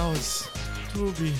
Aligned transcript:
Klaus, 0.00 0.48
Tobi, 0.94 1.30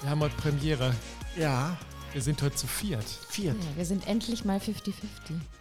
wir 0.00 0.10
haben 0.10 0.20
heute 0.20 0.36
Premiere. 0.36 0.94
Ja, 1.36 1.76
Wir 2.12 2.22
sind 2.22 2.40
heute 2.40 2.54
zu 2.54 2.68
viert. 2.68 3.02
viert. 3.04 3.56
Ja, 3.56 3.76
wir 3.78 3.84
sind 3.84 4.06
endlich 4.06 4.44
mal 4.44 4.58
50-50. 4.58 4.92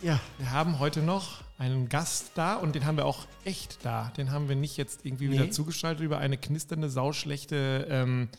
Ja, 0.04 0.20
Wir 0.38 0.52
haben 0.52 0.78
heute 0.78 1.02
noch 1.02 1.42
einen 1.58 1.90
Gast 1.90 2.34
da 2.36 2.54
und 2.54 2.76
den 2.76 2.86
haben 2.86 2.98
wir 2.98 3.08
auch 3.08 3.26
echt 3.46 3.84
da. 3.84 4.12
Den 4.16 4.30
haben 4.32 4.48
wir 4.48 4.56
nicht 4.56 4.78
jetzt 4.78 5.08
irgendwie 5.08 5.32
wieder 5.32 5.46
Nee. 5.46 5.50
zugeschaltet 5.50 6.06
über 6.06 6.20
eine 6.20 6.38
knisternde, 6.38 6.88
sauschlechte 6.88 7.88
ähm, 7.90 8.30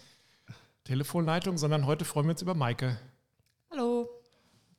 Telefonleitung, 0.84 1.58
sondern 1.58 1.84
heute 1.86 2.04
freuen 2.04 2.26
wir 2.26 2.30
uns 2.34 2.42
über 2.42 2.54
Maike. 2.54 3.00
Hallo. 3.72 4.08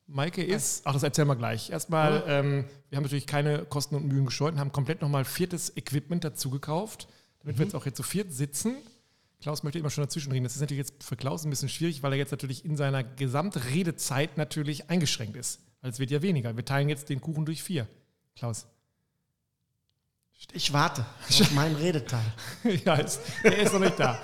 Maike 0.05 0.41
ist, 0.41 0.83
ach, 0.87 0.93
das 0.93 1.03
erzählen 1.03 1.27
wir 1.27 1.35
gleich. 1.35 1.69
Erstmal, 1.69 2.23
ähm, 2.27 2.63
wir 2.89 2.95
haben 2.95 3.03
natürlich 3.03 3.27
keine 3.27 3.65
Kosten 3.65 3.95
und 3.95 4.05
Mühen 4.07 4.25
gescheut 4.25 4.53
und 4.53 4.59
haben 4.61 4.71
komplett 4.71 5.01
nochmal 5.01 5.25
viertes 5.25 5.75
Equipment 5.75 6.23
dazu 6.23 6.49
gekauft, 6.49 7.09
damit 7.41 7.57
wir 7.57 7.65
jetzt 7.65 7.75
auch 7.75 7.85
jetzt 7.85 7.97
zu 7.97 8.03
viert 8.03 8.31
sitzen. 8.31 8.77
Klaus 9.41 9.63
möchte 9.63 9.77
immer 9.77 9.89
schon 9.89 10.03
dazwischen 10.03 10.31
reden. 10.31 10.43
Das 10.43 10.55
ist 10.55 10.61
natürlich 10.61 10.87
jetzt 10.87 11.03
für 11.03 11.15
Klaus 11.15 11.45
ein 11.45 11.49
bisschen 11.49 11.69
schwierig, 11.69 12.01
weil 12.01 12.13
er 12.13 12.17
jetzt 12.17 12.31
natürlich 12.31 12.65
in 12.65 12.75
seiner 12.75 13.03
Gesamtredezeit 13.03 14.37
natürlich 14.37 14.89
eingeschränkt 14.89 15.37
ist. 15.37 15.61
Weil 15.81 15.91
es 15.91 15.99
wird 15.99 16.09
ja 16.09 16.21
weniger. 16.21 16.55
Wir 16.55 16.65
teilen 16.65 16.89
jetzt 16.89 17.09
den 17.09 17.21
Kuchen 17.21 17.45
durch 17.45 17.61
vier. 17.61 17.87
Klaus. 18.35 18.67
ich 20.53 20.73
warte 20.73 21.05
auf 21.27 21.51
meinen 21.51 21.75
Redeteil. 21.75 22.25
ja, 22.85 22.95
ist, 22.95 23.21
er 23.43 23.57
ist 23.57 23.73
noch 23.73 23.79
nicht 23.79 23.99
da. 23.99 24.19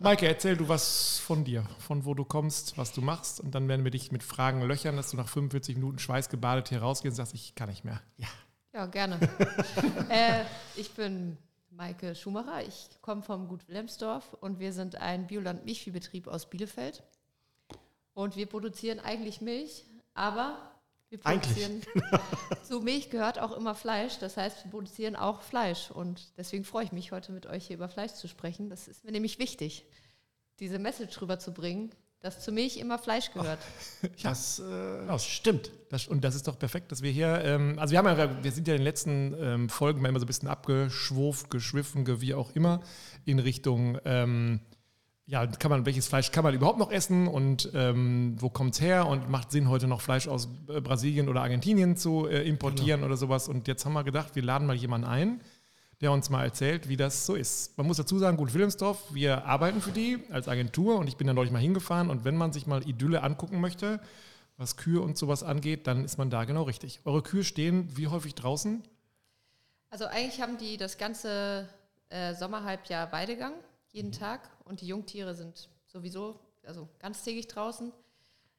Maike, 0.00 0.26
erzähl 0.26 0.56
du 0.56 0.68
was 0.68 1.18
von 1.18 1.44
dir, 1.44 1.66
von 1.78 2.04
wo 2.04 2.12
du 2.12 2.24
kommst, 2.24 2.76
was 2.76 2.92
du 2.92 3.00
machst. 3.00 3.40
Und 3.40 3.54
dann 3.54 3.68
werden 3.68 3.84
wir 3.84 3.90
dich 3.90 4.12
mit 4.12 4.22
Fragen 4.22 4.60
löchern, 4.62 4.96
dass 4.96 5.10
du 5.10 5.16
nach 5.16 5.28
45 5.28 5.76
Minuten 5.76 5.98
schweißgebadet 5.98 6.68
hier 6.68 6.80
rausgehst 6.80 7.12
und 7.12 7.16
sagst, 7.16 7.34
ich 7.34 7.54
kann 7.54 7.70
nicht 7.70 7.84
mehr. 7.84 8.02
Ja, 8.74 8.84
gerne. 8.84 9.18
äh, 10.10 10.44
ich 10.76 10.90
bin 10.92 11.38
Maike 11.76 12.14
Schumacher. 12.14 12.66
Ich 12.66 12.88
komme 13.02 13.22
vom 13.22 13.48
Gut 13.48 13.68
Wilhelmsdorf 13.68 14.34
und 14.40 14.58
wir 14.58 14.72
sind 14.72 14.96
ein 14.96 15.26
Bioland-Milchviehbetrieb 15.26 16.26
aus 16.26 16.48
Bielefeld. 16.48 17.02
Und 18.14 18.36
wir 18.36 18.46
produzieren 18.46 18.98
eigentlich 18.98 19.42
Milch, 19.42 19.84
aber 20.14 20.72
wir 21.10 21.18
Eigentlich. 21.24 21.66
produzieren. 21.66 21.82
zu 22.64 22.80
Milch 22.80 23.10
gehört 23.10 23.38
auch 23.38 23.52
immer 23.52 23.74
Fleisch. 23.74 24.18
Das 24.18 24.38
heißt, 24.38 24.64
wir 24.64 24.70
produzieren 24.70 25.16
auch 25.16 25.42
Fleisch. 25.42 25.90
Und 25.90 26.36
deswegen 26.38 26.64
freue 26.64 26.84
ich 26.84 26.92
mich, 26.92 27.12
heute 27.12 27.32
mit 27.32 27.46
euch 27.46 27.66
hier 27.66 27.76
über 27.76 27.88
Fleisch 27.88 28.14
zu 28.14 28.26
sprechen. 28.26 28.70
Das 28.70 28.88
ist 28.88 29.04
mir 29.04 29.12
nämlich 29.12 29.38
wichtig, 29.38 29.84
diese 30.58 30.78
Message 30.78 31.20
rüberzubringen, 31.20 31.90
dass 32.20 32.42
zu 32.42 32.50
Milch 32.52 32.78
immer 32.78 32.98
Fleisch 32.98 33.30
gehört. 33.32 33.58
Das 34.22 34.58
äh, 34.58 35.04
Klaus. 35.04 35.24
stimmt. 35.26 35.70
Das, 35.90 36.08
und 36.08 36.24
das 36.24 36.34
ist 36.34 36.48
doch 36.48 36.58
perfekt, 36.58 36.90
dass 36.90 37.02
wir 37.02 37.10
hier, 37.12 37.40
ähm, 37.44 37.78
also 37.78 37.92
wir 37.92 37.98
haben 37.98 38.06
ja, 38.06 38.42
wir 38.42 38.52
sind 38.52 38.66
ja 38.66 38.74
in 38.74 38.80
den 38.80 38.84
letzten 38.84 39.34
ähm, 39.40 39.68
Folgen 39.68 40.00
mal 40.02 40.08
immer 40.08 40.18
so 40.18 40.24
ein 40.24 40.26
bisschen 40.26 40.48
abgeschwurft, 40.48 41.50
geschwiffen, 41.50 42.04
ge- 42.04 42.20
wie 42.20 42.34
auch 42.34 42.50
immer, 42.54 42.80
in 43.24 43.38
Richtung, 43.38 43.98
ähm, 44.04 44.60
ja, 45.28 45.44
kann 45.46 45.70
man, 45.72 45.86
welches 45.86 46.06
Fleisch 46.06 46.30
kann 46.30 46.44
man 46.44 46.54
überhaupt 46.54 46.78
noch 46.78 46.90
essen 46.92 47.26
und 47.26 47.70
ähm, 47.74 48.36
wo 48.38 48.48
kommt 48.48 48.74
es 48.74 48.80
her 48.80 49.06
und 49.08 49.28
macht 49.28 49.50
Sinn, 49.50 49.68
heute 49.68 49.88
noch 49.88 50.00
Fleisch 50.00 50.28
aus 50.28 50.48
äh, 50.68 50.80
Brasilien 50.80 51.28
oder 51.28 51.42
Argentinien 51.42 51.96
zu 51.96 52.26
äh, 52.28 52.42
importieren 52.48 53.02
oder 53.02 53.16
sowas. 53.16 53.48
Und 53.48 53.66
jetzt 53.68 53.84
haben 53.84 53.92
wir 53.94 54.04
gedacht, 54.04 54.36
wir 54.36 54.42
laden 54.44 54.66
mal 54.68 54.76
jemanden 54.76 55.06
ein, 55.08 55.40
der 56.00 56.12
uns 56.12 56.28
mal 56.28 56.44
erzählt, 56.44 56.88
wie 56.88 56.96
das 56.96 57.26
so 57.26 57.34
ist. 57.34 57.76
Man 57.78 57.86
muss 57.86 57.96
dazu 57.96 58.18
sagen, 58.18 58.36
Gut 58.36 58.52
Wilhelmsdorf, 58.52 59.14
wir 59.14 59.44
arbeiten 59.46 59.80
für 59.80 59.92
die 59.92 60.18
als 60.30 60.48
Agentur 60.48 60.96
und 60.96 61.08
ich 61.08 61.16
bin 61.16 61.26
da 61.26 61.32
neulich 61.32 61.52
mal 61.52 61.60
hingefahren 61.60 62.10
und 62.10 62.24
wenn 62.24 62.36
man 62.36 62.52
sich 62.52 62.66
mal 62.66 62.86
Idylle 62.86 63.22
angucken 63.22 63.60
möchte, 63.60 64.00
was 64.58 64.76
Kühe 64.76 65.00
und 65.00 65.16
sowas 65.16 65.42
angeht, 65.42 65.86
dann 65.86 66.04
ist 66.04 66.18
man 66.18 66.30
da 66.30 66.44
genau 66.44 66.64
richtig. 66.64 67.00
Eure 67.04 67.22
Kühe 67.22 67.44
stehen 67.44 67.96
wie 67.96 68.08
häufig 68.08 68.34
draußen? 68.34 68.82
Also 69.90 70.06
eigentlich 70.06 70.40
haben 70.40 70.58
die 70.58 70.76
das 70.76 70.98
ganze 70.98 71.68
äh, 72.08 72.34
Sommerhalbjahr 72.34 73.12
Weidegang, 73.12 73.54
jeden 73.92 74.12
Tag. 74.12 74.50
Und 74.64 74.80
die 74.80 74.86
Jungtiere 74.86 75.34
sind 75.34 75.68
sowieso 75.86 76.38
also 76.64 76.88
ganztägig 76.98 77.48
draußen. 77.48 77.92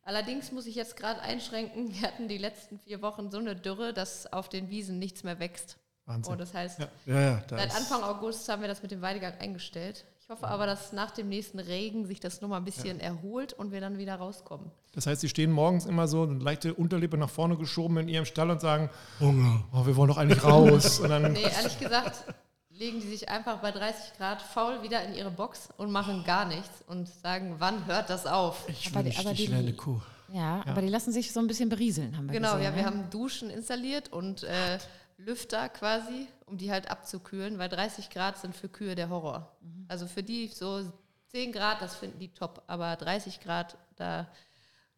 Allerdings 0.01 0.51
muss 0.51 0.67
ich 0.67 0.75
jetzt 0.75 0.95
gerade 0.95 1.21
einschränken, 1.21 1.93
wir 1.93 2.01
hatten 2.07 2.27
die 2.27 2.37
letzten 2.37 2.79
vier 2.79 3.01
Wochen 3.01 3.29
so 3.29 3.37
eine 3.37 3.55
Dürre, 3.55 3.93
dass 3.93 4.31
auf 4.31 4.49
den 4.49 4.69
Wiesen 4.69 4.99
nichts 4.99 5.23
mehr 5.23 5.39
wächst. 5.39 5.77
Wahnsinn. 6.07 6.31
Und 6.33 6.39
das 6.41 6.53
heißt, 6.53 6.79
Ja. 6.79 6.87
Ja, 7.05 7.21
ja, 7.21 7.41
da 7.47 7.57
seit 7.59 7.75
Anfang 7.75 8.01
August 8.03 8.47
haben 8.49 8.61
wir 8.61 8.67
das 8.67 8.81
mit 8.81 8.91
dem 8.91 9.01
Weidegang 9.01 9.33
eingestellt. 9.39 10.05
Ich 10.21 10.29
hoffe 10.29 10.47
aber, 10.47 10.65
dass 10.65 10.91
nach 10.91 11.11
dem 11.11 11.29
nächsten 11.29 11.57
Regen 11.59 12.05
sich 12.05 12.19
das 12.19 12.41
nochmal 12.41 12.59
ein 12.59 12.65
bisschen 12.65 12.99
erholt 12.99 13.53
und 13.53 13.71
wir 13.71 13.79
dann 13.79 13.97
wieder 13.97 14.15
rauskommen. 14.15 14.71
Das 14.93 15.05
heißt, 15.07 15.21
sie 15.21 15.29
stehen 15.29 15.51
morgens 15.51 15.85
immer 15.85 16.07
so 16.07 16.23
eine 16.23 16.39
leichte 16.39 16.73
Unterlippe 16.73 17.17
nach 17.17 17.29
vorne 17.29 17.55
geschoben 17.55 17.97
in 17.99 18.07
ihrem 18.09 18.25
Stall 18.25 18.49
und 18.49 18.59
sagen, 18.59 18.89
Hunger. 19.21 19.63
oh, 19.71 19.85
wir 19.85 19.95
wollen 19.95 20.09
doch 20.09 20.17
eigentlich 20.17 20.43
raus. 20.43 20.99
Und 20.99 21.09
dann, 21.09 21.31
Nee, 21.33 21.43
ehrlich 21.43 21.79
gesagt, 21.79 22.25
legen 22.71 22.99
die 22.99 23.07
sich 23.07 23.29
einfach 23.29 23.59
bei 23.59 23.71
30 23.71 24.17
Grad 24.17 24.41
faul 24.41 24.81
wieder 24.83 25.01
in 25.05 25.13
ihre 25.15 25.31
Box 25.31 25.69
und 25.77 25.91
machen 25.91 26.23
gar 26.25 26.43
nichts 26.45 26.83
und 26.87 27.07
sagen, 27.07 27.55
wann 27.59 27.85
hört 27.85 28.09
das 28.09 28.25
auf? 28.27 28.67
Ich 28.67 28.87
Aber 28.93 29.03
die- 29.03 29.15
aber 29.17 29.31
ich 29.31 29.37
die- 29.45 29.49
wäre 29.51 29.59
eine 29.61 29.73
Kuh. 29.73 29.99
Ja, 30.33 30.61
aber 30.67 30.81
die 30.81 30.89
lassen 30.89 31.13
sich 31.13 31.31
so 31.31 31.39
ein 31.39 31.47
bisschen 31.47 31.69
berieseln, 31.69 32.17
haben 32.17 32.27
wir 32.27 32.33
Genau, 32.33 32.51
gesehen. 32.57 32.63
ja, 32.65 32.75
wir 32.75 32.81
ne? 32.81 32.87
haben 32.87 33.09
Duschen 33.09 33.49
installiert 33.49 34.11
und 34.11 34.43
äh, 34.43 34.77
Lüfter 35.17 35.67
quasi, 35.69 36.27
um 36.45 36.57
die 36.57 36.71
halt 36.71 36.89
abzukühlen, 36.89 37.57
weil 37.57 37.69
30 37.69 38.09
Grad 38.09 38.37
sind 38.37 38.55
für 38.55 38.69
Kühe 38.69 38.95
der 38.95 39.09
Horror. 39.09 39.57
Also 39.87 40.05
für 40.07 40.23
die 40.23 40.47
so 40.47 40.91
10 41.29 41.51
Grad, 41.51 41.81
das 41.81 41.95
finden 41.95 42.19
die 42.19 42.33
top, 42.33 42.63
aber 42.67 42.95
30 42.95 43.39
Grad, 43.39 43.77
da 43.95 44.27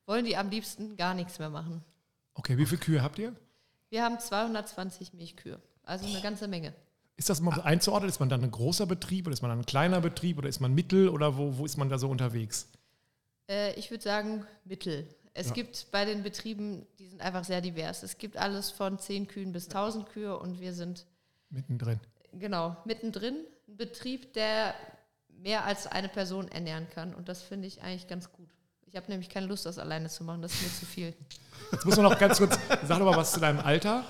wollen 0.05 0.25
die 0.25 0.37
am 0.37 0.49
liebsten 0.49 0.97
gar 0.97 1.13
nichts 1.13 1.39
mehr 1.39 1.49
machen. 1.49 1.83
okay, 2.33 2.57
wie 2.57 2.65
viele 2.65 2.81
Kühe 2.81 3.01
habt 3.01 3.19
ihr? 3.19 3.33
Wir 3.89 4.03
haben 4.03 4.19
220 4.19 5.13
Milchkühe, 5.13 5.59
also 5.83 6.05
eine 6.05 6.21
ganze 6.21 6.47
Menge. 6.47 6.73
Ist 7.15 7.29
das 7.29 7.41
mal 7.41 7.59
einzuordnen? 7.61 8.09
Ist 8.09 8.19
man 8.19 8.29
dann 8.29 8.43
ein 8.43 8.51
großer 8.51 8.85
Betrieb 8.85 9.27
oder 9.27 9.33
ist 9.33 9.41
man 9.41 9.49
dann 9.49 9.59
ein 9.59 9.65
kleiner 9.65 9.99
Betrieb 9.99 10.37
oder 10.37 10.47
ist 10.47 10.59
man 10.61 10.73
mittel 10.73 11.09
oder 11.09 11.37
wo, 11.37 11.57
wo 11.57 11.65
ist 11.65 11.75
man 11.77 11.89
da 11.89 11.97
so 11.97 12.09
unterwegs? 12.09 12.69
Äh, 13.49 13.73
ich 13.73 13.89
würde 13.91 14.03
sagen 14.03 14.45
Mittel. 14.63 15.09
Es 15.39 15.53
gibt 15.53 15.87
bei 15.91 16.05
den 16.05 16.23
Betrieben, 16.23 16.85
die 16.99 17.07
sind 17.07 17.21
einfach 17.21 17.43
sehr 17.43 17.61
divers. 17.61 18.03
Es 18.03 18.17
gibt 18.17 18.37
alles 18.37 18.71
von 18.71 18.99
10 18.99 19.27
Kühen 19.27 19.51
bis 19.51 19.65
1000 19.65 20.09
Kühe 20.09 20.37
und 20.37 20.59
wir 20.59 20.73
sind 20.73 21.05
Mittendrin. 21.49 21.99
genau 22.33 22.75
mittendrin. 22.85 23.35
Ein 23.67 23.77
Betrieb, 23.77 24.33
der 24.33 24.73
mehr 25.29 25.63
als 25.65 25.87
eine 25.87 26.09
Person 26.09 26.47
ernähren 26.49 26.87
kann 26.89 27.13
und 27.13 27.29
das 27.29 27.41
finde 27.41 27.67
ich 27.67 27.81
eigentlich 27.81 28.07
ganz 28.07 28.31
gut. 28.31 28.49
Ich 28.85 28.95
habe 28.95 29.09
nämlich 29.09 29.29
keine 29.29 29.45
Lust, 29.45 29.65
das 29.65 29.77
alleine 29.77 30.09
zu 30.09 30.23
machen, 30.23 30.41
das 30.41 30.53
ist 30.53 30.63
mir 30.63 30.69
zu 30.69 30.85
viel. 30.85 31.13
Jetzt 31.71 31.85
muss 31.85 31.95
man 31.95 32.05
noch 32.05 32.17
ganz 32.19 32.37
kurz, 32.39 32.57
sag 32.87 32.99
doch 32.99 33.05
mal 33.05 33.15
was 33.15 33.31
zu 33.31 33.39
deinem 33.39 33.59
Alter 33.59 34.03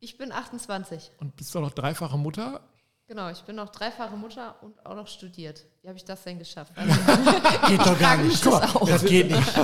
Ich 0.00 0.16
bin 0.18 0.32
28. 0.32 1.12
und 1.20 1.36
bist 1.36 1.54
doch 1.54 1.60
noch 1.60 1.72
dreifache 1.72 2.16
Mutter. 2.18 2.60
Genau, 3.08 3.28
ich 3.30 3.40
bin 3.42 3.56
noch 3.56 3.68
dreifache 3.68 4.16
Mutter 4.16 4.54
und 4.62 4.86
auch 4.86 4.94
noch 4.94 5.06
studiert. 5.08 5.64
Wie 5.82 5.88
habe 5.88 5.98
ich 5.98 6.04
das 6.04 6.22
denn 6.22 6.38
geschafft? 6.38 6.72
Geht 7.68 7.80
doch 7.80 7.98
gar 7.98 8.16
nicht. 8.16 8.42
Guck 8.42 8.52
mal, 8.52 8.86
Das 8.86 9.04
geht 9.04 9.30
nicht. 9.30 9.56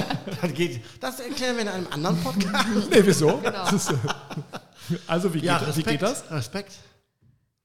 Das, 0.43 0.53
geht. 0.53 0.83
das 1.01 1.21
erklären 1.21 1.55
wir 1.57 1.63
in 1.63 1.69
einem 1.69 1.87
anderen 1.93 2.21
Podcast. 2.23 2.67
Nee, 2.91 3.01
wieso? 3.05 3.39
Genau. 3.39 3.51
Das 3.51 3.73
ist, 3.73 3.91
äh, 3.91 3.95
also, 5.07 5.33
wie 5.33 5.39
geht, 5.39 5.47
Ja, 5.47 5.61
wie 5.61 5.65
Respekt. 5.67 5.89
geht 5.89 6.03
das? 6.03 6.31
Respekt. 6.31 6.73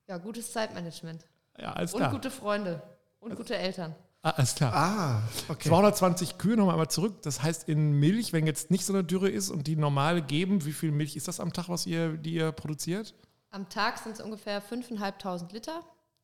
Ja, 0.08 0.18
gutes 0.18 0.52
Zeitmanagement. 0.52 1.26
Ja, 1.60 1.74
alles 1.74 1.94
Und 1.94 2.00
klar. 2.00 2.12
gute 2.12 2.32
Freunde. 2.32 2.82
Und 3.20 3.36
gute 3.36 3.56
Eltern. 3.58 3.96
Ah, 4.22 4.30
alles 4.32 4.56
klar. 4.56 4.74
Ah, 4.74 5.22
okay. 5.50 5.68
220 5.68 6.38
Kühe 6.38 6.56
nochmal 6.56 6.76
einmal 6.76 6.90
zurück. 6.90 7.22
Das 7.24 7.42
heißt, 7.44 7.68
in 7.68 7.94
Milch, 8.00 8.32
wenn 8.32 8.48
jetzt 8.48 8.72
nicht 8.72 8.86
so 8.86 8.94
eine 8.94 9.04
Dürre 9.04 9.30
ist 9.30 9.50
und 9.50 9.68
die 9.68 9.76
normal 9.76 10.22
geben, 10.22 10.64
wie 10.66 10.72
viel 10.72 10.92
Milch 10.92 11.18
ist 11.18 11.28
das 11.28 11.40
am 11.42 11.52
Tag, 11.52 11.68
was 11.68 11.86
ihr, 11.86 12.16
die 12.18 12.36
ihr 12.36 12.52
produziert? 12.54 13.14
Am 13.54 13.70
Tag 13.70 14.00
sind 14.00 14.14
es 14.14 14.20
ungefähr 14.20 14.64
5.500 14.64 15.54
Liter 15.54 15.84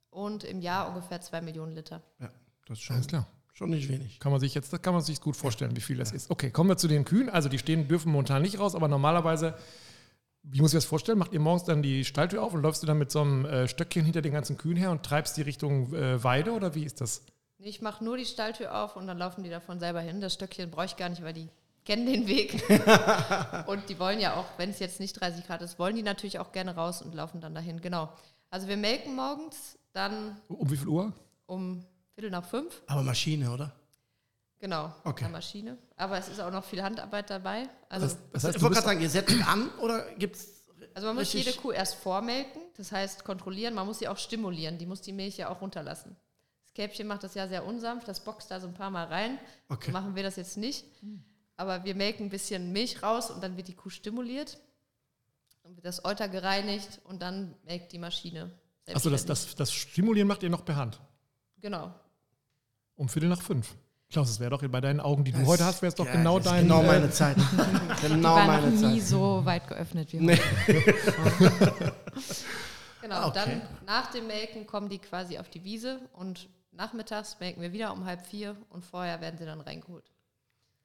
und 0.10 0.44
im 0.44 0.62
Jahr 0.62 0.90
ungefähr 0.90 1.22
2 1.22 1.42
Millionen 1.42 1.74
Liter. 1.74 2.02
Ja, 2.20 2.32
das 2.66 2.80
ist 2.80 2.84
schon, 2.84 2.96
Alles 2.96 3.08
klar. 3.08 3.28
schon 3.54 3.70
nicht 3.70 3.88
wenig. 3.88 4.20
Kann 4.20 4.32
man 4.32 4.42
sich 4.42 4.56
jetzt, 4.56 4.74
das 4.74 4.82
kann 4.82 4.96
man 4.96 5.04
sich 5.04 5.22
gut 5.22 5.36
vorstellen, 5.36 5.76
wie 5.76 5.82
viel 5.82 5.98
das 5.98 6.12
ist. 6.12 6.32
Okay, 6.32 6.50
kommen 6.50 6.72
wir 6.72 6.78
zu 6.78 6.88
den 6.88 7.06
Kühen. 7.06 7.30
Also 7.30 7.48
die 7.48 7.60
stehen, 7.60 7.88
dürfen 7.88 8.12
momentan 8.12 8.42
nicht 8.42 8.58
raus, 8.58 8.74
aber 8.74 8.88
normalerweise, 8.88 9.54
wie 10.42 10.60
muss 10.60 10.74
ich 10.74 10.78
das 10.78 10.86
vorstellen? 10.86 11.20
Macht 11.20 11.32
ihr 11.32 11.40
morgens 11.40 11.66
dann 11.66 11.84
die 11.84 12.04
Stalltür 12.04 12.42
auf 12.42 12.56
und 12.56 12.64
läufst 12.64 12.82
du 12.82 12.88
dann 12.88 12.98
mit 12.98 13.12
so 13.12 13.22
einem 13.22 13.46
äh, 13.46 13.68
Stöckchen 13.68 14.06
hinter 14.06 14.24
den 14.24 14.34
ganzen 14.34 14.58
Kühen 14.58 14.76
her 14.76 14.90
und 14.90 15.04
treibst 15.04 15.38
die 15.38 15.44
Richtung 15.44 15.94
äh, 15.94 16.24
Weide 16.24 16.54
oder 16.54 16.74
wie 16.74 16.84
ist 16.84 17.00
das? 17.00 17.22
Ich 17.60 17.80
mache 17.84 18.04
nur 18.04 18.18
die 18.18 18.26
Stalltür 18.26 18.74
auf 18.76 18.96
und 18.96 19.06
dann 19.06 19.20
laufen 19.20 19.44
die 19.44 19.52
davon 19.52 19.80
selber 19.80 20.02
hin. 20.02 20.20
Das 20.20 20.34
Stöckchen 20.34 20.72
brauche 20.72 20.86
ich 20.86 20.96
gar 20.96 21.10
nicht, 21.10 21.22
weil 21.22 21.34
die 21.34 21.50
kennen 21.90 22.06
den 22.06 22.28
Weg. 22.28 22.54
und 23.68 23.90
die 23.90 23.98
wollen 23.98 24.20
ja 24.20 24.36
auch, 24.36 24.46
wenn 24.58 24.70
es 24.70 24.78
jetzt 24.78 25.00
nicht 25.00 25.14
30 25.20 25.48
Grad 25.48 25.64
ist, 25.64 25.80
wollen 25.80 25.96
die 25.96 26.04
natürlich 26.04 26.38
auch 26.38 26.52
gerne 26.52 26.76
raus 26.76 27.02
und 27.02 27.16
laufen 27.16 27.42
dann 27.42 27.56
dahin. 27.56 27.82
Genau. 27.82 28.14
Also 28.52 28.68
wir 28.68 28.78
melken 28.78 29.16
morgens 29.16 29.80
dann 29.92 30.40
Um 30.48 30.70
wie 30.70 30.78
viel 30.78 30.88
Uhr? 30.88 31.12
um 31.48 31.84
Viertel 32.14 32.30
nach 32.30 32.46
fünf. 32.46 32.84
Aber 32.86 33.02
Maschine, 33.02 33.50
oder? 33.52 33.72
Genau, 34.60 34.94
Okay. 35.04 35.24
eine 35.24 35.32
Maschine. 35.34 35.78
Aber 35.96 36.20
es 36.20 36.28
ist 36.28 36.40
auch 36.40 36.52
noch 36.52 36.64
viel 36.64 36.84
Handarbeit 36.84 37.30
dabei. 37.32 37.68
Also, 37.88 38.06
Das, 38.06 38.18
das 38.34 38.44
heißt, 38.44 38.58
ich 38.58 38.62
wollte 38.62 38.76
gerade 38.76 38.88
sagen, 38.88 39.02
ihr 39.02 39.10
setzt 39.10 39.36
an 39.48 39.70
oder 39.82 40.12
gibt 40.16 40.36
es. 40.36 40.64
also 40.94 41.08
man 41.08 41.16
muss 41.16 41.34
jede 41.34 41.54
Kuh 41.54 41.72
erst 41.72 41.96
vormelken, 41.96 42.62
das 42.78 42.92
heißt 42.92 43.24
kontrollieren, 43.24 43.74
man 43.74 43.88
muss 43.88 43.98
sie 44.00 44.08
auch 44.08 44.18
stimulieren, 44.18 44.78
die 44.78 44.86
muss 44.86 45.02
die 45.02 45.14
Milch 45.14 45.38
ja 45.38 45.50
auch 45.50 45.62
runterlassen. 45.62 46.16
Das 46.62 46.74
Kälbchen 46.74 47.08
macht 47.08 47.24
das 47.24 47.34
ja 47.34 47.48
sehr 47.48 47.66
unsanft, 47.66 48.08
das 48.08 48.20
boxt 48.24 48.52
da 48.52 48.60
so 48.60 48.68
ein 48.68 48.74
paar 48.76 48.92
Mal 48.92 49.06
rein. 49.06 49.40
Okay. 49.70 49.88
So 49.88 49.92
machen 49.92 50.14
wir 50.16 50.22
das 50.24 50.36
jetzt 50.36 50.56
nicht. 50.58 50.86
Aber 51.60 51.84
wir 51.84 51.94
melken 51.94 52.28
ein 52.28 52.30
bisschen 52.30 52.72
Milch 52.72 53.04
raus 53.04 53.30
und 53.30 53.44
dann 53.44 53.58
wird 53.58 53.68
die 53.68 53.76
Kuh 53.76 53.90
stimuliert. 53.90 54.58
Dann 55.64 55.76
wird 55.76 55.86
das 55.86 56.06
Euter 56.06 56.30
gereinigt 56.30 57.02
und 57.04 57.22
dann 57.22 57.54
melkt 57.66 57.92
die 57.92 57.98
Maschine. 58.00 58.50
achso, 58.94 59.10
das, 59.10 59.26
das, 59.26 59.56
das 59.56 59.74
Stimulieren 59.74 60.26
macht 60.30 60.42
ihr 60.42 60.50
noch 60.50 60.64
per 60.64 60.78
Hand. 60.78 61.02
Genau. 61.60 61.94
Um 62.96 63.10
Viertel 63.10 63.28
nach 63.28 63.42
fünf. 63.42 63.76
Klaus, 64.10 64.30
es 64.30 64.40
wäre 64.40 64.52
doch 64.52 64.66
bei 64.70 64.80
deinen 64.80 65.02
Augen, 65.02 65.26
die 65.26 65.34
du 65.34 65.40
Das- 65.40 65.48
heute 65.50 65.66
hast, 65.66 65.82
wäre 65.82 65.90
es 65.90 65.96
doch 65.96 66.06
Ja, 66.06 66.14
genau 66.14 66.40
dein. 66.40 66.64
Genau 66.64 66.82
meine 66.82 67.12
Zeit. 67.12 67.36
Die 67.38 68.08
genau 68.08 68.36
war 68.36 68.46
meine 68.48 68.72
noch 68.72 68.90
nie 68.90 69.00
Zeit. 69.02 69.08
so 69.10 69.42
weit 69.46 69.68
geöffnet 69.68 70.14
wie 70.14 70.18
Nee. 70.22 70.38
heute. 70.68 71.94
Genau, 73.02 73.26
und 73.28 73.38
Okay. 73.38 73.62
dann 73.62 73.62
nach 73.86 74.12
dem 74.12 74.28
Melken 74.28 74.66
kommen 74.66 74.88
die 74.90 75.00
quasi 75.00 75.38
auf 75.40 75.50
die 75.50 75.64
Wiese 75.64 76.00
und 76.14 76.48
nachmittags 76.72 77.38
melken 77.40 77.62
wir 77.62 77.72
wieder 77.74 77.92
um 77.94 78.06
halb 78.06 78.26
vier 78.26 78.56
und 78.70 78.84
vorher 78.86 79.20
werden 79.22 79.38
sie 79.38 79.46
dann 79.46 79.62
reingeholt. 79.62 80.04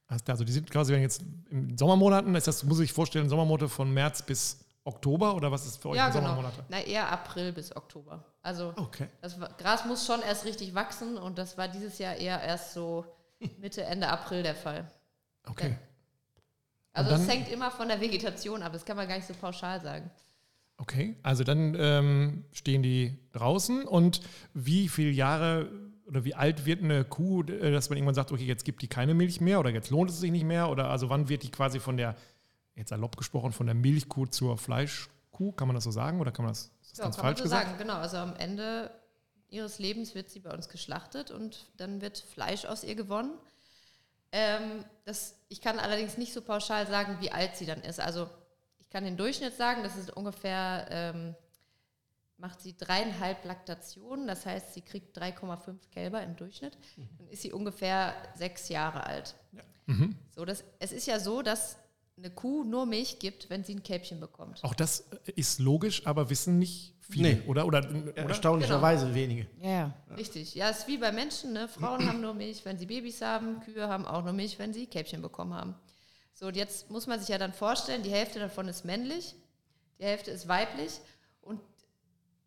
Also 0.07 0.45
die 0.45 0.53
sind 0.53 0.71
quasi 0.71 0.93
wenn 0.93 1.03
jetzt 1.03 1.23
in 1.51 1.77
Sommermonaten, 1.77 2.35
ist 2.35 2.47
das, 2.47 2.63
muss 2.65 2.81
ich 2.81 2.93
vorstellen, 2.93 3.29
Sommermonate 3.29 3.69
von 3.69 3.93
März 3.93 4.23
bis 4.23 4.65
Oktober 4.85 5.35
oder 5.35 5.51
was 5.51 5.67
ist 5.67 5.79
für 5.81 5.91
euch 5.91 5.97
ja, 5.97 6.09
genau. 6.09 6.21
Sommermonate? 6.29 6.65
Na, 6.69 6.81
eher 6.81 7.11
April 7.11 7.53
bis 7.53 7.75
Oktober. 7.75 8.23
Also 8.43 8.75
Okay. 8.77 9.09
das 9.23 9.39
Gras 9.57 9.87
muss 9.87 10.07
schon 10.07 10.21
erst 10.21 10.45
richtig 10.45 10.75
wachsen 10.75 11.17
und 11.17 11.39
das 11.39 11.57
war 11.57 11.69
dieses 11.69 11.99
Jahr 11.99 12.17
eher 12.17 12.41
erst 12.43 12.75
so 12.75 13.07
Mitte, 13.59 13.83
Ende 13.83 14.09
April 14.09 14.43
der 14.43 14.55
Fall. 14.55 14.91
Okay. 15.47 15.77
Also 16.93 17.15
es 17.15 17.29
hängt 17.29 17.49
immer 17.49 17.71
von 17.71 17.89
der 17.89 18.01
Vegetation 18.01 18.63
ab, 18.63 18.73
das 18.73 18.85
kann 18.85 18.97
man 18.97 19.09
gar 19.09 19.17
nicht 19.17 19.27
so 19.27 19.35
pauschal 19.35 19.81
sagen. 19.81 20.11
Okay, 20.77 21.17
also 21.23 21.45
dann 21.45 21.77
ähm, 21.79 22.45
stehen 22.53 22.83
die 22.83 23.19
draußen 23.33 23.85
und 23.85 24.21
wie 24.55 24.89
viele 24.89 25.11
Jahre 25.11 25.71
oder 26.15 26.25
wie 26.25 26.35
alt 26.35 26.65
wird 26.65 26.83
eine 26.83 27.05
Kuh, 27.05 27.43
äh, 27.43 27.73
dass 27.73 27.89
man 27.91 27.97
irgendwann 27.99 28.15
sagt, 28.15 28.31
okay, 28.33 28.45
jetzt 28.45 28.65
gibt 28.65 28.83
die 28.83 28.89
keine 28.89 29.15
Milch 29.15 29.41
mehr 29.41 29.59
oder 29.61 29.71
jetzt 29.71 29.91
lohnt 29.91 30.11
es 30.11 30.21
sich 30.21 30.31
nicht 30.31 30.45
mehr 30.45 30.71
oder 30.71 30.91
also 30.91 31.11
wann 31.11 31.29
wird 31.29 31.43
die 31.43 31.51
quasi 31.51 31.81
von 31.81 31.97
der, 31.97 32.15
jetzt 32.77 32.91
salopp 32.91 33.17
gesprochen, 33.17 33.53
von 33.53 33.67
der 33.67 33.75
Milchkuh 33.75 34.27
zur 34.27 34.57
Fleischkuh, 34.57 35.53
kann 35.53 35.69
man 35.69 35.75
das 35.75 35.85
so 35.85 35.91
sagen 35.91 36.21
oder 36.21 36.31
kann 36.31 36.45
man 36.45 36.53
das, 36.53 36.71
das 36.89 36.99
Ja, 36.99 37.05
ganz 37.05 37.17
kann 37.17 37.25
falsch 37.25 37.39
man 37.41 37.49
so 37.49 37.55
gesagt? 37.55 37.67
sagen, 37.67 37.79
genau. 37.79 37.95
Also 37.95 38.17
am 38.19 38.37
Ende 38.37 38.91
ihres 39.49 39.79
Lebens 39.79 40.15
wird 40.15 40.31
sie 40.31 40.41
bei 40.41 40.53
uns 40.53 40.69
geschlachtet 40.69 41.31
und 41.31 41.67
dann 41.77 42.01
wird 42.01 42.19
Fleisch 42.19 42.65
aus 42.65 42.85
ihr 42.85 42.95
gewonnen. 42.95 43.33
Ähm, 44.33 44.85
das, 45.05 45.37
ich 45.49 45.61
kann 45.61 45.79
allerdings 45.79 46.19
nicht 46.19 46.33
so 46.33 46.43
pauschal 46.43 46.87
sagen, 46.87 47.19
wie 47.21 47.31
alt 47.31 47.57
sie 47.57 47.67
dann 47.67 47.81
ist. 47.83 48.01
Also 48.01 48.29
ich 48.79 48.91
kann 48.91 49.05
den 49.05 49.17
Durchschnitt 49.17 49.57
sagen, 49.57 49.83
das 49.83 49.97
ist 49.97 50.11
ungefähr, 50.11 50.87
ähm, 50.91 51.35
macht 52.45 52.61
sie 52.61 52.77
dreieinhalb 52.77 53.43
Laktationen, 53.47 54.27
das 54.27 54.45
heißt, 54.45 54.75
sie 54.75 54.83
kriegt 54.83 55.17
3,5 55.19 55.77
Kälber 55.91 56.23
im 56.23 56.37
Durchschnitt. 56.37 56.77
Dann 57.17 57.27
ist 57.29 57.41
sie 57.41 57.53
ungefähr 57.55 58.13
sechs 58.37 58.69
Jahre 58.69 59.07
alt. 59.07 59.35
Mhm. 59.87 60.15
So, 60.37 60.45
das, 60.45 60.63
es 60.79 60.93
ist 60.93 61.07
ja 61.07 61.19
so, 61.19 61.41
dass 61.41 61.79
eine 62.19 62.29
Kuh 62.29 62.63
nur 62.63 62.85
Milch 62.85 63.19
gibt, 63.19 63.49
wenn 63.49 63.65
sie 63.65 63.75
ein 63.75 63.83
Kälbchen 63.83 64.21
bekommt. 64.21 64.63
Auch 64.63 64.75
das 64.75 65.07
ist 65.37 65.59
logisch, 65.59 66.07
aber 66.07 66.29
wissen 66.29 66.59
nicht 66.59 66.93
viele, 67.01 67.37
Nee. 67.37 67.43
oder? 67.47 67.65
oder, 67.67 67.81
Ja, 67.81 67.99
oder? 68.13 68.17
Erstaunlicherweise 68.29 69.15
wenige. 69.15 69.47
Ja, 69.63 69.71
ja. 69.71 69.95
Richtig, 70.15 70.55
ja, 70.55 70.69
ist 70.69 70.87
wie 70.87 70.99
bei 70.99 71.13
Menschen. 71.13 71.55
Ne? 71.55 71.67
Frauen 71.67 72.07
haben 72.07 72.21
nur 72.21 72.35
Milch, 72.35 72.63
wenn 72.67 72.77
sie 72.79 72.85
Babys 72.85 73.23
haben. 73.23 73.61
Kühe 73.61 73.89
haben 73.89 74.05
auch 74.05 74.23
nur 74.23 74.35
Milch, 74.35 74.59
wenn 74.59 74.75
sie 74.75 74.87
Kälbchen 74.87 75.23
bekommen 75.23 75.55
haben. 75.55 75.75
So, 76.35 76.49
und 76.49 76.57
jetzt 76.57 76.91
muss 76.91 77.07
man 77.07 77.19
sich 77.21 77.31
ja 77.31 77.39
dann 77.39 77.55
vorstellen, 77.55 78.03
die 78.03 78.11
Hälfte 78.11 78.39
davon 78.39 78.69
ist 78.69 78.85
männlich, 78.85 79.35
die 79.99 80.05
Hälfte 80.05 80.31
ist 80.31 80.47
weiblich. 80.47 81.01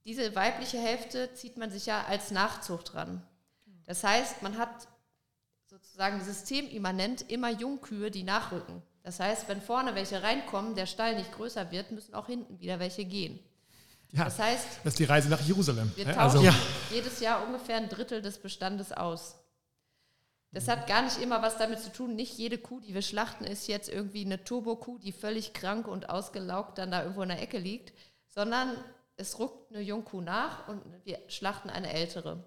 Diese 0.07 0.33
weibliche 0.35 0.79
Hälfte 0.79 1.33
zieht 1.33 1.57
man 1.57 1.69
sich 1.69 1.85
ja 1.85 2.05
als 2.05 2.31
Nachzucht 2.31 2.95
ran. 2.95 3.21
Das 3.85 4.05
heißt, 4.05 4.41
man 4.41 4.57
hat 4.57 4.87
sozusagen 5.65 6.23
systemimmanent 6.23 7.29
immer 7.29 7.51
Jungkühe, 7.51 8.09
die 8.09 8.23
nachrücken. 8.23 8.81
Das 9.03 9.19
heißt, 9.19 9.49
wenn 9.49 9.61
vorne 9.61 9.95
welche 9.95 10.23
reinkommen, 10.23 10.75
der 10.75 10.85
Stall 10.85 11.15
nicht 11.17 11.33
größer 11.33 11.71
wird, 11.71 11.91
müssen 11.91 12.13
auch 12.13 12.27
hinten 12.27 12.59
wieder 12.61 12.79
welche 12.79 13.03
gehen. 13.03 13.37
Ja, 14.13 14.23
Das 14.23 14.39
heißt, 14.39 14.67
das 14.85 14.93
ist 14.93 14.99
die 14.99 15.03
Reise 15.03 15.27
nach 15.27 15.41
Jerusalem. 15.41 15.91
wir 15.97 16.05
ne? 16.05 16.13
tauschen 16.13 16.37
Also, 16.37 16.41
Ja. 16.41 16.55
jedes 16.89 17.19
Jahr 17.19 17.45
ungefähr 17.45 17.75
ein 17.75 17.89
Drittel 17.89 18.21
des 18.21 18.37
Bestandes 18.37 18.93
aus. 18.93 19.35
Das 20.53 20.69
hat 20.69 20.87
gar 20.87 21.01
nicht 21.01 21.21
immer 21.21 21.41
was 21.41 21.57
damit 21.57 21.81
zu 21.81 21.91
tun. 21.91 22.15
Nicht 22.15 22.37
jede 22.37 22.57
Kuh, 22.57 22.79
die 22.79 22.93
wir 22.93 23.01
schlachten, 23.01 23.43
ist 23.43 23.67
jetzt 23.67 23.89
irgendwie 23.89 24.23
eine 24.23 24.41
Turbo-Kuh, 24.41 24.99
die 24.99 25.11
völlig 25.11 25.51
krank 25.53 25.85
und 25.85 26.09
ausgelaugt 26.09 26.77
dann 26.77 26.91
da 26.91 27.01
irgendwo 27.01 27.23
in 27.23 27.29
der 27.29 27.41
Ecke 27.41 27.57
liegt, 27.59 27.91
sondern 28.27 28.77
es 29.17 29.39
ruckt 29.39 29.71
eine 29.71 29.81
Jungkuh 29.81 30.21
nach 30.21 30.67
und 30.67 30.81
wir 31.03 31.19
schlachten 31.27 31.69
eine 31.69 31.91
ältere. 31.91 32.43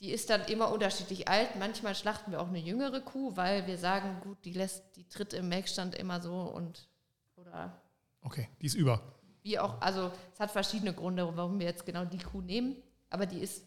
Die 0.00 0.10
ist 0.10 0.30
dann 0.30 0.44
immer 0.46 0.72
unterschiedlich 0.72 1.28
alt. 1.28 1.56
Manchmal 1.58 1.94
schlachten 1.94 2.32
wir 2.32 2.40
auch 2.40 2.48
eine 2.48 2.58
jüngere 2.58 3.00
Kuh, 3.00 3.36
weil 3.36 3.66
wir 3.66 3.78
sagen, 3.78 4.20
gut, 4.22 4.38
die 4.44 4.52
lässt, 4.52 4.96
die 4.96 5.06
tritt 5.08 5.32
im 5.32 5.48
Melkstand 5.48 5.94
immer 5.94 6.20
so 6.20 6.34
und 6.34 6.88
oder 7.36 7.80
okay, 8.22 8.48
die 8.60 8.66
ist 8.66 8.74
über. 8.74 9.00
wie 9.42 9.58
auch, 9.58 9.80
also 9.80 10.10
es 10.32 10.40
hat 10.40 10.50
verschiedene 10.50 10.94
Gründe, 10.94 11.36
warum 11.36 11.58
wir 11.58 11.66
jetzt 11.66 11.86
genau 11.86 12.04
die 12.04 12.18
Kuh 12.18 12.40
nehmen, 12.40 12.76
aber 13.10 13.26
die 13.26 13.40
ist, 13.40 13.64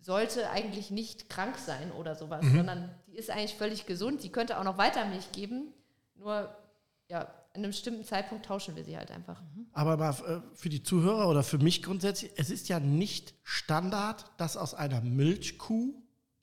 sollte 0.00 0.50
eigentlich 0.50 0.90
nicht 0.90 1.28
krank 1.28 1.56
sein 1.58 1.90
oder 1.92 2.14
sowas, 2.14 2.44
sondern 2.54 2.94
die 3.06 3.16
ist 3.16 3.30
eigentlich 3.30 3.54
völlig 3.54 3.86
gesund, 3.86 4.22
die 4.22 4.30
könnte 4.30 4.58
auch 4.58 4.64
noch 4.64 4.78
weiter 4.78 5.04
Milch 5.06 5.32
geben, 5.32 5.72
nur 6.14 6.56
ja, 7.08 7.32
an 7.54 7.62
einem 7.62 7.70
bestimmten 7.70 8.04
Zeitpunkt 8.04 8.46
tauschen 8.46 8.76
wir 8.76 8.84
sie 8.84 8.96
halt 8.96 9.10
einfach. 9.10 9.40
Aber 9.72 9.96
mal 9.96 10.10
äh, 10.10 10.40
für 10.56 10.68
die 10.68 10.82
Zuhörer 10.82 11.28
oder 11.28 11.42
für 11.42 11.58
mich 11.58 11.82
grundsätzlich, 11.82 12.30
es 12.36 12.50
ist 12.50 12.68
ja 12.68 12.78
nicht 12.80 13.34
Standard, 13.42 14.24
dass 14.36 14.56
aus 14.56 14.74
einer 14.74 15.00
Milchkuh 15.00 15.94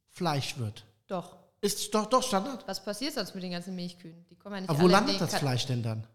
Fleisch 0.09 0.57
wird. 0.57 0.85
Doch. 1.07 1.37
Ist 1.61 1.93
doch, 1.93 2.05
doch 2.07 2.23
Standard. 2.23 2.67
Was 2.67 2.83
passiert 2.83 3.13
sonst 3.13 3.33
mit 3.35 3.43
den 3.43 3.51
ganzen 3.51 3.75
Milchkühen? 3.75 4.25
Die 4.29 4.35
kommen 4.35 4.55
ja 4.55 4.61
nicht 4.61 4.69
Aber 4.69 4.81
wo 4.81 4.87
landet 4.87 5.19
das 5.21 5.31
Kat- 5.31 5.39
Fleisch 5.39 5.65
denn 5.65 5.83
dann? 5.83 6.05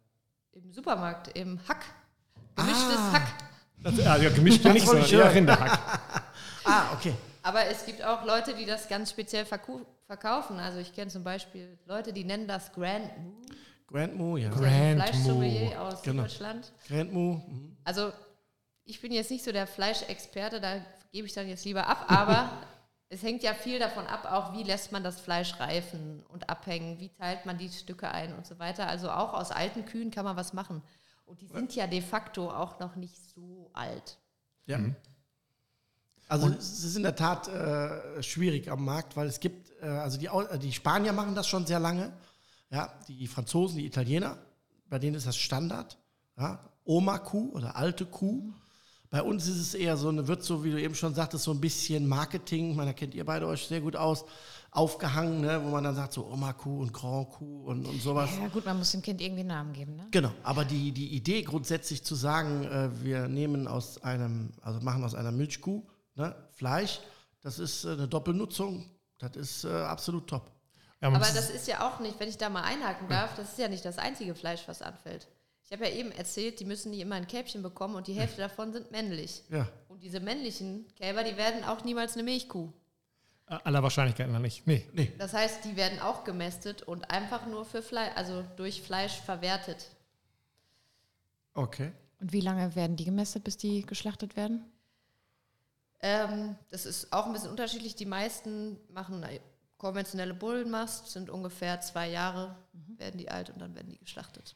Im 0.53 0.73
Supermarkt, 0.73 1.37
im 1.37 1.59
Hack. 1.69 1.85
Gemischtes 2.57 2.97
Ah. 2.99 3.13
Hack. 3.13 3.29
Das, 3.83 3.99
also 4.07 4.23
ja, 4.25 4.31
gemischt 4.31 4.65
ja 4.65 4.73
nicht, 4.73 4.87
sondern 4.87 5.07
ich 5.07 5.13
eher. 5.13 5.33
Rinderhack. 5.35 5.79
Ah, 6.65 6.93
okay. 6.93 7.15
Aber 7.43 7.65
es 7.67 7.87
gibt 7.87 8.05
auch 8.05 8.23
Leute, 8.27 8.55
die 8.55 8.67
das 8.67 8.87
ganz 8.87 9.11
speziell 9.11 9.47
verkaufen. 9.47 10.59
Also 10.61 10.79
ich 10.79 10.93
kenne 10.95 11.11
zum 11.11 11.25
Beispiel 11.25 11.79
Leute, 11.87 12.13
die 12.13 12.23
nennen 12.23 12.47
das 12.47 12.71
Grand 12.73 13.11
Moo. 13.91 13.97
Grand 13.99 14.17
Moo, 14.17 14.37
ja. 14.37 14.49
Grand- 14.51 14.63
Grand 14.63 15.03
Fleischsommelier 15.03 15.81
aus 15.83 16.03
Genau. 16.03 16.23
Deutschland. 16.23 16.73
Grand 16.89 17.13
Moo. 17.13 17.35
mhm. 17.35 17.77
Also 17.85 18.13
ich 18.85 19.01
bin 19.01 19.13
jetzt 19.13 19.31
nicht 19.31 19.45
so 19.45 19.53
der 19.53 19.67
Fleischexperte, 19.67 20.61
da 20.61 20.81
gebe 21.13 21.27
ich 21.27 21.33
dann 21.35 21.49
jetzt 21.49 21.65
lieber 21.65 21.87
ab, 21.87 22.05
aber 22.09 22.51
es 23.09 23.23
hängt 23.23 23.43
ja 23.43 23.55
viel 23.55 23.79
davon 23.79 24.07
ab, 24.07 24.25
auch 24.31 24.53
wie 24.57 24.63
lässt 24.63 24.93
man 24.93 25.03
das 25.03 25.21
Fleisch 25.21 25.59
reifen 25.59 26.25
und 26.29 26.49
abhängen, 26.49 26.99
wie 27.01 27.09
teilt 27.09 27.47
man 27.47 27.59
die 27.59 27.69
Stücke 27.69 28.11
ein 28.11 28.35
und 28.35 28.47
so 28.47 28.59
weiter. 28.59 28.87
Also 28.89 29.11
auch 29.11 29.35
aus 29.35 29.51
alten 29.51 29.85
Kühen 29.85 30.11
kann 30.11 30.25
man 30.25 30.37
was 30.37 30.53
machen. 30.53 30.83
Und 31.27 31.41
die 31.41 31.47
sind 31.49 31.75
ja 31.77 31.87
de 31.87 32.01
facto 32.01 32.51
auch 32.51 32.79
noch 32.81 32.97
nicht 32.97 33.17
so 33.35 33.71
alt. 33.73 34.19
Ja. 34.67 34.81
Also 36.29 36.49
es 36.49 36.85
ist 36.85 36.97
in 36.97 37.03
der 37.03 37.17
Tat 37.17 37.49
äh, 37.49 38.23
schwierig 38.23 38.71
am 38.71 38.85
Markt, 38.85 39.17
weil 39.17 39.27
es 39.27 39.41
gibt, 39.41 39.71
äh, 39.83 39.87
also 39.87 40.17
die, 40.19 40.27
äh, 40.27 40.59
die 40.59 40.73
Spanier 40.73 41.13
machen 41.13 41.35
das 41.35 41.49
schon 41.49 41.67
sehr 41.67 41.81
lange, 41.81 42.13
ja, 42.71 42.93
die 43.09 43.27
Franzosen, 43.27 43.79
die 43.79 43.87
Italiener, 43.87 44.39
bei 44.89 44.99
denen 44.99 45.17
ist 45.17 45.27
das 45.27 45.37
Standard, 45.37 45.99
ja, 46.39 46.65
Oma-Kuh 46.85 47.51
oder 47.53 47.77
alte 47.77 48.07
Kuh. 48.07 48.53
Bei 49.11 49.23
uns 49.23 49.49
ist 49.49 49.59
es 49.59 49.75
eher 49.75 49.97
so 49.97 50.09
eine, 50.09 50.29
wird 50.29 50.45
so, 50.45 50.63
wie 50.63 50.71
du 50.71 50.81
eben 50.81 50.95
schon 50.95 51.15
sagtest, 51.15 51.45
so 51.45 51.51
ein 51.51 51.61
bisschen 51.61 52.09
Marketing, 52.09 52.77
man 52.77 52.95
kennt 52.95 53.15
ihr 53.15 53.25
beide 53.25 53.47
euch 53.47 53.67
sehr 53.67 53.81
gut 53.81 53.97
aus, 53.97 54.25
aufgehangen, 54.71 55.41
ne, 55.41 55.61
wo 55.65 55.71
man 55.71 55.83
dann 55.83 55.97
sagt 55.97 56.13
so 56.13 56.27
Oma-Kuh 56.27 56.81
und 56.81 56.93
Grand-Kuh 56.93 57.65
und, 57.65 57.87
und 57.87 58.01
sowas. 58.01 58.31
Ja 58.41 58.47
gut, 58.49 58.65
man 58.65 58.79
muss 58.79 58.93
dem 58.93 59.03
Kind 59.03 59.21
irgendwie 59.21 59.41
einen 59.41 59.49
Namen 59.49 59.73
geben, 59.73 59.97
ne? 59.97 60.07
Genau, 60.13 60.33
aber 60.45 60.65
die, 60.65 60.93
die 60.93 61.09
Idee 61.09 61.43
grundsätzlich 61.43 62.05
zu 62.05 62.15
sagen, 62.15 62.65
äh, 62.65 62.89
wir 63.03 63.27
nehmen 63.27 63.67
aus 63.67 64.03
einem, 64.05 64.53
also 64.63 64.81
machen 64.81 65.03
aus 65.03 65.17
einer 65.17 65.33
Milchkuh 65.33 65.83
ne, 66.15 66.37
Fleisch, 66.53 67.01
das 67.43 67.59
ist 67.59 67.85
äh, 67.85 67.91
eine 67.91 68.07
Doppelnutzung, 68.07 68.85
das 69.19 69.35
ist 69.35 69.65
äh, 69.65 69.73
absolut 69.73 70.29
top. 70.29 70.53
Ja, 71.01 71.09
Aber 71.09 71.19
das 71.19 71.49
ist 71.51 71.67
ja 71.67 71.89
auch 71.89 72.01
nicht, 72.01 72.21
wenn 72.21 72.29
ich 72.29 72.37
da 72.39 72.51
mal 72.51 72.63
einhaken 72.63 73.09
darf, 73.09 73.35
das 73.35 73.51
ist 73.53 73.59
ja 73.59 73.69
nicht 73.69 73.85
das 73.85 73.97
einzige 73.99 74.35
Fleisch, 74.35 74.63
was 74.67 74.83
anfällt. 74.83 75.29
Ich 75.65 75.73
habe 75.73 75.87
ja 75.89 75.95
eben 75.95 76.11
erzählt, 76.13 76.61
die 76.61 76.65
müssen 76.65 76.91
nicht 76.91 77.01
immer 77.01 77.15
ein 77.15 77.27
Kälbchen 77.27 77.63
bekommen 77.63 77.95
und 77.95 78.07
die 78.07 78.13
Hälfte 78.13 78.41
davon 78.41 78.73
sind 78.73 78.91
männlich. 78.91 79.45
Ja, 79.51 79.69
Und 79.89 80.03
diese 80.03 80.21
männlichen 80.21 80.85
Kälber, 80.97 81.23
die 81.25 81.37
werden 81.37 81.65
auch 81.65 81.85
niemals 81.85 82.15
eine 82.15 82.25
Milchkuh. 82.25 82.73
aller 83.47 83.83
Wahrscheinlichkeit 83.83 84.29
nach 84.29 84.41
nicht. 84.41 84.67
Nee. 84.67 84.87
nee, 84.93 85.13
Das 85.17 85.33
heißt, 85.33 85.65
die 85.65 85.77
werden 85.77 86.01
auch 86.01 86.25
gemästet 86.25 86.83
und 86.83 87.11
einfach 87.11 87.47
nur 87.47 87.65
für 87.65 87.83
Fleisch, 87.83 88.13
also 88.17 88.45
durch 88.57 88.83
Fleisch 88.83 89.21
verwertet. 89.21 89.91
okay. 91.55 91.93
Und 92.21 92.33
wie 92.35 92.43
lange 92.43 92.75
werden 92.75 92.97
die 92.97 93.07
gemästet, 93.07 93.45
bis 93.45 93.57
die 93.57 93.81
geschlachtet 93.87 94.37
werden? 94.37 94.71
Ähm, 96.03 96.57
das 96.71 96.85
ist 96.85 97.13
auch 97.15 97.25
ein 97.27 97.33
bisschen 97.33 97.49
unterschiedlich. 97.51 97.95
Die 97.95 98.05
meisten 98.07 98.79
machen 98.93 99.21
konventionelle 99.81 100.35
Bullenmast, 100.35 101.11
sind 101.11 101.31
ungefähr 101.31 101.81
zwei 101.81 102.09
Jahre, 102.11 102.55
werden 102.99 103.17
die 103.17 103.31
alt 103.31 103.49
und 103.49 103.61
dann 103.61 103.75
werden 103.75 103.89
die 103.89 103.99
geschlachtet. 103.99 104.55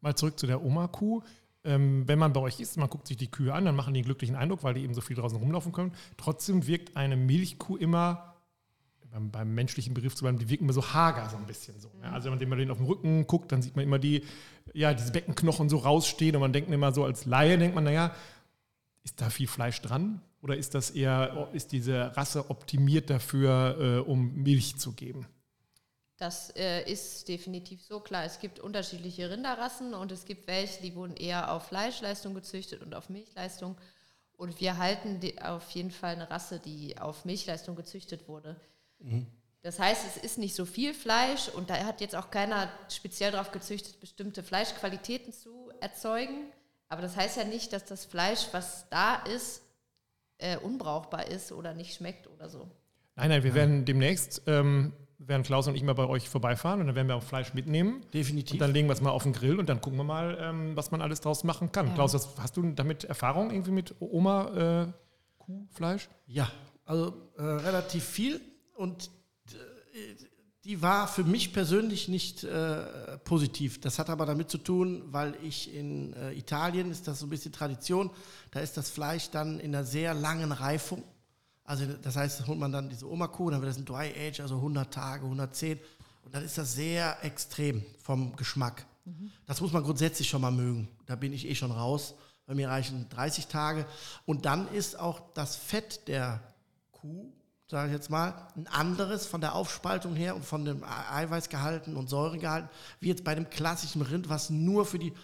Mal 0.00 0.16
zurück 0.16 0.38
zu 0.38 0.48
der 0.48 0.64
Oma-Kuh. 0.64 1.22
Ähm, 1.64 2.08
wenn 2.08 2.18
man 2.18 2.32
bei 2.32 2.40
euch 2.40 2.58
ist, 2.58 2.76
man 2.76 2.90
guckt 2.90 3.06
sich 3.06 3.16
die 3.16 3.30
Kühe 3.30 3.54
an, 3.54 3.64
dann 3.64 3.76
machen 3.76 3.94
die 3.94 3.98
einen 3.98 4.04
glücklichen 4.04 4.34
Eindruck, 4.34 4.64
weil 4.64 4.74
die 4.74 4.82
eben 4.82 4.94
so 4.94 5.00
viel 5.00 5.14
draußen 5.14 5.38
rumlaufen 5.38 5.70
können. 5.70 5.92
Trotzdem 6.16 6.66
wirkt 6.66 6.96
eine 6.96 7.16
Milchkuh 7.16 7.76
immer, 7.76 8.34
beim, 9.12 9.30
beim 9.30 9.54
menschlichen 9.54 9.94
Begriff 9.94 10.16
zu 10.16 10.24
bleiben, 10.24 10.38
die 10.38 10.48
wirken 10.48 10.64
immer 10.64 10.72
so 10.72 10.92
hager, 10.92 11.30
so 11.30 11.36
ein 11.36 11.46
bisschen 11.46 11.78
so. 11.78 11.88
Ja, 12.02 12.10
also 12.10 12.36
wenn 12.36 12.48
man 12.48 12.58
den 12.58 12.72
auf 12.72 12.78
den 12.78 12.86
Rücken 12.86 13.28
guckt, 13.28 13.52
dann 13.52 13.62
sieht 13.62 13.76
man 13.76 13.84
immer 13.84 14.00
die, 14.00 14.24
ja, 14.74 14.92
diese 14.92 15.12
Beckenknochen 15.12 15.68
so 15.68 15.76
rausstehen 15.76 16.34
und 16.34 16.40
man 16.40 16.52
denkt 16.52 16.68
immer 16.68 16.92
so 16.92 17.04
als 17.04 17.26
Laie, 17.26 17.58
denkt 17.58 17.76
man, 17.76 17.84
naja, 17.84 18.12
ist 19.04 19.20
da 19.20 19.30
viel 19.30 19.46
Fleisch 19.46 19.80
dran? 19.82 20.20
Oder 20.42 20.56
ist 20.56 20.74
das 20.74 20.90
eher, 20.90 21.48
ist 21.52 21.70
diese 21.70 22.16
Rasse 22.16 22.50
optimiert 22.50 23.08
dafür, 23.08 23.76
äh, 23.78 24.10
um 24.10 24.34
Milch 24.34 24.76
zu 24.76 24.92
geben? 24.92 25.26
Das 26.16 26.50
äh, 26.56 26.90
ist 26.90 27.28
definitiv 27.28 27.82
so 27.82 28.00
klar. 28.00 28.24
Es 28.24 28.40
gibt 28.40 28.58
unterschiedliche 28.58 29.30
Rinderrassen 29.30 29.94
und 29.94 30.12
es 30.12 30.24
gibt 30.24 30.46
welche, 30.48 30.82
die 30.82 30.94
wurden 30.94 31.16
eher 31.16 31.52
auf 31.52 31.66
Fleischleistung 31.68 32.34
gezüchtet 32.34 32.82
und 32.82 32.94
auf 32.94 33.08
Milchleistung. 33.08 33.76
Und 34.36 34.60
wir 34.60 34.78
halten 34.78 35.20
auf 35.42 35.70
jeden 35.70 35.92
Fall 35.92 36.14
eine 36.14 36.28
Rasse, 36.28 36.58
die 36.58 36.98
auf 36.98 37.24
Milchleistung 37.24 37.76
gezüchtet 37.76 38.26
wurde. 38.26 38.60
Mhm. 38.98 39.26
Das 39.62 39.78
heißt, 39.78 40.04
es 40.04 40.16
ist 40.16 40.38
nicht 40.38 40.56
so 40.56 40.64
viel 40.64 40.92
Fleisch 40.92 41.48
und 41.48 41.70
da 41.70 41.76
hat 41.84 42.00
jetzt 42.00 42.16
auch 42.16 42.30
keiner 42.32 42.68
speziell 42.88 43.30
darauf 43.30 43.52
gezüchtet, 43.52 44.00
bestimmte 44.00 44.42
Fleischqualitäten 44.42 45.32
zu 45.32 45.70
erzeugen. 45.80 46.52
Aber 46.88 47.00
das 47.00 47.16
heißt 47.16 47.36
ja 47.36 47.44
nicht, 47.44 47.72
dass 47.72 47.84
das 47.84 48.04
Fleisch, 48.04 48.48
was 48.50 48.88
da 48.90 49.16
ist, 49.24 49.62
äh, 50.42 50.56
unbrauchbar 50.56 51.28
ist 51.28 51.52
oder 51.52 51.74
nicht 51.74 51.94
schmeckt 51.94 52.28
oder 52.28 52.48
so. 52.48 52.68
Nein, 53.16 53.28
nein, 53.28 53.44
wir 53.44 53.54
werden 53.54 53.84
demnächst, 53.84 54.42
ähm, 54.46 54.92
werden 55.18 55.42
Klaus 55.42 55.68
und 55.68 55.76
ich 55.76 55.82
mal 55.82 55.94
bei 55.94 56.06
euch 56.06 56.28
vorbeifahren 56.28 56.80
und 56.80 56.86
dann 56.86 56.96
werden 56.96 57.08
wir 57.08 57.16
auch 57.16 57.22
Fleisch 57.22 57.54
mitnehmen. 57.54 58.04
Definitiv. 58.12 58.54
Und 58.54 58.58
dann 58.60 58.72
legen 58.72 58.88
wir 58.88 58.94
es 58.94 59.00
mal 59.00 59.10
auf 59.10 59.22
den 59.22 59.32
Grill 59.32 59.58
und 59.58 59.68
dann 59.68 59.80
gucken 59.80 59.98
wir 59.98 60.04
mal, 60.04 60.36
ähm, 60.40 60.76
was 60.76 60.90
man 60.90 61.00
alles 61.00 61.20
draus 61.20 61.44
machen 61.44 61.70
kann. 61.70 61.88
Ja. 61.88 61.94
Klaus, 61.94 62.14
hast 62.14 62.56
du 62.56 62.62
damit 62.72 63.04
Erfahrung 63.04 63.50
irgendwie 63.50 63.70
mit 63.70 63.94
Oma 64.00 64.82
äh, 64.84 64.92
Kuhfleisch? 65.38 66.08
Ja, 66.26 66.50
also 66.84 67.14
äh, 67.36 67.42
relativ 67.42 68.04
viel 68.04 68.40
und 68.74 69.10
äh, 69.48 70.31
die 70.64 70.80
war 70.80 71.08
für 71.08 71.24
mich 71.24 71.52
persönlich 71.52 72.08
nicht 72.08 72.44
äh, 72.44 73.18
positiv. 73.24 73.80
Das 73.80 73.98
hat 73.98 74.08
aber 74.10 74.26
damit 74.26 74.48
zu 74.48 74.58
tun, 74.58 75.02
weil 75.06 75.36
ich 75.42 75.74
in 75.74 76.12
äh, 76.14 76.32
Italien, 76.32 76.90
ist 76.90 77.08
das 77.08 77.18
so 77.18 77.26
ein 77.26 77.30
bisschen 77.30 77.52
Tradition, 77.52 78.10
da 78.52 78.60
ist 78.60 78.76
das 78.76 78.88
Fleisch 78.90 79.30
dann 79.30 79.58
in 79.58 79.74
einer 79.74 79.84
sehr 79.84 80.14
langen 80.14 80.52
Reifung. 80.52 81.02
Also 81.64 81.86
das 81.86 82.16
heißt, 82.16 82.46
holt 82.46 82.58
man 82.58 82.70
dann 82.70 82.88
diese 82.88 83.10
Oma-Kuh, 83.10 83.50
dann 83.50 83.60
wird 83.60 83.70
das 83.70 83.78
ein 83.78 83.84
Dry 83.84 84.12
Age, 84.16 84.40
also 84.40 84.56
100 84.56 84.92
Tage, 84.92 85.24
110. 85.24 85.80
Und 86.24 86.34
dann 86.34 86.44
ist 86.44 86.58
das 86.58 86.74
sehr 86.74 87.24
extrem 87.24 87.84
vom 88.00 88.36
Geschmack. 88.36 88.86
Mhm. 89.04 89.32
Das 89.46 89.60
muss 89.60 89.72
man 89.72 89.82
grundsätzlich 89.82 90.28
schon 90.28 90.42
mal 90.42 90.52
mögen. 90.52 90.88
Da 91.06 91.16
bin 91.16 91.32
ich 91.32 91.48
eh 91.48 91.56
schon 91.56 91.72
raus. 91.72 92.14
Bei 92.46 92.54
mir 92.54 92.68
reichen 92.68 93.08
30 93.08 93.48
Tage. 93.48 93.86
Und 94.26 94.44
dann 94.44 94.68
ist 94.72 94.98
auch 94.98 95.20
das 95.34 95.56
Fett 95.56 96.06
der 96.06 96.40
Kuh 96.92 97.32
sage 97.72 97.88
ich 97.88 97.94
jetzt 97.94 98.10
mal, 98.10 98.34
ein 98.54 98.66
anderes 98.66 99.26
von 99.26 99.40
der 99.40 99.54
Aufspaltung 99.54 100.14
her 100.14 100.36
und 100.36 100.44
von 100.44 100.66
dem 100.66 100.84
Eiweißgehalten 100.84 101.96
und 101.96 102.06
Säuregehalten, 102.06 102.68
wie 103.00 103.08
jetzt 103.08 103.24
bei 103.24 103.34
dem 103.34 103.48
klassischen 103.48 104.02
Rind, 104.02 104.28
was 104.28 104.50
nur 104.50 104.84
für 104.84 104.98
die 104.98 105.14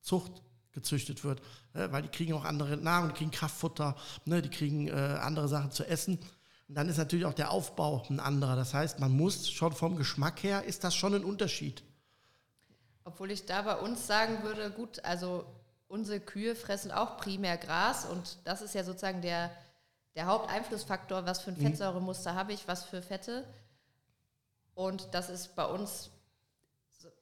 Zucht 0.00 0.30
gezüchtet 0.70 1.24
wird. 1.24 1.42
Ne? 1.74 1.90
Weil 1.90 2.02
die 2.02 2.08
kriegen 2.08 2.34
auch 2.34 2.44
andere 2.44 2.76
Nahrung, 2.76 3.08
die 3.08 3.16
kriegen 3.16 3.32
Kraftfutter, 3.32 3.96
ne? 4.24 4.40
die 4.42 4.48
kriegen 4.48 4.86
äh, 4.86 4.92
andere 4.92 5.48
Sachen 5.48 5.72
zu 5.72 5.84
essen. 5.88 6.20
Und 6.68 6.76
dann 6.76 6.88
ist 6.88 6.98
natürlich 6.98 7.26
auch 7.26 7.34
der 7.34 7.50
Aufbau 7.50 8.06
ein 8.08 8.20
anderer. 8.20 8.54
Das 8.54 8.74
heißt, 8.74 9.00
man 9.00 9.10
muss 9.10 9.50
schon 9.50 9.72
vom 9.72 9.96
Geschmack 9.96 10.44
her, 10.44 10.62
ist 10.62 10.84
das 10.84 10.94
schon 10.94 11.16
ein 11.16 11.24
Unterschied. 11.24 11.82
Obwohl 13.02 13.32
ich 13.32 13.44
da 13.44 13.62
bei 13.62 13.76
uns 13.76 14.06
sagen 14.06 14.44
würde, 14.44 14.70
gut, 14.70 15.04
also 15.04 15.46
unsere 15.88 16.20
Kühe 16.20 16.54
fressen 16.54 16.92
auch 16.92 17.16
primär 17.16 17.56
Gras 17.56 18.04
und 18.04 18.38
das 18.44 18.62
ist 18.62 18.76
ja 18.76 18.84
sozusagen 18.84 19.20
der 19.20 19.50
der 20.14 20.26
Haupteinflussfaktor, 20.26 21.26
was 21.26 21.40
für 21.42 21.50
ein 21.50 21.58
mhm. 21.58 21.66
Fettsäuremuster 21.66 22.34
habe 22.34 22.52
ich, 22.52 22.66
was 22.66 22.84
für 22.84 23.02
Fette. 23.02 23.44
Und 24.74 25.08
das 25.12 25.28
ist 25.28 25.54
bei 25.54 25.64
uns 25.64 26.10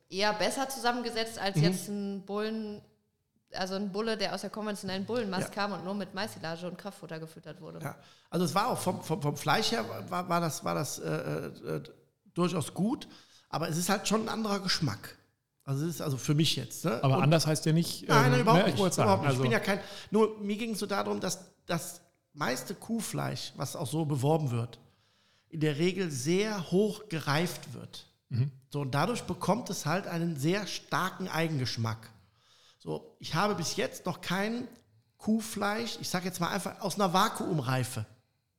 eher 0.09 0.33
besser 0.35 0.69
zusammengesetzt 0.69 1.39
als 1.39 1.57
mhm. 1.57 1.63
jetzt 1.63 1.89
ein 1.89 2.25
Bullen, 2.25 2.83
also 3.53 3.75
ein 3.75 3.93
Bulle, 3.93 4.17
der 4.17 4.35
aus 4.35 4.43
der 4.43 4.51
konventionellen 4.51 5.05
Bullenmast 5.05 5.49
ja. 5.49 5.55
kam 5.55 5.73
und 5.73 5.85
nur 5.85 5.95
mit 5.95 6.15
Maisilage 6.15 6.67
und 6.67 6.79
Kraftfutter 6.79 7.19
gefüttert 7.19 7.61
wurde. 7.61 7.81
Ja. 7.81 7.97
Also 8.31 8.45
es 8.45 8.55
war 8.55 8.69
auch 8.69 8.79
vom, 8.79 9.03
vom, 9.03 9.23
vom 9.23 9.37
Fleisch 9.37 9.73
her 9.73 9.85
war, 10.09 10.29
war 10.29 10.41
das, 10.41 10.65
war 10.65 10.75
das 10.75 10.99
äh, 10.99 11.11
äh, 11.11 11.83
durchaus 12.35 12.75
gut, 12.75 13.09
aber 13.49 13.69
es 13.69 13.77
ist 13.77 13.89
halt 13.89 14.07
schon 14.07 14.23
ein 14.23 14.29
anderer 14.29 14.61
Geschmack. 14.61 15.17
Also 15.65 15.85
es 15.85 15.97
ist 15.97 16.01
also 16.01 16.17
für 16.17 16.35
mich 16.35 16.55
jetzt. 16.55 16.85
Ne? 16.85 17.03
Aber 17.03 17.17
und 17.17 17.25
anders 17.25 17.47
heißt 17.47 17.67
ja 17.67 17.73
nicht. 17.73 18.09
Nein, 18.09 18.23
nein 18.23 18.35
ähm, 18.35 18.41
überhaupt, 18.43 18.67
ne, 18.67 18.73
nicht, 18.73 18.79
überhaupt 18.79 19.23
nicht. 19.23 19.31
Also 19.31 19.43
ich 19.43 19.43
bin 19.43 19.51
ja 19.51 19.59
kein. 19.59 19.81
Nur 20.13 20.39
mir 20.39 20.57
ging 20.57 20.73
es 20.73 20.79
so 20.79 20.87
darum, 20.87 21.19
dass, 21.19 21.41
dass 21.67 22.01
meiste 22.37 22.75
Kuhfleisch, 22.75 23.53
was 23.57 23.77
auch 23.77 23.87
so 23.87 24.05
beworben 24.05 24.51
wird, 24.51 24.79
in 25.49 25.61
der 25.61 25.79
Regel 25.79 26.11
sehr 26.11 26.71
hoch 26.71 27.09
gereift 27.09 27.73
wird. 27.75 28.07
Mhm. 28.29 28.51
So, 28.71 28.81
und 28.81 28.95
dadurch 28.95 29.23
bekommt 29.25 29.71
es 29.71 29.87
halt 29.87 30.07
einen 30.07 30.37
sehr 30.37 30.67
starken 30.67 31.29
Eigengeschmack. 31.29 32.11
So, 32.79 33.17
ich 33.19 33.35
habe 33.35 33.55
bis 33.55 33.77
jetzt 33.77 34.07
noch 34.07 34.21
kein 34.21 34.69
Kuhfleisch, 35.19 35.99
ich 36.01 36.09
sage 36.09 36.27
jetzt 36.27 36.41
mal 36.41 36.51
einfach 36.51 36.81
aus 36.81 36.97
einer 36.97 37.13
Vakuumreife, 37.13 38.05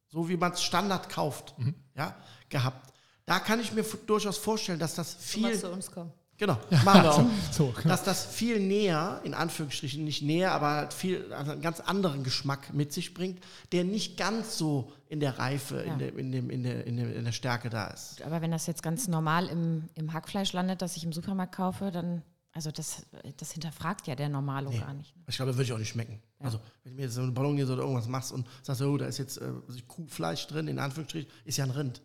so 0.07 0.27
wie 0.27 0.38
man 0.38 0.53
es 0.53 0.63
Standard 0.63 1.10
kauft, 1.10 1.57
mhm. 1.57 1.75
ja, 1.96 2.15
gehabt. 2.50 2.93
Da 3.25 3.39
kann 3.39 3.60
ich 3.60 3.74
mir 3.74 3.84
durchaus 3.84 4.38
vorstellen, 4.38 4.79
dass 4.79 4.96
das 4.96 5.13
viel. 5.13 5.51
Du 5.51 5.60
zu 5.60 5.72
uns 5.72 5.91
Genau, 6.38 6.58
machen 6.86 7.03
wir 7.03 7.13
auch. 7.13 7.25
so, 7.51 7.67
genau. 7.67 7.89
Dass 7.89 8.03
das 8.03 8.25
viel 8.25 8.60
näher, 8.60 9.22
in 9.24 9.34
Anführungsstrichen 9.34 10.03
nicht 10.03 10.22
näher, 10.22 10.51
aber 10.51 10.91
viel 10.91 11.34
also 11.34 11.51
einen 11.51 11.62
ganz 11.62 11.79
anderen 11.79 12.24
Geschmack 12.24 12.74
mit 12.74 12.94
sich 12.94 13.13
bringt, 13.13 13.44
der 13.72 13.84
nicht 13.84 14.17
ganz 14.17 14.58
so 14.58 14.91
in 15.10 15.20
der 15.20 15.39
Reife, 15.39 15.84
ja. 15.84 15.94
in, 15.94 16.00
der, 16.00 16.15
in, 16.15 16.32
dem, 16.32 16.50
in, 16.50 16.63
der, 16.63 16.86
in, 16.86 16.98
der, 16.98 17.15
in 17.15 17.25
der 17.25 17.32
Stärke 17.32 17.70
da 17.70 17.88
ist. 17.88 18.22
Aber 18.22 18.41
wenn 18.41 18.51
das 18.51 18.67
jetzt 18.67 18.84
ganz 18.84 19.08
normal 19.08 19.48
im, 19.48 19.89
im 19.96 20.13
Hackfleisch 20.13 20.53
landet, 20.53 20.82
das 20.82 20.96
ich 20.96 21.03
im 21.03 21.12
Supermarkt 21.12 21.56
kaufe, 21.56 21.89
dann, 21.91 22.22
also 22.51 22.70
das, 22.70 23.08
das 23.38 23.51
hinterfragt 23.51 24.06
ja 24.06 24.15
der 24.15 24.29
Normalo 24.29 24.70
nee. 24.70 24.79
gar 24.79 24.94
nicht. 24.94 25.15
Ne? 25.15 25.24
Ich 25.27 25.38
glaube, 25.38 25.50
das 25.50 25.58
würde 25.58 25.65
ich 25.65 25.74
auch 25.74 25.79
nicht 25.79 25.89
schmecken. 25.89 26.22
Ja. 26.39 26.46
Also, 26.46 26.60
wenn 26.84 26.94
du 26.94 26.98
mir 26.98 27.03
jetzt 27.03 27.15
so 27.15 27.22
eine 27.22 27.32
Bolognese 27.32 27.74
oder 27.74 27.82
irgendwas 27.82 28.08
machst 28.08 28.32
und 28.32 28.48
sagst, 28.62 28.82
oh, 28.84 28.98
da 28.98 29.08
ist 29.08 29.17
jetzt 29.17 29.38
äh, 29.38 29.51
Kuhfleisch 29.88 30.46
drin, 30.46 30.67
in 30.67 30.77
Anführungsstrichen, 30.77 31.32
ist 31.46 31.58
ja 31.58 31.63
ein 31.63 31.72
Rind. 31.72 32.01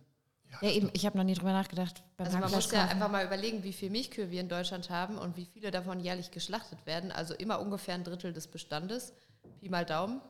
Ja, 0.61 0.71
eben, 0.71 0.91
ich 0.93 1.07
habe 1.07 1.17
noch 1.17 1.25
nie 1.25 1.35
drüber 1.35 1.53
nachgedacht. 1.53 2.03
also 2.19 2.39
man 2.39 2.51
muss 2.51 2.71
ja 2.71 2.87
einfach 2.87 3.11
mal 3.11 3.25
überlegen, 3.25 3.65
wie 3.65 3.73
viel 3.73 3.91
Milchkühe 3.91 4.31
wir 4.31 4.41
in 4.41 4.49
Deutschland 4.49 4.91
haben 4.91 5.19
und 5.19 5.37
wie 5.37 5.47
viele 5.47 5.71
davon 5.71 6.01
jährlich 6.01 6.31
geschlachtet 6.31 6.85
werden. 6.87 7.11
Also 7.11 7.35
immer 7.35 7.61
ungefähr 7.61 7.95
ein 7.95 8.05
Drittel 8.05 8.33
des 8.33 8.47
Bestandes, 8.47 9.13
Pi 9.61 9.69
mal 9.69 9.85
Daumen. 9.85 10.21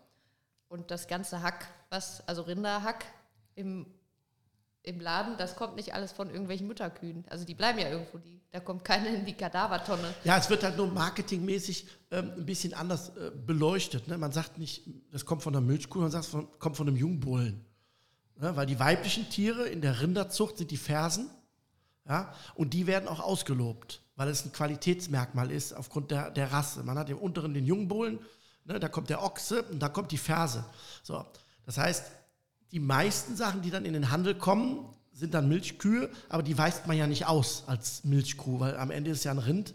Und 0.68 0.90
das 0.90 1.06
ganze 1.06 1.42
Hack, 1.42 1.68
was, 1.90 2.26
also 2.26 2.42
Rinderhack 2.42 3.04
im, 3.56 3.86
im 4.82 5.00
Laden, 5.00 5.36
das 5.36 5.56
kommt 5.56 5.76
nicht 5.76 5.92
alles 5.92 6.12
von 6.12 6.30
irgendwelchen 6.30 6.66
Mutterkühen. 6.66 7.24
Also 7.28 7.44
die 7.44 7.54
bleiben 7.54 7.78
ja 7.78 7.90
irgendwo, 7.90 8.16
die, 8.18 8.40
da 8.50 8.60
kommt 8.60 8.84
keine 8.84 9.08
in 9.08 9.24
die 9.26 9.34
Kadavertonne. 9.34 10.14
Ja, 10.24 10.38
es 10.38 10.48
wird 10.48 10.62
halt 10.62 10.78
nur 10.78 10.86
marketingmäßig 10.86 11.86
ähm, 12.10 12.32
ein 12.38 12.46
bisschen 12.46 12.72
anders 12.72 13.10
äh, 13.16 13.30
beleuchtet. 13.34 14.08
Ne? 14.08 14.16
Man 14.16 14.32
sagt 14.32 14.56
nicht, 14.56 14.88
das 15.10 15.26
kommt 15.26 15.42
von 15.42 15.52
der 15.52 15.62
Milchkuh, 15.62 16.00
man 16.00 16.10
sagt, 16.10 16.24
es 16.24 16.36
kommt 16.58 16.76
von 16.76 16.88
einem 16.88 16.96
Jungbullen. 16.96 17.66
Ja, 18.40 18.56
weil 18.56 18.66
die 18.66 18.78
weiblichen 18.78 19.28
Tiere 19.28 19.68
in 19.68 19.80
der 19.80 20.00
Rinderzucht 20.00 20.58
sind 20.58 20.70
die 20.70 20.76
Fersen. 20.76 21.30
Ja, 22.08 22.34
und 22.54 22.74
die 22.74 22.86
werden 22.86 23.08
auch 23.08 23.20
ausgelobt, 23.20 24.02
weil 24.16 24.28
es 24.28 24.44
ein 24.44 24.52
Qualitätsmerkmal 24.52 25.52
ist 25.52 25.72
aufgrund 25.72 26.10
der, 26.10 26.30
der 26.30 26.50
Rasse. 26.52 26.82
Man 26.82 26.98
hat 26.98 27.08
im 27.08 27.18
unteren 27.18 27.54
den 27.54 27.64
Jungbullen, 27.64 28.18
ne, 28.64 28.80
da 28.80 28.88
kommt 28.88 29.08
der 29.08 29.22
Ochse 29.22 29.62
und 29.64 29.78
da 29.78 29.88
kommt 29.88 30.10
die 30.10 30.18
Ferse. 30.18 30.64
So, 31.04 31.24
das 31.64 31.78
heißt, 31.78 32.10
die 32.72 32.80
meisten 32.80 33.36
Sachen, 33.36 33.62
die 33.62 33.70
dann 33.70 33.84
in 33.84 33.92
den 33.92 34.10
Handel 34.10 34.34
kommen, 34.34 34.88
sind 35.12 35.34
dann 35.34 35.48
Milchkühe, 35.48 36.10
aber 36.28 36.42
die 36.42 36.58
weist 36.58 36.86
man 36.86 36.96
ja 36.96 37.06
nicht 37.06 37.26
aus 37.26 37.64
als 37.66 38.02
Milchkuh, 38.02 38.58
weil 38.58 38.76
am 38.76 38.90
Ende 38.90 39.10
ist 39.10 39.24
ja 39.24 39.30
ein 39.30 39.38
Rind 39.38 39.74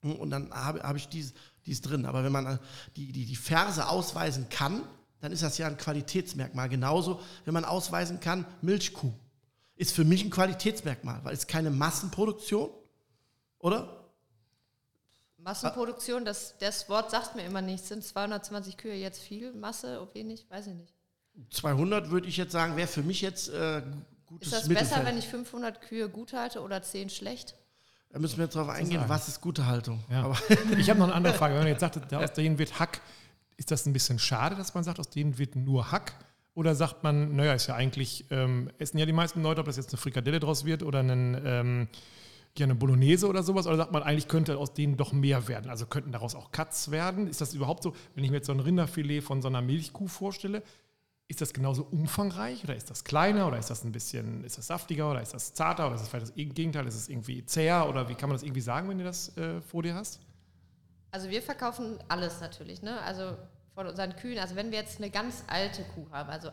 und 0.00 0.30
dann 0.30 0.50
habe 0.52 0.80
hab 0.80 0.96
ich 0.96 1.08
dies, 1.08 1.34
dies 1.66 1.80
drin. 1.80 2.06
Aber 2.06 2.24
wenn 2.24 2.32
man 2.32 2.58
die, 2.96 3.12
die, 3.12 3.26
die 3.26 3.36
Ferse 3.36 3.88
ausweisen 3.88 4.48
kann, 4.48 4.82
dann 5.20 5.32
ist 5.32 5.42
das 5.42 5.58
ja 5.58 5.66
ein 5.66 5.76
Qualitätsmerkmal. 5.76 6.68
Genauso, 6.68 7.20
wenn 7.44 7.54
man 7.54 7.64
ausweisen 7.64 8.20
kann, 8.20 8.44
Milchkuh 8.62 9.12
ist 9.76 9.92
für 9.92 10.04
mich 10.04 10.24
ein 10.24 10.30
Qualitätsmerkmal, 10.30 11.20
weil 11.24 11.34
es 11.34 11.46
keine 11.46 11.70
Massenproduktion, 11.70 12.70
oder? 13.58 14.04
Massenproduktion, 15.38 16.24
das, 16.24 16.56
das 16.58 16.88
Wort 16.88 17.10
sagt 17.10 17.36
mir 17.36 17.44
immer 17.44 17.62
nichts. 17.62 17.88
Sind 17.88 18.02
220 18.02 18.76
Kühe 18.76 18.94
jetzt 18.94 19.20
viel 19.20 19.52
Masse, 19.52 20.00
ob 20.00 20.14
wenig, 20.14 20.46
weiß 20.50 20.66
ich 20.68 20.74
nicht. 20.74 20.92
200 21.50 22.10
würde 22.10 22.26
ich 22.26 22.36
jetzt 22.36 22.52
sagen, 22.52 22.76
wäre 22.76 22.88
für 22.88 23.02
mich 23.02 23.20
jetzt 23.20 23.48
äh, 23.50 23.82
gutes 24.24 24.48
Ist 24.48 24.54
das 24.54 24.68
Mittelfeld. 24.68 24.90
besser, 24.90 25.06
wenn 25.06 25.18
ich 25.18 25.28
500 25.28 25.82
Kühe 25.82 26.08
gut 26.08 26.32
halte 26.32 26.62
oder 26.62 26.82
10 26.82 27.10
schlecht? 27.10 27.54
Da 28.10 28.18
müssen 28.18 28.38
wir 28.38 28.44
jetzt 28.44 28.56
darauf 28.56 28.70
eingehen, 28.70 29.04
was 29.08 29.28
ist 29.28 29.40
gute 29.40 29.66
Haltung. 29.66 30.02
Ja. 30.10 30.32
ich 30.78 30.88
habe 30.88 30.98
noch 30.98 31.06
eine 31.06 31.14
andere 31.14 31.34
Frage. 31.34 31.54
Wenn 31.54 31.62
man 31.62 31.68
jetzt 31.68 31.80
sagt, 31.80 32.12
aus 32.14 32.32
denen 32.32 32.58
wird 32.58 32.78
Hack 32.78 33.00
ist 33.56 33.70
das 33.70 33.86
ein 33.86 33.92
bisschen 33.92 34.18
schade, 34.18 34.56
dass 34.56 34.74
man 34.74 34.84
sagt, 34.84 34.98
aus 34.98 35.10
denen 35.10 35.38
wird 35.38 35.56
nur 35.56 35.90
Hack? 35.90 36.14
Oder 36.54 36.74
sagt 36.74 37.02
man, 37.02 37.36
naja, 37.36 37.52
ist 37.52 37.66
ja 37.66 37.74
eigentlich, 37.74 38.24
ähm, 38.30 38.70
essen 38.78 38.98
ja 38.98 39.04
die 39.04 39.12
meisten 39.12 39.42
Leute, 39.42 39.60
ob 39.60 39.66
das 39.66 39.76
jetzt 39.76 39.90
eine 39.92 39.98
Frikadelle 39.98 40.40
draus 40.40 40.64
wird 40.64 40.82
oder 40.82 41.00
einen, 41.00 41.40
ähm, 41.44 41.88
ja, 42.56 42.64
eine 42.64 42.74
Bolognese 42.74 43.28
oder 43.28 43.42
sowas? 43.42 43.66
Oder 43.66 43.76
sagt 43.76 43.92
man, 43.92 44.02
eigentlich 44.02 44.28
könnte 44.28 44.56
aus 44.56 44.72
denen 44.72 44.96
doch 44.96 45.12
mehr 45.12 45.48
werden? 45.48 45.70
Also 45.70 45.84
könnten 45.84 46.12
daraus 46.12 46.34
auch 46.34 46.52
Cuts 46.52 46.90
werden? 46.90 47.26
Ist 47.26 47.42
das 47.42 47.52
überhaupt 47.52 47.82
so, 47.82 47.94
wenn 48.14 48.24
ich 48.24 48.30
mir 48.30 48.38
jetzt 48.38 48.46
so 48.46 48.52
ein 48.52 48.60
Rinderfilet 48.60 49.20
von 49.20 49.42
so 49.42 49.48
einer 49.48 49.60
Milchkuh 49.60 50.08
vorstelle, 50.08 50.62
ist 51.28 51.40
das 51.40 51.52
genauso 51.52 51.82
umfangreich 51.82 52.62
oder 52.64 52.76
ist 52.76 52.88
das 52.88 53.04
kleiner 53.04 53.48
oder 53.48 53.58
ist 53.58 53.68
das 53.68 53.84
ein 53.84 53.92
bisschen, 53.92 54.44
ist 54.44 54.58
das 54.58 54.68
saftiger 54.68 55.10
oder 55.10 55.20
ist 55.20 55.34
das 55.34 55.54
zarter 55.54 55.86
oder 55.86 55.96
ist 55.96 56.02
das 56.02 56.08
vielleicht 56.08 56.28
das 56.28 56.34
Gegenteil, 56.34 56.86
ist 56.86 56.94
es 56.94 57.08
irgendwie 57.08 57.44
zäher 57.44 57.88
oder 57.88 58.08
wie 58.08 58.14
kann 58.14 58.28
man 58.28 58.36
das 58.36 58.44
irgendwie 58.44 58.60
sagen, 58.60 58.88
wenn 58.88 58.98
du 58.98 59.04
das 59.04 59.36
äh, 59.36 59.60
vor 59.60 59.82
dir 59.82 59.94
hast? 59.94 60.20
Also 61.10 61.30
wir 61.30 61.42
verkaufen 61.42 61.98
alles 62.08 62.40
natürlich, 62.40 62.82
ne? 62.82 63.00
Also 63.02 63.36
von 63.74 63.86
unseren 63.86 64.16
Kühen, 64.16 64.38
also 64.38 64.56
wenn 64.56 64.70
wir 64.70 64.78
jetzt 64.78 64.98
eine 64.98 65.10
ganz 65.10 65.44
alte 65.46 65.82
Kuh 65.94 66.10
haben, 66.10 66.30
also 66.30 66.50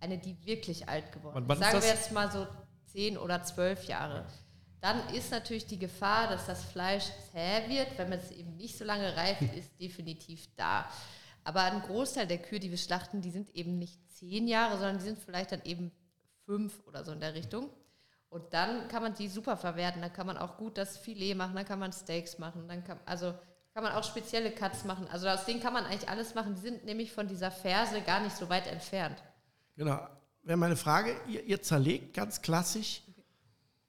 eine, 0.00 0.18
die 0.18 0.36
wirklich 0.44 0.88
alt 0.88 1.12
geworden 1.12 1.48
ist, 1.48 1.58
sagen 1.58 1.82
wir 1.82 1.88
jetzt 1.88 2.12
mal 2.12 2.30
so 2.30 2.46
zehn 2.86 3.16
oder 3.16 3.42
zwölf 3.42 3.84
Jahre, 3.84 4.26
dann 4.80 5.08
ist 5.14 5.30
natürlich 5.30 5.66
die 5.66 5.78
Gefahr, 5.78 6.28
dass 6.28 6.46
das 6.46 6.64
Fleisch 6.64 7.04
zäh 7.30 7.68
wird, 7.68 7.96
wenn 7.98 8.12
es 8.12 8.32
eben 8.32 8.56
nicht 8.56 8.76
so 8.76 8.84
lange 8.84 9.16
reift, 9.16 9.42
ist 9.56 9.78
definitiv 9.80 10.48
da. 10.56 10.88
Aber 11.44 11.62
ein 11.62 11.82
Großteil 11.82 12.26
der 12.26 12.38
Kühe, 12.38 12.58
die 12.58 12.70
wir 12.70 12.78
schlachten, 12.78 13.20
die 13.20 13.30
sind 13.30 13.50
eben 13.50 13.78
nicht 13.78 14.00
zehn 14.10 14.48
Jahre, 14.48 14.72
sondern 14.78 14.98
die 14.98 15.04
sind 15.04 15.18
vielleicht 15.18 15.52
dann 15.52 15.62
eben 15.64 15.92
fünf 16.44 16.82
oder 16.86 17.04
so 17.04 17.12
in 17.12 17.20
der 17.20 17.34
Richtung. 17.34 17.70
Und 18.28 18.54
dann 18.54 18.88
kann 18.88 19.02
man 19.02 19.14
die 19.14 19.28
super 19.28 19.56
verwerten. 19.56 20.00
Dann 20.00 20.12
kann 20.12 20.26
man 20.26 20.38
auch 20.38 20.56
gut 20.56 20.78
das 20.78 20.96
Filet 20.96 21.34
machen, 21.34 21.54
dann 21.54 21.64
kann 21.66 21.78
man 21.78 21.92
Steaks 21.92 22.38
machen, 22.38 22.66
dann 22.66 22.82
kann, 22.82 22.98
also 23.04 23.34
kann 23.74 23.84
man 23.84 23.92
auch 23.92 24.04
spezielle 24.04 24.50
Cuts 24.50 24.84
machen. 24.84 25.06
Also 25.10 25.28
aus 25.28 25.44
denen 25.44 25.60
kann 25.60 25.72
man 25.72 25.84
eigentlich 25.84 26.08
alles 26.08 26.34
machen. 26.34 26.54
Die 26.54 26.60
sind 26.60 26.84
nämlich 26.84 27.12
von 27.12 27.26
dieser 27.26 27.50
Ferse 27.50 28.02
gar 28.02 28.20
nicht 28.20 28.36
so 28.36 28.48
weit 28.48 28.66
entfernt. 28.66 29.22
Genau. 29.76 30.06
Wäre 30.42 30.58
meine 30.58 30.76
Frage, 30.76 31.16
ihr, 31.28 31.44
ihr 31.44 31.62
zerlegt 31.62 32.14
ganz 32.14 32.42
klassisch 32.42 33.02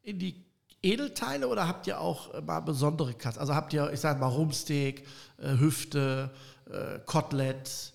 in 0.03 0.19
die 0.19 0.45
Edelteile 0.81 1.47
oder 1.47 1.67
habt 1.67 1.87
ihr 1.87 1.99
auch 1.99 2.33
äh, 2.33 2.41
mal 2.41 2.59
besondere 2.59 3.13
Cuts? 3.13 3.37
Also 3.37 3.55
habt 3.55 3.73
ihr, 3.73 3.91
ich 3.91 3.99
sag 3.99 4.19
mal, 4.19 4.27
Rumsteak, 4.27 5.07
äh, 5.37 5.57
Hüfte, 5.57 6.29
äh, 6.69 6.99
Kotelett? 7.05 7.93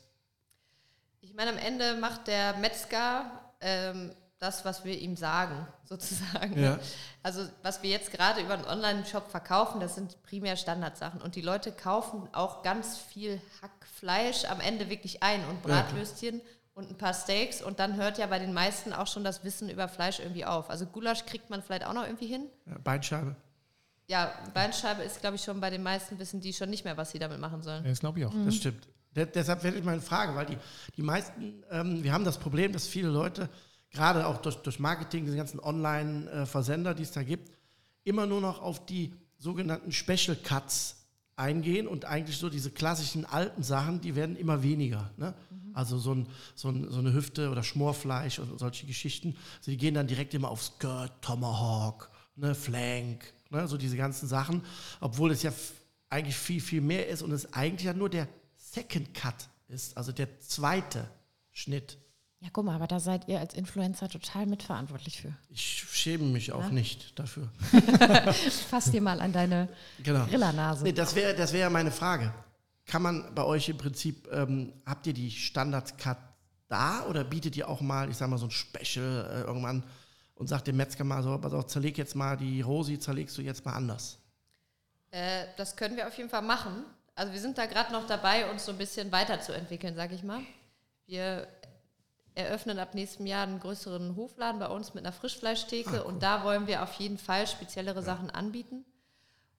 Ich 1.20 1.34
meine, 1.34 1.50
am 1.50 1.58
Ende 1.58 1.96
macht 1.96 2.26
der 2.26 2.56
Metzger 2.56 3.30
ähm, 3.60 4.12
das, 4.38 4.64
was 4.64 4.84
wir 4.84 4.98
ihm 4.98 5.16
sagen, 5.16 5.66
sozusagen. 5.84 6.60
Ja. 6.60 6.78
Also 7.22 7.42
was 7.62 7.82
wir 7.82 7.90
jetzt 7.90 8.12
gerade 8.12 8.40
über 8.40 8.54
einen 8.54 8.64
Online-Shop 8.64 9.30
verkaufen, 9.30 9.80
das 9.80 9.94
sind 9.94 10.22
primär 10.22 10.56
Standardsachen. 10.56 11.20
Und 11.20 11.34
die 11.34 11.40
Leute 11.40 11.72
kaufen 11.72 12.28
auch 12.32 12.62
ganz 12.62 12.96
viel 12.98 13.40
Hackfleisch 13.62 14.44
am 14.44 14.60
Ende 14.60 14.88
wirklich 14.88 15.22
ein 15.22 15.44
und. 15.46 15.62
Bratwürstchen 15.62 16.40
und 16.74 16.90
ein 16.90 16.96
paar 16.96 17.12
Steaks. 17.12 17.60
Und 17.60 17.80
dann 17.80 17.96
hört 17.96 18.18
ja 18.18 18.26
bei 18.26 18.38
den 18.38 18.52
meisten 18.52 18.92
auch 18.92 19.08
schon 19.08 19.24
das 19.24 19.42
Wissen 19.42 19.68
über 19.68 19.88
Fleisch 19.88 20.20
irgendwie 20.20 20.44
auf. 20.44 20.70
Also 20.70 20.86
Gulasch 20.86 21.26
kriegt 21.26 21.50
man 21.50 21.62
vielleicht 21.62 21.84
auch 21.84 21.92
noch 21.92 22.04
irgendwie 22.04 22.28
hin. 22.28 22.46
Ja, 22.66 22.78
Beinscheibe? 22.78 23.34
Ja, 24.06 24.32
Beinscheibe 24.54 25.02
ist, 25.02 25.20
glaube 25.20 25.36
ich, 25.36 25.42
schon 25.42 25.60
bei 25.60 25.70
den 25.70 25.82
meisten 25.82 26.18
wissen 26.18 26.40
die 26.40 26.52
schon 26.52 26.70
nicht 26.70 26.84
mehr, 26.84 26.96
was 26.96 27.10
sie 27.10 27.18
damit 27.18 27.40
machen 27.40 27.62
sollen. 27.62 27.84
Das 27.84 28.00
glaube 28.00 28.20
ich 28.20 28.26
auch. 28.26 28.32
Das 28.44 28.54
stimmt. 28.54 28.88
De 29.14 29.26
deshalb 29.26 29.64
werde 29.64 29.78
ich 29.78 29.84
meine 29.84 30.00
Frage, 30.00 30.34
weil 30.34 30.46
die, 30.46 30.58
die 30.96 31.02
meisten, 31.02 31.64
ähm, 31.70 32.02
wir 32.02 32.12
haben 32.12 32.24
das 32.24 32.38
Problem, 32.38 32.72
dass 32.72 32.86
viele 32.86 33.08
Leute, 33.08 33.48
gerade 33.90 34.26
auch 34.26 34.38
durch, 34.38 34.56
durch 34.56 34.78
Marketing, 34.78 35.24
diese 35.24 35.36
ganzen 35.36 35.60
Online-Versender, 35.60 36.94
die 36.94 37.02
es 37.02 37.12
da 37.12 37.22
gibt, 37.22 37.50
immer 38.04 38.26
nur 38.26 38.40
noch 38.40 38.60
auf 38.60 38.84
die 38.86 39.12
sogenannten 39.38 39.92
Special 39.92 40.36
Cuts 40.36 40.96
eingehen 41.36 41.86
und 41.86 42.04
eigentlich 42.04 42.36
so 42.36 42.50
diese 42.50 42.70
klassischen 42.70 43.24
alten 43.24 43.62
Sachen, 43.62 44.00
die 44.00 44.16
werden 44.16 44.36
immer 44.36 44.62
weniger. 44.62 45.10
Ne? 45.16 45.34
Also 45.72 45.98
so, 45.98 46.14
ein, 46.14 46.26
so, 46.56 46.70
ein, 46.70 46.90
so 46.90 46.98
eine 46.98 47.12
Hüfte 47.12 47.50
oder 47.50 47.62
Schmorfleisch 47.62 48.40
und 48.40 48.58
solche 48.58 48.86
Geschichten. 48.86 49.36
Also 49.58 49.70
die 49.70 49.76
gehen 49.76 49.94
dann 49.94 50.08
direkt 50.08 50.34
immer 50.34 50.50
auf 50.50 50.62
Skirt, 50.62 51.12
Tomahawk, 51.22 52.10
ne, 52.34 52.54
Flank, 52.54 53.32
ne, 53.50 53.68
so 53.68 53.76
diese 53.76 53.96
ganzen 53.96 54.26
Sachen. 54.26 54.62
Obwohl 55.00 55.30
es 55.30 55.42
ja 55.42 55.52
eigentlich 56.10 56.36
viel, 56.36 56.60
viel 56.60 56.80
mehr 56.80 57.08
ist 57.08 57.22
und 57.22 57.30
es 57.30 57.52
eigentlich 57.52 57.86
ja 57.86 57.92
nur 57.92 58.10
der 58.10 58.26
Second 58.56 59.14
Cut 59.14 59.48
ist, 59.68 59.96
also 59.96 60.10
der 60.10 60.40
zweite 60.40 61.08
Schnitt. 61.52 61.98
Ja, 62.40 62.48
guck 62.52 62.64
mal, 62.64 62.74
aber 62.76 62.86
da 62.86 63.00
seid 63.00 63.26
ihr 63.26 63.40
als 63.40 63.54
Influencer 63.54 64.08
total 64.08 64.46
mitverantwortlich 64.46 65.20
für. 65.20 65.32
Ich 65.50 65.84
schäme 65.90 66.24
mich 66.24 66.52
auch 66.52 66.70
nicht 66.70 67.18
dafür. 67.18 67.48
Fass 68.70 68.92
dir 68.92 69.00
mal 69.00 69.20
an 69.20 69.32
deine 69.32 69.68
Genau. 70.04 70.24
Grillernase. 70.26 70.84
Nee, 70.84 70.92
das 70.92 71.16
wäre 71.16 71.34
das 71.34 71.52
wär 71.52 71.60
ja 71.60 71.70
meine 71.70 71.90
Frage. 71.90 72.32
Kann 72.86 73.02
man 73.02 73.34
bei 73.34 73.42
euch 73.42 73.68
im 73.68 73.76
Prinzip, 73.76 74.28
ähm, 74.32 74.72
habt 74.86 75.06
ihr 75.08 75.14
die 75.14 75.30
Standard-Cut 75.32 76.16
da 76.68 77.04
oder 77.06 77.24
bietet 77.24 77.56
ihr 77.56 77.68
auch 77.68 77.80
mal, 77.80 78.08
ich 78.08 78.16
sag 78.16 78.28
mal, 78.30 78.38
so 78.38 78.46
ein 78.46 78.50
Special 78.52 79.28
äh, 79.30 79.40
irgendwann 79.46 79.82
und 80.36 80.46
sagt 80.46 80.68
dem 80.68 80.76
Metzger 80.76 81.02
mal 81.02 81.22
so, 81.24 81.36
pass 81.38 81.52
auf, 81.52 81.66
zerleg 81.66 81.98
jetzt 81.98 82.14
mal 82.14 82.36
die 82.36 82.60
Rosi, 82.60 83.00
zerlegst 83.00 83.36
du 83.36 83.42
jetzt 83.42 83.64
mal 83.64 83.72
anders? 83.72 84.18
Äh, 85.10 85.46
das 85.56 85.74
können 85.74 85.96
wir 85.96 86.06
auf 86.06 86.16
jeden 86.16 86.30
Fall 86.30 86.42
machen. 86.42 86.84
Also 87.16 87.32
wir 87.32 87.40
sind 87.40 87.58
da 87.58 87.66
gerade 87.66 87.92
noch 87.92 88.06
dabei, 88.06 88.48
uns 88.48 88.64
so 88.64 88.70
ein 88.70 88.78
bisschen 88.78 89.10
weiterzuentwickeln, 89.10 89.96
sag 89.96 90.12
ich 90.12 90.22
mal. 90.22 90.40
Wir 91.06 91.48
eröffnen 92.38 92.78
ab 92.78 92.94
nächstem 92.94 93.26
Jahr 93.26 93.42
einen 93.42 93.58
größeren 93.58 94.14
Hofladen 94.16 94.60
bei 94.60 94.68
uns 94.68 94.94
mit 94.94 95.04
einer 95.04 95.12
Frischfleischtheke 95.12 96.04
und 96.04 96.22
da 96.22 96.44
wollen 96.44 96.66
wir 96.66 96.82
auf 96.82 96.94
jeden 96.94 97.18
Fall 97.18 97.46
speziellere 97.46 98.02
Sachen 98.02 98.30
anbieten. 98.30 98.84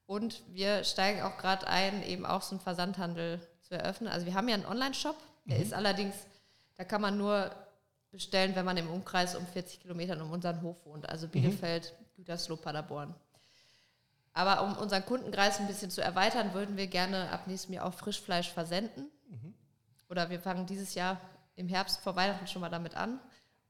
Und 0.06 0.42
wir 0.48 0.82
steigen 0.82 1.20
auch 1.22 1.36
gerade 1.36 1.66
ein, 1.68 2.02
eben 2.02 2.26
auch 2.26 2.42
so 2.42 2.52
einen 2.52 2.60
Versandhandel 2.60 3.40
zu 3.60 3.74
eröffnen. 3.74 4.08
Also 4.08 4.26
wir 4.26 4.34
haben 4.34 4.48
ja 4.48 4.54
einen 4.54 4.66
Online-Shop, 4.66 5.16
der 5.44 5.58
ist 5.58 5.72
allerdings, 5.72 6.14
da 6.76 6.84
kann 6.84 7.00
man 7.00 7.16
nur 7.16 7.50
bestellen, 8.10 8.56
wenn 8.56 8.64
man 8.64 8.76
im 8.76 8.90
Umkreis 8.90 9.36
um 9.36 9.46
40 9.46 9.80
Kilometern 9.80 10.20
um 10.20 10.32
unseren 10.32 10.62
Hof 10.62 10.84
wohnt. 10.84 11.08
Also 11.08 11.28
Bielefeld, 11.28 11.94
Gütersloh, 12.16 12.56
Paderborn. 12.56 13.14
Aber 14.32 14.64
um 14.64 14.76
unseren 14.78 15.04
Kundenkreis 15.04 15.60
ein 15.60 15.66
bisschen 15.66 15.90
zu 15.90 16.00
erweitern, 16.00 16.54
würden 16.54 16.76
wir 16.76 16.86
gerne 16.86 17.30
ab 17.30 17.46
nächstem 17.46 17.74
Jahr 17.74 17.86
auch 17.86 17.94
Frischfleisch 17.94 18.50
versenden. 18.50 19.10
Oder 20.08 20.30
wir 20.30 20.40
fangen 20.40 20.66
dieses 20.66 20.94
Jahr 20.94 21.20
im 21.60 21.68
Herbst 21.68 22.00
vor 22.00 22.16
Weihnachten 22.16 22.46
schon 22.46 22.60
mal 22.60 22.70
damit 22.70 22.96
an, 22.96 23.20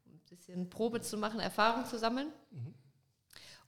um 0.06 0.12
ein 0.12 0.20
bisschen 0.30 0.70
Probe 0.70 1.00
zu 1.02 1.18
machen, 1.18 1.40
Erfahrung 1.40 1.84
zu 1.84 1.98
sammeln. 1.98 2.28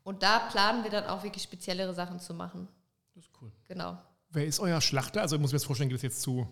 Und 0.05 0.23
da 0.23 0.39
planen 0.51 0.85
wir 0.85 0.91
dann 0.91 1.05
auch 1.05 1.23
wirklich 1.23 1.43
speziellere 1.43 1.93
Sachen 1.93 2.21
zu 2.21 2.33
machen. 2.33 2.69
Das 3.15 3.25
ist 3.25 3.33
cool. 3.41 3.53
Genau. 3.69 3.99
Wer 4.31 4.47
ist 4.47 4.61
euer 4.61 4.81
Schlachter? 4.81 5.21
Also 5.21 5.39
muss 5.39 5.51
ich 5.51 5.53
mir 5.53 5.59
das 5.59 5.65
vorstellen, 5.65 5.91
geht 5.91 5.97
es 5.97 6.03
jetzt 6.03 6.23
zu 6.23 6.49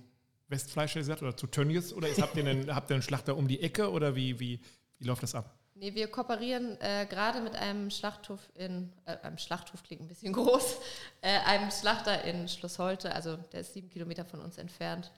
Westfleisch 0.48 0.94
gesagt, 0.94 1.22
oder 1.22 1.36
zu 1.36 1.46
Tönnies? 1.46 1.92
Oder 1.92 2.08
ist, 2.08 2.20
habt, 2.20 2.36
ihr 2.36 2.46
einen, 2.46 2.74
habt 2.74 2.90
ihr 2.90 2.94
einen 2.94 3.02
Schlachter 3.02 3.36
um 3.36 3.48
die 3.48 3.60
Ecke 3.62 3.90
oder 3.90 4.14
wie, 4.14 4.38
wie, 4.40 4.60
wie 4.98 5.04
läuft 5.04 5.22
das 5.22 5.34
ab? 5.34 5.56
Nee, 5.74 5.94
wir 5.94 6.08
kooperieren 6.08 6.78
äh, 6.80 7.06
gerade 7.08 7.40
mit 7.40 7.54
einem 7.54 7.90
Schlachthof 7.90 8.40
in, 8.54 8.92
äh, 9.06 9.16
einem 9.18 9.38
Schlachthof 9.38 9.82
klingt 9.82 10.02
ein 10.02 10.08
bisschen 10.08 10.32
groß, 10.32 10.76
äh, 11.22 11.38
einem 11.46 11.70
Schlachter 11.70 12.22
in 12.24 12.48
Schloss 12.48 12.78
Holte, 12.78 13.14
also 13.14 13.36
der 13.36 13.60
ist 13.60 13.72
sieben 13.72 13.88
Kilometer 13.88 14.24
von 14.24 14.40
uns 14.40 14.58
entfernt. 14.58 15.10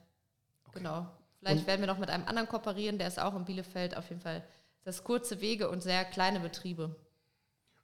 Genau. 0.73 1.09
Vielleicht 1.43 1.67
werden 1.67 1.81
wir 1.81 1.89
noch 1.89 1.99
mit 1.99 2.09
einem 2.09 2.27
anderen 2.27 2.49
kooperieren, 2.49 2.99
der 2.99 3.09
ist 3.09 3.19
auch 3.21 3.35
in 3.35 3.45
Bielefeld. 3.45 3.97
Auf 3.97 4.09
jeden 4.09 4.21
Fall 4.21 4.45
das 4.85 5.03
kurze 5.05 5.41
Wege 5.41 5.69
und 5.69 5.83
sehr 5.83 6.05
kleine 6.05 6.41
Betriebe. 6.41 6.95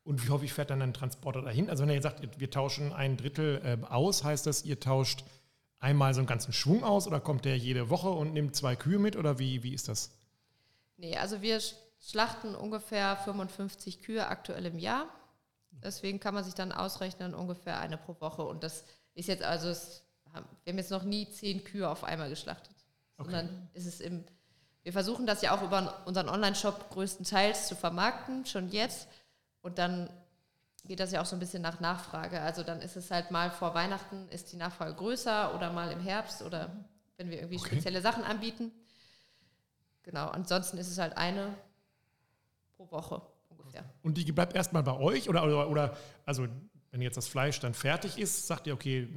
Und 0.04 0.24
wie 0.24 0.30
häufig 0.30 0.52
fährt 0.52 0.70
dann 0.70 0.80
ein 0.80 0.94
Transporter 0.94 1.42
dahin? 1.42 1.68
Also 1.68 1.82
wenn 1.82 1.90
ihr 1.90 1.96
jetzt 1.96 2.04
sagt, 2.04 2.40
wir 2.40 2.50
tauschen 2.50 2.92
ein 2.92 3.16
Drittel 3.16 3.60
ähm, 3.64 3.84
aus, 3.84 4.24
heißt 4.24 4.46
das, 4.46 4.64
ihr 4.64 4.78
tauscht 4.80 5.24
einmal 5.80 6.14
so 6.14 6.20
einen 6.20 6.26
ganzen 6.26 6.52
Schwung 6.52 6.82
aus 6.84 7.06
oder 7.06 7.20
kommt 7.20 7.44
der 7.44 7.58
jede 7.58 7.90
Woche 7.90 8.08
und 8.08 8.32
nimmt 8.32 8.54
zwei 8.56 8.74
Kühe 8.76 8.98
mit 8.98 9.16
oder 9.16 9.38
wie, 9.38 9.62
wie 9.64 9.74
ist 9.74 9.88
das? 9.88 10.10
Nee, 10.96 11.16
also 11.16 11.42
wir 11.42 11.60
sch- 11.60 11.74
schlachten 12.00 12.54
ungefähr 12.54 13.16
55 13.16 14.02
Kühe 14.02 14.26
aktuell 14.28 14.66
im 14.66 14.78
Jahr. 14.78 15.06
Deswegen 15.70 16.18
kann 16.20 16.34
man 16.34 16.42
sich 16.44 16.54
dann 16.54 16.72
ausrechnen, 16.72 17.34
ungefähr 17.34 17.78
eine 17.78 17.98
pro 17.98 18.20
Woche. 18.20 18.42
Und 18.42 18.62
das 18.64 18.84
ist 19.14 19.28
jetzt 19.28 19.42
also, 19.44 19.68
es, 19.68 20.02
wir 20.24 20.40
haben 20.72 20.78
jetzt 20.78 20.90
noch 20.90 21.02
nie 21.04 21.28
zehn 21.30 21.62
Kühe 21.64 21.88
auf 21.88 22.02
einmal 22.04 22.28
geschlachtet. 22.30 22.74
Sondern 23.24 23.68
ist 23.74 23.87
es 23.87 24.00
im, 24.00 24.24
wir 24.83 24.92
versuchen 24.92 25.26
das 25.26 25.42
ja 25.42 25.57
auch 25.57 25.62
über 25.62 26.02
unseren 26.07 26.28
Online-Shop 26.28 26.90
größtenteils 26.90 27.68
zu 27.68 27.76
vermarkten, 27.76 28.46
schon 28.46 28.68
jetzt. 28.70 29.09
Und 29.61 29.78
dann 29.78 30.09
geht 30.85 31.00
das 31.00 31.12
ja 31.12 31.20
auch 31.20 31.26
so 31.26 31.37
ein 31.37 31.40
bisschen 31.40 31.62
nach 31.62 31.81
Nachfrage. 31.81 32.40
Also 32.40 32.62
dann 32.62 32.81
ist 32.81 32.96
es 32.96 33.11
halt 33.11 33.31
mal 33.31 33.50
vor 33.50 33.74
Weihnachten 33.74 34.28
ist 34.28 34.52
die 34.52 34.57
Nachfrage 34.57 34.94
größer 34.94 35.54
oder 35.54 35.72
mal 35.72 35.90
im 35.92 36.00
Herbst 36.00 36.42
oder 36.42 36.74
wenn 37.16 37.31
wir 37.31 37.38
irgendwie 37.38 37.59
Okay. 37.59 37.74
spezielle 37.74 38.00
Sachen 38.00 38.24
anbieten. 38.24 38.72
Genau, 40.02 40.28
ansonsten 40.28 40.78
ist 40.78 40.88
es 40.88 40.98
halt 40.98 41.16
eine 41.16 41.54
pro 42.76 42.90
Woche 42.90 43.20
ungefähr. 43.50 43.85
Und 44.02 44.16
die 44.16 44.33
bleibt 44.33 44.54
erstmal 44.54 44.83
bei 44.83 44.96
euch 44.96 45.28
oder, 45.28 45.44
oder, 45.44 45.68
oder 45.68 45.96
also 46.24 46.46
wenn 46.90 47.02
jetzt 47.02 47.16
das 47.16 47.28
Fleisch 47.28 47.61
dann 47.61 47.74
fertig 47.74 48.16
ist, 48.18 48.46
sagt 48.46 48.66
ihr, 48.66 48.74
okay, 48.74 49.09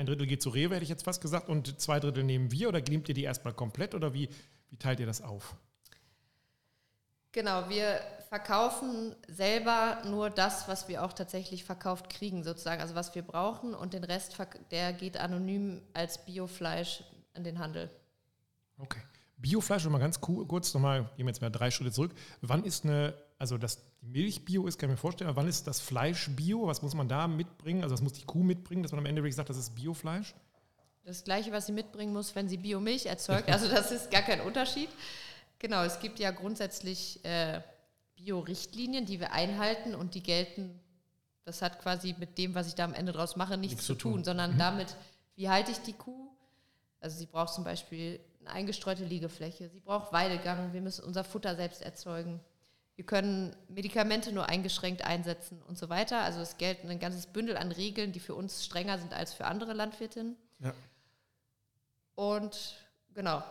ein 0.00 0.06
Drittel 0.06 0.26
geht 0.26 0.42
zu 0.42 0.48
Rewe, 0.48 0.74
hätte 0.74 0.82
ich 0.82 0.88
jetzt 0.88 1.04
fast 1.04 1.20
gesagt, 1.20 1.48
und 1.48 1.80
zwei 1.80 2.00
Drittel 2.00 2.24
nehmen 2.24 2.50
wir 2.50 2.68
oder 2.68 2.80
nehmt 2.80 3.08
ihr 3.08 3.14
die 3.14 3.22
erstmal 3.24 3.52
komplett 3.54 3.94
oder 3.94 4.12
wie, 4.14 4.28
wie 4.70 4.76
teilt 4.76 4.98
ihr 4.98 5.06
das 5.06 5.20
auf? 5.20 5.54
Genau, 7.32 7.68
wir 7.68 8.00
verkaufen 8.28 9.14
selber 9.28 10.02
nur 10.06 10.30
das, 10.30 10.66
was 10.66 10.88
wir 10.88 11.04
auch 11.04 11.12
tatsächlich 11.12 11.62
verkauft 11.62 12.10
kriegen, 12.10 12.42
sozusagen, 12.42 12.80
also 12.80 12.94
was 12.96 13.14
wir 13.14 13.22
brauchen 13.22 13.74
und 13.74 13.92
den 13.92 14.02
Rest, 14.02 14.36
der 14.72 14.92
geht 14.92 15.16
anonym 15.16 15.80
als 15.92 16.24
Biofleisch 16.24 17.04
an 17.34 17.44
den 17.44 17.58
Handel. 17.60 17.88
Okay. 18.78 19.00
Biofleisch, 19.36 19.84
noch 19.84 19.92
mal 19.92 19.98
ganz 19.98 20.20
ku- 20.20 20.44
kurz, 20.46 20.74
nochmal, 20.74 21.04
gehen 21.16 21.26
wir 21.26 21.28
jetzt 21.28 21.40
mal 21.40 21.50
drei 21.50 21.70
Schritte 21.70 21.92
zurück. 21.92 22.12
Wann 22.40 22.64
ist 22.64 22.84
eine, 22.84 23.14
also 23.40 23.56
dass 23.56 23.78
die 24.02 24.06
Milch 24.06 24.44
Bio 24.44 24.66
ist, 24.66 24.78
kann 24.78 24.90
ich 24.90 24.92
mir 24.92 24.98
vorstellen, 24.98 25.30
aber 25.30 25.40
wann 25.40 25.48
ist 25.48 25.66
das 25.66 25.80
Fleisch 25.80 26.28
Bio? 26.28 26.66
Was 26.66 26.82
muss 26.82 26.94
man 26.94 27.08
da 27.08 27.26
mitbringen? 27.26 27.82
Also 27.82 27.94
was 27.94 28.02
muss 28.02 28.12
die 28.12 28.24
Kuh 28.24 28.42
mitbringen, 28.42 28.82
dass 28.82 28.92
man 28.92 28.98
am 28.98 29.06
Ende 29.06 29.22
wirklich 29.22 29.34
sagt, 29.34 29.48
das 29.48 29.56
ist 29.56 29.74
Biofleisch? 29.74 30.34
Das 31.04 31.24
gleiche, 31.24 31.50
was 31.50 31.64
sie 31.64 31.72
mitbringen 31.72 32.12
muss, 32.12 32.34
wenn 32.34 32.50
sie 32.50 32.58
Biomilch 32.58 33.06
erzeugt. 33.06 33.48
Also 33.50 33.66
das 33.68 33.92
ist 33.92 34.10
gar 34.10 34.20
kein 34.20 34.42
Unterschied. 34.42 34.90
Genau, 35.58 35.82
es 35.84 36.00
gibt 36.00 36.18
ja 36.18 36.32
grundsätzlich 36.32 37.24
äh, 37.24 37.62
Bio-Richtlinien, 38.16 39.06
die 39.06 39.20
wir 39.20 39.32
einhalten 39.32 39.94
und 39.94 40.14
die 40.14 40.22
gelten, 40.22 40.78
das 41.44 41.62
hat 41.62 41.80
quasi 41.80 42.14
mit 42.18 42.36
dem, 42.36 42.54
was 42.54 42.68
ich 42.68 42.74
da 42.74 42.84
am 42.84 42.92
Ende 42.92 43.12
draus 43.12 43.36
mache, 43.36 43.56
nichts, 43.56 43.76
Nichts 43.76 43.86
zu 43.86 43.94
tun, 43.94 44.12
tun. 44.16 44.24
sondern 44.24 44.58
damit, 44.58 44.94
wie 45.36 45.48
halte 45.48 45.70
ich 45.70 45.78
die 45.78 45.94
Kuh? 45.94 46.28
Also 47.00 47.16
sie 47.16 47.26
braucht 47.26 47.54
zum 47.54 47.64
Beispiel 47.64 48.20
eine 48.40 48.50
eingestreute 48.50 49.04
Liegefläche. 49.04 49.70
Sie 49.70 49.80
braucht 49.80 50.12
Weidegang. 50.12 50.74
Wir 50.74 50.82
müssen 50.82 51.04
unser 51.04 51.24
Futter 51.24 51.56
selbst 51.56 51.80
erzeugen. 51.80 52.40
Wir 52.96 53.06
können 53.06 53.56
Medikamente 53.68 54.30
nur 54.32 54.46
eingeschränkt 54.46 55.02
einsetzen 55.04 55.62
und 55.62 55.78
so 55.78 55.88
weiter. 55.88 56.20
Also 56.22 56.40
es 56.40 56.58
gelten 56.58 56.88
ein 56.90 56.98
ganzes 56.98 57.26
Bündel 57.26 57.56
an 57.56 57.72
Regeln, 57.72 58.12
die 58.12 58.20
für 58.20 58.34
uns 58.34 58.64
strenger 58.64 58.98
sind 58.98 59.14
als 59.14 59.32
für 59.32 59.46
andere 59.46 59.72
Landwirtinnen. 59.72 60.36
Ja. 60.58 60.74
Und 62.14 62.76
genau. 63.14 63.42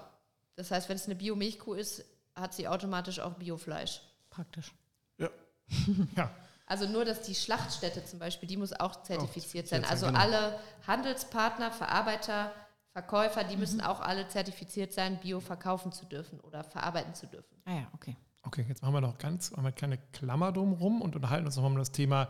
Das 0.56 0.71
heißt, 0.71 0.89
wenn 0.89 0.95
es 0.97 1.06
eine 1.06 1.15
Biomilchkuh 1.15 1.73
ist, 1.73 2.04
hat 2.36 2.54
sie 2.54 2.67
automatisch 2.67 3.19
auch 3.19 3.34
Biofleisch. 3.34 4.02
Praktisch. 4.30 4.73
Ja. 5.17 5.30
Ja. 6.15 6.32
Also 6.67 6.88
nur, 6.88 7.04
dass 7.04 7.23
die 7.23 7.34
Schlachtstätte 7.34 8.06
zum 8.06 8.19
Beispiel, 8.19 8.47
die 8.47 8.56
muss 8.58 8.73
auch 8.73 9.02
zertifiziert 9.02 9.67
sein. 9.67 9.82
zertifiziert 9.84 9.89
Also 9.91 10.06
sein, 10.06 10.13
genau. 10.13 10.38
alle 10.38 10.60
Handelspartner, 10.86 11.71
Verarbeiter, 11.71 12.54
Verkäufer, 12.91 13.43
die 13.43 13.56
Mhm. 13.56 13.60
müssen 13.60 13.82
auch 13.82 13.99
alle 14.02 14.28
zertifiziert 14.28 14.93
sein, 14.93 15.19
Bio 15.19 15.39
verkaufen 15.39 15.91
zu 15.91 16.06
dürfen 16.06 16.39
oder 16.41 16.63
verarbeiten 16.63 17.15
zu 17.15 17.25
dürfen. 17.25 17.60
Ah 17.65 17.73
ja, 17.73 17.88
okay. 17.93 18.15
Okay, 18.41 18.65
jetzt 18.67 18.82
machen 18.82 18.93
wir 18.93 19.02
noch 19.02 19.17
ganz, 19.17 19.52
machen 19.52 19.65
wir 19.65 19.71
keine 19.71 19.97
Klammer 19.97 20.52
drum 20.52 20.73
rum 20.73 21.02
und 21.02 21.15
unterhalten 21.15 21.45
uns 21.45 21.56
nochmal 21.56 21.71
um 21.71 21.78
das 21.78 21.91
Thema 21.91 22.30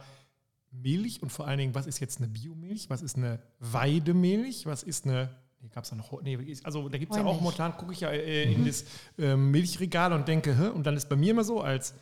Milch 0.72 1.22
und 1.22 1.32
vor 1.32 1.48
allen 1.48 1.58
Dingen, 1.58 1.76
was 1.76 1.88
ist 1.88 2.00
jetzt 2.00 2.17
eine 2.19 2.28
Biomilch, 2.28 2.89
was 2.89 3.02
ist 3.02 3.17
eine 3.17 3.39
Weidemilch, 3.60 4.65
was 4.65 4.84
ist 4.84 5.06
eine, 5.06 5.30
nee, 5.62 5.69
gab 5.69 5.84
es 5.84 5.89
da 5.89 5.95
noch, 5.95 6.22
nee, 6.22 6.38
also 6.63 6.89
da 6.89 6.98
gibt 6.98 7.12
es 7.12 7.17
ja 7.17 7.26
auch 7.26 7.39
momentan, 7.41 7.76
gucke 7.78 7.93
ich 7.93 8.02
ja 8.02 8.10
äh, 8.10 8.52
in 8.52 8.65
das 8.65 8.86
ähm, 9.17 9.52
Milchregal 9.52 10.13
und 10.13 10.28
denke, 10.28 10.58
hä? 10.58 10.67
und 10.67 10.86
dann 10.86 10.95
ist 10.95 11.10
bei 11.10 11.15
mir 11.15 11.32
immer 11.32 11.43
so, 11.43 11.62
als 11.62 11.93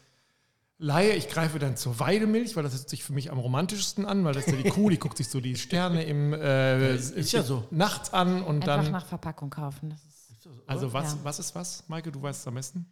Laie, 0.79 1.13
ich 1.15 1.27
greife 1.27 1.57
dann 1.57 1.75
zur 1.75 1.99
Weidemilch, 1.99 2.55
weil 2.55 2.61
das 2.61 2.73
hört 2.73 2.87
sich 2.87 3.03
für 3.03 3.13
mich 3.13 3.31
am 3.31 3.39
romantischsten 3.39 4.05
an, 4.05 4.23
weil 4.23 4.33
das 4.33 4.45
ist 4.45 4.55
ja 4.55 4.61
die 4.61 4.69
Kuh, 4.69 4.89
die 4.89 4.99
guckt 4.99 5.17
sich 5.17 5.27
so 5.27 5.41
die 5.41 5.55
Sterne 5.55 6.03
im 6.03 6.33
äh, 6.33 6.95
ist 6.95 7.31
ja 7.31 7.41
so. 7.41 7.67
nachts 7.71 8.13
an 8.13 8.43
und 8.43 8.67
Einfach 8.67 8.83
dann, 8.83 8.91
nach 8.91 9.05
Verpackung 9.05 9.49
kaufen. 9.49 9.91
Ist 9.91 10.47
also 10.67 10.93
was, 10.93 11.13
Ja. 11.13 11.19
was 11.23 11.39
ist 11.39 11.55
was, 11.55 11.83
Maike, 11.87 12.11
du 12.11 12.21
weißt 12.21 12.41
es 12.41 12.47
am 12.47 12.53
besten? 12.53 12.85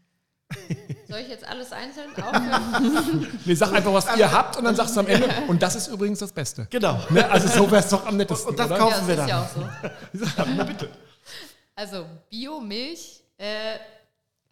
Soll 1.08 1.19
ich 1.19 1.30
jetzt 1.30 1.47
alles 1.47 1.71
einzeln 1.71 2.12
aufhören? 2.21 3.39
Nee, 3.45 3.54
sag 3.56 3.71
einfach, 3.73 3.93
was 3.93 4.17
ihr 4.17 4.32
habt 4.32 4.58
und 4.58 4.63
dann 4.65 4.75
sagst 4.75 4.95
du 4.95 4.99
am 5.01 5.08
Ende, 5.08 5.30
und 5.47 5.62
das 5.62 5.75
ist 5.75 5.88
übrigens 5.88 6.19
das 6.19 6.32
Beste. 6.32 6.67
Genau. 6.69 6.99
Ne? 7.10 7.30
Also 7.30 7.47
so 7.47 7.69
wäre 7.71 7.82
es 7.84 7.89
doch 7.89 8.06
am 8.06 8.17
nettesten, 8.17 8.49
Und 8.49 8.60
das 8.60 8.67
oder? 8.67 8.78
kaufen- 8.78 8.93
ja, 8.93 8.97
das 8.99 9.08
wir 9.08 9.13
ist 9.13 9.19
dann. 9.19 9.28
ja 9.30 9.41
auch 9.43 10.36
so. 10.36 10.43
Na 10.58 10.63
bitte. 10.63 10.89
Also 11.75 12.06
Biomilch 12.30 13.21
äh, 13.38 13.78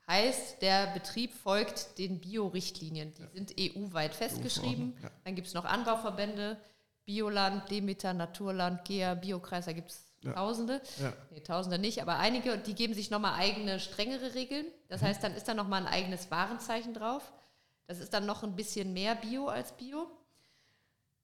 heißt, 0.08 0.62
der 0.62 0.88
Betrieb 0.94 1.34
folgt 1.34 1.98
den 1.98 2.20
Bio-Richtlinien. 2.20 3.14
Die 3.14 3.38
sind 3.38 3.54
EU-weit 3.60 4.14
festgeschrieben. 4.14 4.94
ja. 5.02 5.10
Dann 5.24 5.36
gibt 5.36 5.48
es 5.48 5.54
noch 5.54 5.66
Anbauverbände, 5.66 6.58
Bioland, 7.06 7.70
Demeter, 7.72 8.14
Naturland, 8.14 8.84
GEA, 8.86 9.14
Biokreis, 9.16 9.66
da 9.66 9.72
gibt 9.74 9.90
es 9.92 10.03
Ja. 10.24 10.34
Tausende. 10.34 10.82
Ja. 11.02 11.14
Nee, 11.32 11.42
Tausende 11.42 11.78
nicht, 11.80 12.02
aber 12.02 12.18
einige. 12.18 12.54
Und 12.54 12.66
die 12.68 12.74
geben 12.76 12.94
sich 12.94 13.10
nochmal 13.12 13.34
eigene, 13.40 13.80
strengere 13.80 14.34
Regeln. 14.36 14.66
Das 14.90 15.02
Mhm. 15.02 15.06
heißt, 15.08 15.24
dann 15.24 15.34
ist 15.36 15.48
da 15.48 15.54
nochmal 15.54 15.82
ein 15.86 15.88
eigenes 15.94 16.32
Warenzeichen 16.32 16.94
drauf. 16.94 17.32
Das 17.88 18.00
ist 18.00 18.14
dann 18.14 18.26
noch 18.26 18.44
ein 18.44 18.56
bisschen 18.56 18.94
mehr 18.94 19.16
Bio 19.16 19.48
als 19.48 19.72
Bio. 19.74 20.08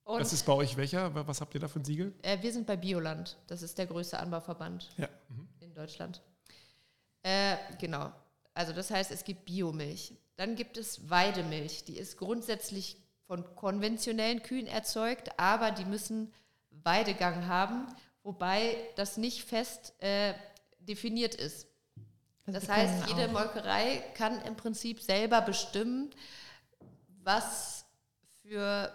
Und 0.04 0.20
Das 0.20 0.34
ist 0.34 0.46
bei 0.46 0.54
euch 0.54 0.76
welcher? 0.76 1.14
Was 1.28 1.40
habt 1.40 1.54
ihr 1.54 1.60
da 1.62 1.68
für 1.68 1.80
ein 1.80 1.86
Siegel? 1.86 2.14
äh, 2.24 2.42
wir 2.42 2.52
sind 2.52 2.66
bei 2.68 2.76
Bioland. 2.76 3.38
Das 3.48 3.62
ist 3.62 3.78
der 3.78 3.86
größte 3.86 4.20
Anbauverband 4.20 4.90
Ja. 4.98 5.08
in 5.60 5.74
Deutschland. 5.74 6.22
Äh, 7.24 7.58
genau. 7.80 8.12
Also 8.54 8.74
das 8.74 8.90
heißt, 8.92 9.12
es 9.12 9.24
gibt 9.24 9.46
Biomilch. 9.46 10.14
Dann 10.36 10.56
gibt 10.56 10.78
es 10.78 11.10
Weidemilch. 11.10 11.84
Die 11.86 11.98
ist 11.98 12.18
grundsätzlich 12.18 12.98
von 13.28 13.44
konventionellen 13.56 14.42
Kühen 14.42 14.68
erzeugt, 14.68 15.30
aber 15.40 15.72
die 15.72 15.86
müssen 15.86 16.34
Weidegang 16.72 17.48
haben, 17.48 17.86
wobei 18.30 18.78
das 18.96 19.18
nicht 19.18 19.44
fest 19.44 19.94
äh, 20.04 20.36
definiert 20.80 21.34
ist. 21.34 21.66
Das 22.46 22.68
wir 22.68 22.76
heißt, 22.76 23.08
jede 23.08 23.26
auch- 23.28 23.32
Molkerei 23.32 24.04
kann 24.16 24.40
im 24.44 24.56
Prinzip 24.56 25.02
selber 25.02 25.42
bestimmen, 25.42 26.12
was 27.24 27.86
für, 28.44 28.94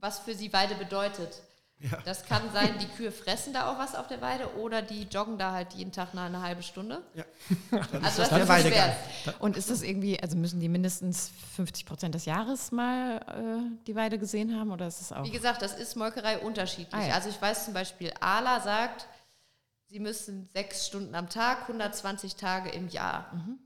was 0.00 0.18
für 0.18 0.34
sie 0.34 0.52
Weide 0.52 0.74
bedeutet. 0.74 1.40
Ja. 1.80 1.98
Das 2.04 2.24
kann 2.24 2.42
sein, 2.52 2.78
die 2.78 2.86
Kühe 2.86 3.12
fressen 3.12 3.52
da 3.52 3.70
auch 3.70 3.78
was 3.78 3.94
auf 3.94 4.06
der 4.06 4.20
Weide 4.20 4.56
oder 4.56 4.80
die 4.80 5.02
joggen 5.02 5.36
da 5.36 5.52
halt 5.52 5.74
jeden 5.74 5.92
Tag 5.92 6.10
eine, 6.12 6.22
eine 6.22 6.40
halbe 6.40 6.62
Stunde. 6.62 7.02
Ja. 7.14 7.24
Also 8.02 8.22
das 8.22 8.30
das, 8.30 8.46
der 8.46 8.58
ist 8.58 8.66
schwer. 8.66 9.34
Und 9.40 9.56
ist 9.56 9.70
das 9.70 9.82
irgendwie, 9.82 10.20
also 10.20 10.36
müssen 10.36 10.60
die 10.60 10.68
mindestens 10.68 11.30
50 11.56 11.84
Prozent 11.84 12.14
des 12.14 12.24
Jahres 12.24 12.72
mal 12.72 13.18
äh, 13.18 13.84
die 13.86 13.94
Weide 13.94 14.18
gesehen 14.18 14.58
haben 14.58 14.70
oder 14.70 14.86
ist 14.86 15.00
es 15.00 15.12
auch? 15.12 15.24
Wie 15.24 15.30
gesagt, 15.30 15.62
das 15.62 15.74
ist 15.74 15.96
Molkerei 15.96 16.38
unterschiedlich. 16.38 16.94
Ah, 16.94 17.06
ja. 17.06 17.14
Also 17.14 17.28
ich 17.28 17.40
weiß 17.40 17.66
zum 17.66 17.74
Beispiel, 17.74 18.12
Ala 18.20 18.60
sagt, 18.60 19.06
sie 19.88 20.00
müssen 20.00 20.48
sechs 20.52 20.86
Stunden 20.86 21.14
am 21.14 21.28
Tag, 21.28 21.62
120 21.62 22.36
Tage 22.36 22.70
im 22.70 22.88
Jahr. 22.88 23.30
Mhm. 23.34 23.58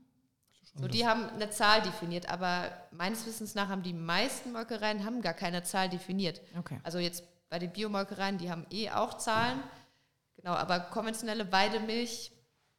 So, 0.75 0.87
die 0.87 1.05
haben 1.05 1.29
eine 1.29 1.49
Zahl 1.49 1.81
definiert, 1.81 2.29
aber 2.29 2.71
meines 2.91 3.25
Wissens 3.25 3.55
nach 3.55 3.69
haben 3.69 3.83
die 3.83 3.93
meisten 3.93 4.53
Molkereien 4.53 5.03
haben 5.03 5.21
gar 5.21 5.33
keine 5.33 5.63
Zahl 5.63 5.89
definiert. 5.89 6.41
Okay. 6.57 6.79
Also 6.83 6.99
jetzt 6.99 7.23
bei 7.49 7.59
den 7.59 7.71
Biomolkereien, 7.71 8.37
die 8.37 8.49
haben 8.49 8.65
eh 8.71 8.89
auch 8.91 9.17
Zahlen. 9.17 9.59
Genau, 10.37 10.53
aber 10.53 10.79
konventionelle 10.79 11.51
Weidemilch, 11.51 12.31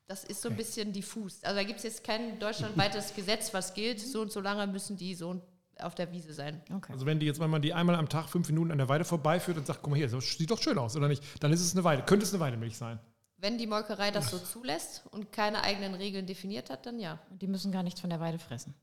das 0.07 0.25
ist 0.25 0.43
so 0.43 0.49
ein 0.49 0.57
bisschen 0.57 0.93
diffus. 0.93 1.43
Also 1.45 1.57
da 1.57 1.65
gibt 1.65 1.79
es 1.79 1.85
jetzt 1.85 2.05
kein 2.05 2.39
deutschlandweites 2.39 3.15
Gesetz, 3.17 3.53
was 3.53 3.75
gilt. 3.75 4.01
So 4.01 4.23
und 4.23 4.33
so 4.33 4.41
lange 4.41 4.67
müssen 4.67 4.97
die 4.97 5.15
so 5.15 5.41
auf 5.79 5.95
der 5.95 6.13
Wiese 6.13 6.33
sein. 6.35 6.61
okay. 6.75 6.93
Also 6.93 7.07
wenn 7.07 7.19
die 7.21 7.27
jetzt, 7.27 7.41
wenn 7.41 7.49
man 7.51 7.63
die 7.63 7.73
einmal 7.73 7.95
am 7.97 8.09
Tag 8.09 8.29
fünf 8.29 8.49
Minuten 8.49 8.71
an 8.71 8.79
der 8.79 8.89
Weide 8.89 9.05
vorbeiführt 9.05 9.57
und 9.57 9.67
sagt, 9.67 9.81
guck 9.83 9.91
mal 9.91 9.97
hier, 9.97 10.09
das 10.09 10.25
sieht 10.37 10.51
doch 10.51 10.61
schön 10.61 10.77
aus, 10.79 10.95
oder 10.97 11.09
nicht? 11.09 11.23
Dann 11.43 11.53
ist 11.53 11.61
es 11.63 11.73
eine 11.75 11.85
Weide. 11.85 12.03
Könnte 12.03 12.25
es 12.25 12.33
eine 12.35 12.41
Weidemilch 12.41 12.77
sein? 12.77 12.99
Wenn 13.39 13.57
die 13.57 13.67
Molkerei 13.67 14.11
das 14.11 14.31
so 14.31 14.39
zulässt 14.39 15.05
und 15.13 15.33
keine 15.33 15.63
eigenen 15.63 15.95
Regeln 15.95 16.27
definiert 16.27 16.69
hat, 16.69 16.85
dann 16.85 16.99
ja. 16.99 17.19
Und 17.31 17.41
die 17.41 17.47
müssen 17.47 17.73
gar 17.73 17.83
nichts 17.83 18.01
von 18.01 18.11
der 18.11 18.21
Weide 18.21 18.39
fressen. 18.39 18.75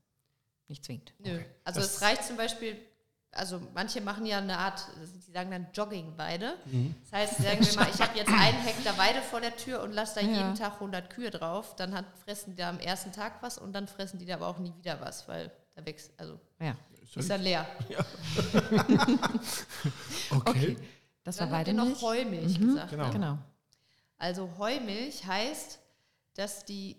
Nicht 0.66 0.84
zwingend. 0.84 1.12
Nö. 1.18 1.38
Also 1.62 1.80
Das- 1.80 1.94
es 1.96 2.02
reicht 2.02 2.24
zum 2.24 2.36
Beispiel, 2.36 2.76
also 3.32 3.60
manche 3.74 4.00
machen 4.00 4.24
ja 4.26 4.38
eine 4.38 4.58
Art, 4.58 4.84
sie 5.04 5.32
sagen 5.32 5.50
dann 5.50 5.66
Joggingweide. 5.74 6.54
Das 7.10 7.12
heißt, 7.12 7.36
sagen 7.42 7.64
wir 7.66 7.74
mal, 7.76 7.88
ich 7.94 8.00
habe 8.00 8.16
jetzt 8.18 8.30
einen 8.32 8.58
Hektar 8.58 8.96
Weide 8.98 9.20
vor 9.22 9.40
der 9.40 9.54
Tür 9.56 9.82
und 9.82 9.92
lasse 9.92 10.16
da 10.16 10.20
Ja. 10.26 10.36
jeden 10.38 10.54
Tag 10.54 10.74
100 10.74 11.10
Kühe 11.10 11.30
drauf, 11.30 11.76
dann 11.76 11.94
hat, 11.94 12.04
fressen 12.24 12.50
die 12.50 12.56
da 12.56 12.70
am 12.70 12.78
ersten 12.80 13.12
Tag 13.12 13.42
was 13.42 13.58
und 13.58 13.72
dann 13.74 13.86
fressen 13.86 14.18
die 14.18 14.26
da 14.26 14.34
aber 14.34 14.48
auch 14.48 14.58
nie 14.58 14.72
wieder 14.78 15.00
was, 15.00 15.28
weil 15.28 15.50
da 15.74 15.84
wächst, 15.84 16.10
also 16.16 16.40
Ja. 16.60 16.74
ist 17.14 17.30
dann 17.30 17.42
leer. 17.42 17.66
Okay. 20.30 20.76
Das 21.24 21.38
war 21.40 21.46
Dann 21.46 21.54
ihr 21.54 21.58
Weidemilch. 21.60 21.94
noch 21.94 22.02
Heumilch 22.02 22.58
gesagt. 22.60 22.90
Genau. 22.90 23.10
Genau. 23.10 23.38
Also 24.16 24.50
Heumilch 24.58 25.26
heißt, 25.26 25.78
dass 26.34 26.64
die 26.64 26.96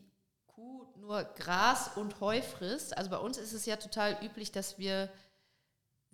Kuh 0.47 0.85
nur 0.97 1.23
Gras 1.23 1.91
und 1.95 2.19
Heu 2.21 2.41
frisst. 2.41 2.97
Also 2.97 3.09
bei 3.09 3.17
uns 3.17 3.37
ist 3.37 3.53
es 3.53 3.65
ja 3.65 3.75
total 3.77 4.17
üblich, 4.23 4.51
dass 4.51 4.77
wir 4.77 5.09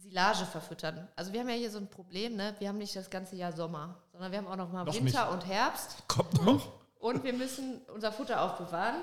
Silage 0.06 0.46
verfüttern. 0.46 1.08
Also 1.16 1.34
wir 1.34 1.40
haben 1.40 1.50
ja 1.50 1.56
hier 1.56 1.72
so 1.72 1.80
ein 1.80 1.90
Problem, 1.90 2.36
ne? 2.36 2.56
wir 2.60 2.70
haben 2.70 2.78
nicht 2.78 2.96
das 2.96 3.10
ganze 3.10 3.36
Jahr 3.36 3.52
Sommer, 3.52 3.98
sondern 4.12 4.32
wir 4.32 4.38
haben 4.38 4.48
auch 4.48 4.56
noch 4.56 4.72
mal 4.72 4.84
Noch 4.84 4.94
Winter 4.94 5.32
und 5.32 5.46
Herbst. 5.48 6.08
Kommt 6.08 6.46
noch. 6.46 6.74
Und 7.00 7.24
wir 7.24 7.34
müssen 7.34 7.82
unser 7.94 8.12
Futter 8.12 8.42
aufbewahren 8.42 9.02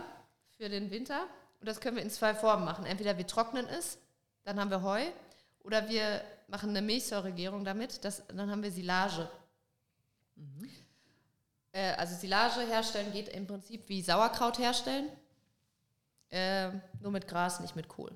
für 0.57 0.69
den 0.69 0.91
Winter. 0.91 1.27
Und 1.61 1.69
das 1.69 1.81
können 1.81 1.97
wir 1.97 2.03
in 2.03 2.11
zwei 2.11 2.35
Formen 2.35 2.65
machen. 2.65 2.87
Entweder 2.87 3.19
wir 3.19 3.27
trocknen 3.27 3.67
es, 3.69 3.99
dann 4.45 4.61
haben 4.61 4.71
wir 4.71 4.83
Heu, 4.83 5.03
oder 5.65 5.88
wir 5.88 6.23
machen 6.49 6.71
eine 6.71 6.83
Milchsäuregärung 6.83 7.65
damit, 7.65 8.05
das, 8.05 8.27
dann 8.29 8.51
haben 8.51 8.62
wir 8.62 8.71
Silage. 8.71 9.29
Äh, 11.73 11.93
also 11.95 12.15
Silage 12.15 12.61
herstellen 12.62 13.12
geht 13.12 13.29
im 13.29 13.47
Prinzip 13.47 13.88
wie 13.88 14.03
Sauerkraut 14.03 14.59
herstellen, 14.59 15.09
äh, 16.31 16.71
nur 17.01 17.11
mit 17.11 17.29
Gras, 17.29 17.61
nicht 17.61 17.77
mit 17.77 17.88
Kohl. 17.88 18.15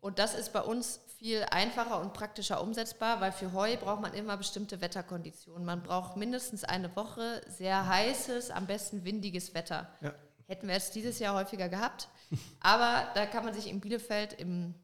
Und 0.00 0.18
das 0.18 0.34
ist 0.34 0.52
bei 0.52 0.60
uns 0.60 1.00
viel 1.18 1.44
einfacher 1.50 2.00
und 2.00 2.12
praktischer 2.12 2.62
umsetzbar, 2.62 3.20
weil 3.20 3.32
für 3.32 3.52
Heu 3.52 3.76
braucht 3.76 4.02
man 4.02 4.14
immer 4.14 4.36
bestimmte 4.36 4.80
Wetterkonditionen. 4.80 5.64
Man 5.64 5.82
braucht 5.82 6.16
mindestens 6.16 6.64
eine 6.64 6.94
Woche 6.96 7.42
sehr 7.48 7.86
heißes, 7.86 8.50
am 8.50 8.66
besten 8.66 9.04
windiges 9.04 9.54
Wetter. 9.54 9.88
Ja. 10.00 10.14
Hätten 10.46 10.68
wir 10.68 10.74
es 10.74 10.90
dieses 10.90 11.18
Jahr 11.18 11.34
häufiger 11.34 11.68
gehabt. 11.68 12.08
Aber 12.60 13.08
da 13.14 13.26
kann 13.26 13.44
man 13.44 13.54
sich 13.54 13.68
in 13.68 13.80
Bielefeld 13.80 14.34
im 14.34 14.74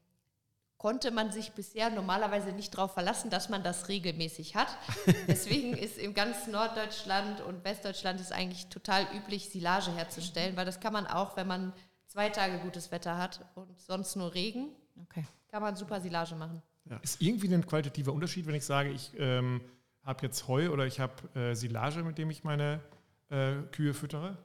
konnte 0.81 1.11
man 1.11 1.31
sich 1.31 1.53
bisher 1.53 1.91
normalerweise 1.91 2.53
nicht 2.53 2.73
darauf 2.73 2.95
verlassen, 2.95 3.29
dass 3.29 3.51
man 3.51 3.63
das 3.63 3.89
regelmäßig 3.89 4.57
hat. 4.57 4.79
Deswegen 5.29 5.77
ist 5.77 5.99
im 5.99 6.15
ganzen 6.15 6.53
Norddeutschland 6.53 7.43
und 7.43 7.65
Westdeutschland 7.65 8.19
ist 8.19 8.33
eigentlich 8.33 8.69
total 8.69 9.07
üblich, 9.15 9.51
Silage 9.51 9.95
herzustellen, 9.95 10.57
weil 10.57 10.65
das 10.65 10.81
kann 10.81 10.95
man 10.95 11.07
auch, 11.07 11.37
wenn 11.37 11.47
man 11.47 11.75
zwei 12.07 12.31
Tage 12.31 12.61
gutes 12.61 12.91
Wetter 12.91 13.19
hat 13.19 13.45
und 13.55 13.79
sonst 13.79 14.17
nur 14.17 14.33
Regen, 14.33 14.71
Okay. 15.05 15.25
kann 15.49 15.63
man 15.63 15.77
super 15.77 16.01
Silage 16.01 16.35
machen. 16.35 16.63
Ist 17.03 17.21
irgendwie 17.23 17.53
ein 17.53 17.65
qualitativer 17.65 18.13
Unterschied, 18.13 18.47
wenn 18.47 18.55
ich 18.55 18.65
sage, 18.65 18.91
ich 18.91 19.13
ähm, 19.17 19.61
habe 20.03 20.27
jetzt 20.27 20.49
Heu 20.49 20.71
oder 20.71 20.87
ich 20.87 20.99
habe 20.99 21.15
äh, 21.39 21.55
Silage, 21.55 22.03
mit 22.03 22.19
dem 22.19 22.31
ich 22.31 22.43
meine 22.43 22.81
äh, 23.29 23.57
Kühe 23.71 23.95
füttere? 23.95 24.37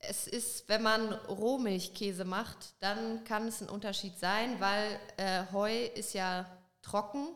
Es 0.00 0.26
ist, 0.26 0.68
wenn 0.68 0.82
man 0.82 1.12
Rohmilchkäse 1.12 2.24
macht, 2.24 2.74
dann 2.80 3.24
kann 3.24 3.48
es 3.48 3.60
ein 3.60 3.68
Unterschied 3.68 4.18
sein, 4.18 4.60
weil 4.60 4.98
äh, 5.16 5.44
Heu 5.52 5.86
ist 5.94 6.14
ja 6.14 6.46
trocken 6.82 7.28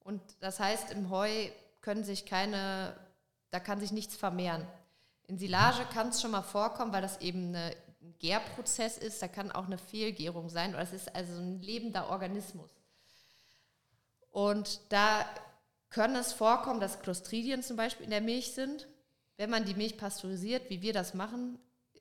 und 0.00 0.20
das 0.40 0.60
heißt, 0.60 0.90
im 0.92 1.10
Heu 1.10 1.30
können 1.80 2.04
sich 2.04 2.26
keine, 2.26 2.96
da 3.50 3.60
kann 3.60 3.80
sich 3.80 3.92
nichts 3.92 4.16
vermehren. 4.16 4.66
In 5.26 5.38
Silage 5.38 5.84
kann 5.92 6.08
es 6.08 6.20
schon 6.20 6.30
mal 6.30 6.42
vorkommen, 6.42 6.92
weil 6.92 7.02
das 7.02 7.20
eben 7.20 7.48
eine, 7.48 7.74
ein 7.83 7.83
Gärprozess 8.24 8.96
ist. 8.96 9.20
Da 9.20 9.28
kann 9.28 9.52
auch 9.52 9.66
eine 9.66 9.76
Fehlgärung 9.76 10.48
sein. 10.48 10.70
Oder 10.72 10.82
es 10.82 10.94
ist 10.94 11.14
also 11.14 11.34
ein 11.34 11.60
lebender 11.60 12.08
Organismus. 12.08 12.70
Und 14.30 14.80
da 14.88 15.28
können 15.90 16.16
es 16.16 16.32
vorkommen, 16.32 16.80
dass 16.80 17.02
Clostridien 17.02 17.62
zum 17.62 17.76
Beispiel 17.76 18.04
in 18.04 18.10
der 18.10 18.22
Milch 18.22 18.52
sind. 18.52 18.88
Wenn 19.36 19.50
man 19.50 19.66
die 19.66 19.74
Milch 19.74 19.98
pasteurisiert, 19.98 20.70
wie 20.70 20.80
wir 20.80 20.94
das 20.94 21.12
machen, 21.12 21.58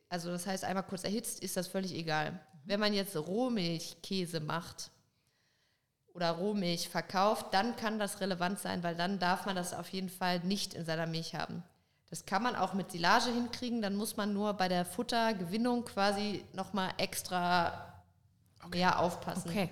also 0.07 0.29
das 0.29 0.47
heißt 0.47 0.63
einmal 0.63 0.83
kurz 0.83 1.03
erhitzt, 1.03 1.41
ist 1.43 1.57
das 1.57 1.67
völlig 1.67 1.93
egal. 1.93 2.39
Wenn 2.63 2.79
man 2.79 2.93
jetzt 2.93 3.17
Rohmilchkäse 3.17 4.39
macht 4.39 4.91
oder 6.13 6.31
Rohmilch 6.31 6.87
verkauft, 6.87 7.53
dann 7.53 7.75
kann 7.75 7.99
das 7.99 8.21
relevant 8.21 8.59
sein, 8.59 8.81
weil 8.81 8.95
dann 8.95 9.19
darf 9.19 9.45
man 9.45 9.57
das 9.57 9.73
auf 9.73 9.89
jeden 9.89 10.09
Fall 10.09 10.39
nicht 10.39 10.73
in 10.73 10.85
seiner 10.85 11.07
Milch 11.07 11.35
haben. 11.35 11.63
Das 12.13 12.27
kann 12.27 12.43
man 12.43 12.55
auch 12.55 12.75
mit 12.75 12.91
Silage 12.91 13.31
hinkriegen, 13.31 13.81
dann 13.81 13.95
muss 13.95 14.17
man 14.17 14.33
nur 14.33 14.53
bei 14.53 14.67
der 14.67 14.85
Futtergewinnung 14.85 15.83
quasi 15.83 16.43
nochmal 16.53 16.91
extra 16.99 17.91
mehr 18.69 18.99
aufpassen. 18.99 19.49
Okay. 19.49 19.69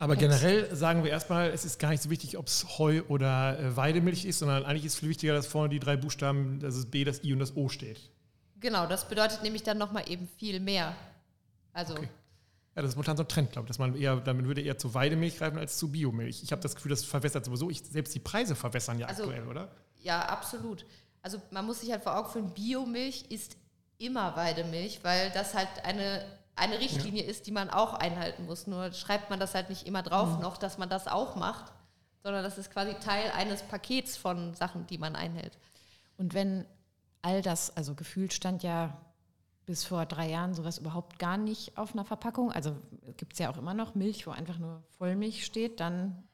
Aber 0.00 0.16
generell 0.16 0.74
sagen 0.74 1.04
wir 1.04 1.12
erstmal, 1.12 1.50
es 1.50 1.64
ist 1.64 1.78
gar 1.78 1.90
nicht 1.90 2.02
so 2.02 2.10
wichtig, 2.10 2.36
ob 2.36 2.48
es 2.48 2.78
Heu 2.78 3.02
oder 3.06 3.60
äh, 3.60 3.76
Weidemilch 3.76 4.24
ist, 4.24 4.40
sondern 4.40 4.64
eigentlich 4.64 4.86
ist 4.86 4.96
viel 4.96 5.08
wichtiger, 5.08 5.34
dass 5.34 5.46
vorne 5.46 5.68
die 5.68 5.78
drei 5.78 5.96
Buchstaben, 5.96 6.58
dass 6.58 6.74
es 6.74 6.86
B, 6.90 7.04
das 7.04 7.22
I 7.22 7.32
und 7.32 7.38
das 7.38 7.54
O 7.56 7.68
steht. 7.68 8.10
Genau, 8.58 8.88
das 8.88 9.06
bedeutet 9.08 9.44
nämlich 9.44 9.62
dann 9.62 9.78
nochmal 9.78 10.10
eben 10.10 10.26
viel 10.38 10.58
mehr. 10.58 10.96
Also 11.72 11.94
Okay. 11.94 12.08
Ja, 12.74 12.82
das 12.82 12.88
ist 12.90 12.96
momentan 12.96 13.16
so 13.16 13.22
ein 13.22 13.28
Trend, 13.28 13.52
glaube 13.52 13.66
ich, 13.66 13.68
dass 13.68 13.78
man 13.78 13.94
eher, 13.94 14.16
damit 14.16 14.46
würde 14.46 14.62
eher 14.62 14.78
zu 14.78 14.94
Weidemilch 14.94 15.38
greifen 15.38 15.58
als 15.58 15.76
zu 15.76 15.92
Biomilch. 15.92 16.42
Ich 16.42 16.50
habe 16.50 16.60
das 16.60 16.74
Gefühl, 16.74 16.90
das 16.90 17.04
verwässert 17.04 17.44
sowieso. 17.44 17.70
Ich, 17.70 17.84
selbst 17.84 18.12
die 18.16 18.18
Preise 18.18 18.56
verwässern 18.56 18.98
ja 18.98 19.06
Also- 19.06 19.22
aktuell, 19.22 19.46
oder? 19.46 19.70
Ja, 20.02 20.22
absolut. 20.26 20.84
Also 21.22 21.40
man 21.50 21.66
muss 21.66 21.80
sich 21.80 21.90
halt 21.90 22.02
vor 22.02 22.16
Augen 22.16 22.30
führen, 22.30 22.54
Biomilch 22.54 23.26
ist 23.28 23.56
immer 23.98 24.36
Weidemilch, 24.36 25.04
weil 25.04 25.30
das 25.30 25.54
halt 25.54 25.68
eine, 25.84 26.24
eine 26.56 26.78
Richtlinie 26.80 27.22
ist, 27.22 27.46
die 27.46 27.52
man 27.52 27.70
auch 27.70 27.94
einhalten 27.94 28.46
muss. 28.46 28.66
Nur 28.66 28.92
schreibt 28.92 29.30
man 29.30 29.38
das 29.38 29.54
halt 29.54 29.70
nicht 29.70 29.86
immer 29.86 30.02
drauf 30.02 30.40
noch, 30.40 30.56
dass 30.56 30.78
man 30.78 30.88
das 30.88 31.06
auch 31.06 31.36
macht, 31.36 31.72
sondern 32.22 32.42
das 32.42 32.58
ist 32.58 32.72
quasi 32.72 32.94
Teil 32.94 33.30
eines 33.36 33.62
Pakets 33.62 34.16
von 34.16 34.54
Sachen, 34.54 34.86
die 34.86 34.98
man 34.98 35.14
einhält. 35.16 35.56
Und 36.16 36.34
wenn 36.34 36.66
all 37.22 37.42
das, 37.42 37.76
also 37.76 37.94
gefühlt 37.94 38.32
stand 38.32 38.62
ja 38.62 38.96
bis 39.64 39.84
vor 39.84 40.06
drei 40.06 40.28
Jahren 40.28 40.54
sowas 40.54 40.78
überhaupt 40.78 41.18
gar 41.18 41.36
nicht 41.36 41.78
auf 41.78 41.92
einer 41.92 42.04
Verpackung. 42.04 42.52
Also 42.52 42.76
gibt 43.16 43.34
es 43.34 43.38
ja 43.38 43.50
auch 43.50 43.56
immer 43.56 43.74
noch 43.74 43.94
Milch, 43.94 44.26
wo 44.26 44.32
einfach 44.32 44.58
nur 44.58 44.82
Vollmilch 44.98 45.44
steht, 45.44 45.78
dann 45.80 46.24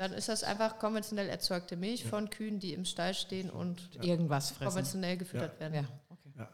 Dann 0.00 0.14
ist 0.14 0.30
das 0.30 0.44
einfach 0.44 0.78
konventionell 0.78 1.28
erzeugte 1.28 1.76
Milch 1.76 2.06
von 2.06 2.30
Kühen, 2.30 2.58
die 2.58 2.72
im 2.72 2.86
Stall 2.86 3.12
stehen 3.12 3.50
und 3.50 3.90
irgendwas 4.00 4.50
fressen. 4.50 4.64
konventionell 4.64 5.18
gefüttert 5.18 5.60
werden. 5.60 5.74
Ja, 5.74 5.84
okay. 6.08 6.48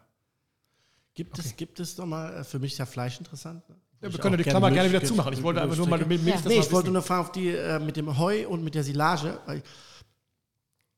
Gibt 1.15 1.39
es, 1.39 1.55
gibt 1.55 1.79
es 1.79 1.97
nochmal, 1.97 2.39
äh, 2.39 2.43
für 2.43 2.59
mich 2.59 2.73
ist 2.73 2.79
ja 2.79 2.87
Fleisch 2.87 3.21
interessant. 3.21 3.69
Ne? 3.69 3.77
Ja, 4.01 4.09
Ich 4.09 4.15
wir 4.15 4.21
können 4.21 4.37
die 4.37 4.43
Klammer 4.43 4.73
gerne 4.73 4.89
wieder 4.89 5.05
zumachen. 5.05 5.33
Ich 5.33 5.45
wollte 5.45 5.63
einfach 5.63 5.77
nur 5.77 5.87
mal 5.87 5.97
Milch 5.99 6.09
mit 6.09 6.23
Milch 6.25 6.35
Ja. 6.35 6.43
das 6.43 6.47
Nee, 6.47 6.57
mal 6.59 6.65
ich 6.65 6.73
wollte 6.73 6.91
nur 6.91 7.03
fragen 7.03 7.21
auf 7.21 7.31
die 7.31 7.51
äh, 7.51 7.79
mit 7.79 7.97
dem 7.97 8.19
Heu 8.19 8.49
und 8.49 8.65
mit 8.65 8.75
der 8.75 8.83
Silage. 8.83 9.39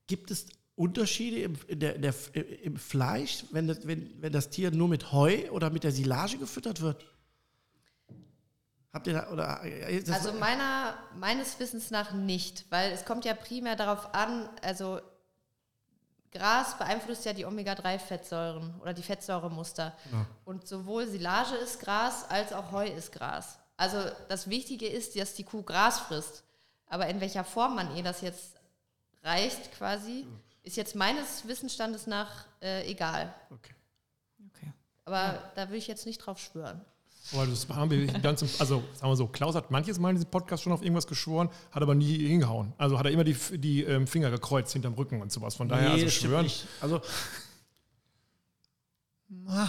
Gibt 0.06 0.30
es 0.30 0.46
Unterschiede 0.74 1.40
im, 1.40 1.58
in 1.66 1.80
der, 1.80 1.96
in 1.96 2.00
der, 2.00 2.14
im 2.62 2.76
Fleisch, 2.78 3.44
wenn 3.50 3.68
das, 3.68 3.86
wenn, 3.86 4.22
wenn 4.22 4.32
das 4.32 4.48
Tier 4.48 4.70
nur 4.70 4.88
mit 4.88 5.12
Heu 5.12 5.50
oder 5.50 5.68
mit 5.68 5.84
der 5.84 5.92
Silage 5.92 6.38
gefüttert 6.38 6.80
wird? 6.80 7.04
Habt 8.92 9.06
ihr 9.06 9.14
da, 9.14 9.30
oder, 9.30 9.62
äh, 9.64 10.02
das, 10.02 10.14
Also 10.14 10.38
meiner, 10.38 10.94
meines 11.14 11.58
Wissens 11.60 11.90
nach 11.90 12.12
nicht, 12.12 12.64
weil 12.70 12.92
es 12.92 13.04
kommt 13.04 13.24
ja 13.24 13.34
primär 13.34 13.76
darauf 13.76 14.14
an, 14.14 14.48
also 14.62 15.00
Gras 16.30 16.76
beeinflusst 16.78 17.24
ja 17.24 17.32
die 17.32 17.44
Omega-3-Fettsäuren 17.44 18.80
oder 18.80 18.92
die 18.92 19.02
Fettsäuremuster. 19.02 19.96
Und 20.44 20.66
sowohl 20.66 21.06
Silage 21.06 21.54
ist 21.56 21.80
Gras 21.80 22.28
als 22.28 22.52
auch 22.52 22.70
Heu 22.72 22.86
ist 22.86 23.12
Gras. 23.12 23.58
Also 23.76 23.98
das 24.28 24.50
Wichtige 24.50 24.86
ist, 24.86 25.18
dass 25.18 25.34
die 25.34 25.44
Kuh 25.44 25.62
Gras 25.62 26.00
frisst. 26.00 26.44
Aber 26.86 27.06
in 27.06 27.20
welcher 27.20 27.44
Form 27.44 27.76
man 27.76 27.94
ihr 27.96 28.02
das 28.02 28.20
jetzt 28.20 28.58
reicht 29.22 29.72
quasi, 29.72 30.26
ist 30.62 30.76
jetzt 30.76 30.94
meines 30.94 31.46
Wissensstandes 31.46 32.06
nach 32.06 32.46
äh, 32.60 32.90
egal. 32.90 33.32
okay. 33.50 33.74
okay. 34.48 34.72
Aber 35.04 35.50
da 35.54 35.70
will 35.70 35.78
ich 35.78 35.86
jetzt 35.86 36.06
nicht 36.06 36.18
drauf 36.18 36.38
schwören. 36.38 36.84
Aber 37.32 37.46
das 37.46 37.68
haben 37.68 37.90
wir 37.90 38.06
ganz, 38.06 38.42
also 38.60 38.82
sagen 38.94 39.12
wir 39.12 39.16
so, 39.16 39.26
Klaus 39.26 39.54
hat 39.54 39.70
manches 39.70 39.98
Mal 39.98 40.10
in 40.10 40.16
diesem 40.16 40.30
Podcast 40.30 40.62
schon 40.62 40.72
auf 40.72 40.82
irgendwas 40.82 41.06
geschworen, 41.06 41.50
hat 41.70 41.82
aber 41.82 41.94
nie 41.94 42.26
hingehauen. 42.26 42.72
Also 42.78 42.98
hat 42.98 43.06
er 43.06 43.12
immer 43.12 43.24
die, 43.24 43.36
die 43.58 43.82
ähm, 43.82 44.06
Finger 44.06 44.30
gekreuzt 44.30 44.72
hinterm 44.72 44.94
Rücken 44.94 45.20
und 45.20 45.30
sowas. 45.30 45.54
Von 45.54 45.68
daher, 45.68 45.90
also 45.90 46.04
das 46.04 46.14
stimmt 46.14 46.30
schwören. 46.30 46.44
nicht. 46.44 46.66
Also, 46.80 47.00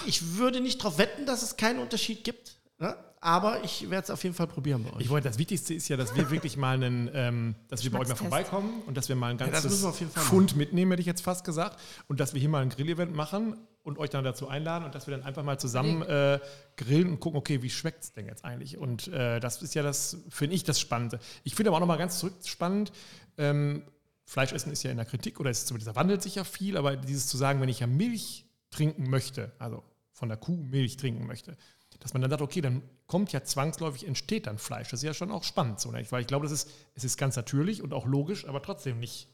ich 0.06 0.38
würde 0.38 0.62
nicht 0.62 0.80
darauf 0.80 0.98
wetten, 0.98 1.26
dass 1.26 1.43
es 1.43 1.58
keinen 1.58 1.80
Unterschied 1.80 2.24
gibt, 2.24 2.58
ne? 2.78 2.95
aber 3.19 3.63
ich 3.63 3.89
werde 3.89 4.04
es 4.06 4.10
auf 4.10 4.24
jeden 4.24 4.36
Fall 4.36 4.48
probieren 4.48 4.84
bei 4.84 4.93
euch. 4.93 5.02
Ich 5.02 5.10
wollte, 5.10 5.28
das 5.28 5.38
Wichtigste 5.38 5.74
ist 5.74 5.89
ja, 5.89 5.98
dass 5.98 6.15
wir 6.15 6.32
wirklich 6.32 6.56
mal 6.56 6.76
einen, 6.76 7.10
ähm, 7.13 7.56
dass 7.67 7.84
wir 7.84 7.91
bei 7.91 8.00
euch 8.00 8.08
mal 8.08 8.15
vorbeikommen 8.15 8.84
und 8.88 8.95
dass 8.95 9.10
wir 9.10 9.17
mal 9.17 9.32
ein 9.32 9.38
ganzes 9.38 9.65
müssen 9.65 9.84
wir 9.84 9.89
auf 9.89 10.00
jeden 10.00 10.12
Fall 10.12 10.24
Pfund 10.24 10.56
mitnehmen, 10.56 10.91
hätte 10.91 11.02
ich 11.02 11.08
jetzt 11.08 11.22
fast 11.22 11.43
gesagt. 11.43 11.78
Und 12.08 12.22
dass 12.22 12.34
wir 12.34 12.39
hier 12.39 12.50
mal 12.50 12.62
ein 12.62 12.69
Grillevent 12.69 13.13
machen 13.13 13.58
und 13.84 13.98
euch 13.98 14.10
dann 14.10 14.24
dazu 14.24 14.48
einladen 14.48 14.86
und 14.86 14.94
dass 14.96 15.08
wir 15.08 15.15
dann 15.15 15.26
einfach 15.26 15.44
mal 15.44 15.60
zusammen 15.60 16.02
äh, 16.04 16.39
grillen 16.76 17.10
und 17.10 17.20
gucken, 17.20 17.39
okay, 17.39 17.62
wie 17.62 17.70
schmeckt 17.70 18.04
es 18.04 18.13
denn 18.13 18.26
jetzt 18.26 18.46
eigentlich? 18.46 18.78
Und 18.78 19.08
äh, 19.08 19.39
das 19.39 19.62
ist 19.62 19.74
ja 19.74 19.84
das, 19.84 20.18
finde 20.30 20.56
ich, 20.56 20.63
das 20.63 20.80
Spannende. 20.80 21.20
Ich 21.44 21.56
finde 21.56 21.70
aber 21.70 21.78
auch 21.78 21.82
noch 21.82 21.88
mal 21.88 21.98
ganz 21.98 22.20
zurück 22.20 22.34
spannend, 22.46 22.92
ähm, 23.38 23.84
Fleischessen 24.26 24.72
ist 24.72 24.84
ja 24.84 24.92
in 24.92 24.98
der 24.98 25.08
Kritik 25.08 25.39
oder 25.39 25.50
ist 25.50 25.65
zumindest, 25.65 25.88
da 25.88 25.96
wandelt 25.96 26.22
sich 26.22 26.36
ja 26.36 26.44
viel, 26.44 26.78
aber 26.78 26.96
dieses 26.96 27.28
zu 27.28 27.38
sagen, 27.38 27.62
wenn 27.62 27.70
ich 27.70 27.80
ja 27.80 27.88
Milch 27.88 28.46
trinken 28.70 29.10
möchte, 29.10 29.52
also 29.58 29.84
von 30.12 30.30
der 30.30 30.38
Kuh 30.38 30.56
Milch 30.56 30.98
trinken 30.98 31.26
möchte, 31.26 31.58
dass 32.00 32.13
man 32.13 32.22
dann 32.22 32.30
sagt, 32.30 32.44
okay, 32.44 32.62
dann 32.62 32.84
kommt 33.08 33.32
ja 33.32 33.44
zwangsläufig, 33.44 34.08
entsteht 34.08 34.48
dann 34.48 34.58
Fleisch. 34.58 34.89
Das 34.89 35.00
ist 35.00 35.06
ja 35.06 35.13
schon 35.13 35.32
auch 35.32 35.44
spannend, 35.44 35.80
so, 35.80 35.92
ne? 35.92 36.06
weil 36.12 36.22
ich 36.22 36.28
glaube, 36.28 36.46
das 36.46 36.54
ist, 36.54 36.70
es 36.94 37.04
ist 37.04 37.18
ganz 37.18 37.36
natürlich 37.36 37.82
und 37.82 37.94
auch 37.94 38.06
logisch, 38.06 38.48
aber 38.48 38.62
trotzdem 38.62 39.00
nicht 39.00 39.28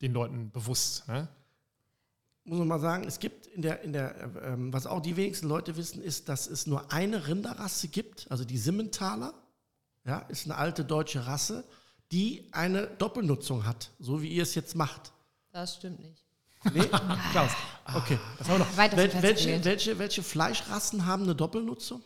den 0.00 0.12
Leuten 0.12 0.50
bewusst. 0.50 1.08
Ne? 1.08 1.28
Muss 2.46 2.58
man 2.58 2.68
mal 2.68 2.80
sagen, 2.80 3.04
es 3.06 3.18
gibt 3.18 3.46
in 3.48 3.62
der, 3.62 3.82
in 3.82 3.92
der 3.92 4.14
äh, 4.16 4.52
ähm, 4.52 4.72
was 4.72 4.86
auch 4.86 5.00
die 5.00 5.16
wenigsten 5.16 5.48
Leute 5.48 5.76
wissen, 5.76 6.02
ist, 6.02 6.28
dass 6.28 6.46
es 6.46 6.66
nur 6.66 6.92
eine 6.92 7.26
Rinderrasse 7.26 7.88
gibt, 7.88 8.26
also 8.30 8.44
die 8.44 8.58
Simmentaler, 8.58 9.34
ja, 10.04 10.20
ist 10.28 10.46
eine 10.46 10.56
alte 10.56 10.84
deutsche 10.84 11.26
Rasse, 11.26 11.64
die 12.12 12.48
eine 12.52 12.86
Doppelnutzung 12.86 13.66
hat, 13.66 13.90
so 13.98 14.22
wie 14.22 14.28
ihr 14.28 14.44
es 14.44 14.54
jetzt 14.54 14.76
macht. 14.76 15.12
Das 15.52 15.74
stimmt 15.76 16.00
nicht. 16.00 16.22
Nee? 16.72 16.88
Klaus, 17.32 17.50
Okay. 17.94 18.18
das 18.38 18.48
haben 18.48 18.58
wir 18.58 18.64
noch. 18.64 18.76
Wel 18.76 19.22
welche, 19.22 19.64
welche, 19.64 19.98
welche 19.98 20.22
Fleischrassen 20.22 21.06
haben 21.06 21.24
eine 21.24 21.34
Doppelnutzung? 21.34 22.02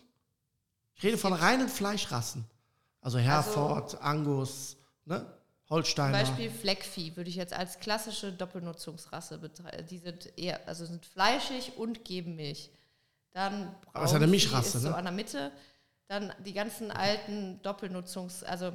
Ich 0.94 1.03
rede 1.03 1.16
von 1.18 1.33
reinen 1.33 1.68
Fleischrassen. 1.68 2.44
Also 3.00 3.18
Herford, 3.18 4.00
Angus, 4.03 4.76
ne? 5.07 5.26
Zum 5.70 5.76
Holsteiner. 5.76 6.18
Beispiel 6.18 6.50
Fleckvieh 6.50 7.16
würde 7.16 7.30
ich 7.30 7.37
jetzt 7.37 7.52
als 7.52 7.78
klassische 7.78 8.33
Doppelnutzungsrasse 8.33 9.38
betreiben. 9.38 9.87
Die 9.87 9.98
sind 9.98 10.37
eher, 10.37 10.66
also 10.66 10.85
sind 10.85 11.06
fleischig 11.06 11.76
und 11.76 12.04
geben 12.04 12.35
Milch. 12.35 12.70
Dann 13.30 13.72
Aber 13.92 14.04
ist 14.04 14.11
ja 14.11 14.16
eine 14.16 14.26
Mischrasse, 14.26 14.78
ist 14.78 14.83
so 14.83 14.88
ne? 14.90 14.96
an 14.96 15.04
der 15.04 15.12
Mitte. 15.12 15.52
Dann 16.09 16.33
die 16.44 16.52
ganzen 16.54 16.90
alten 16.90 17.62
Doppelnutzungs, 17.62 18.42
also 18.42 18.72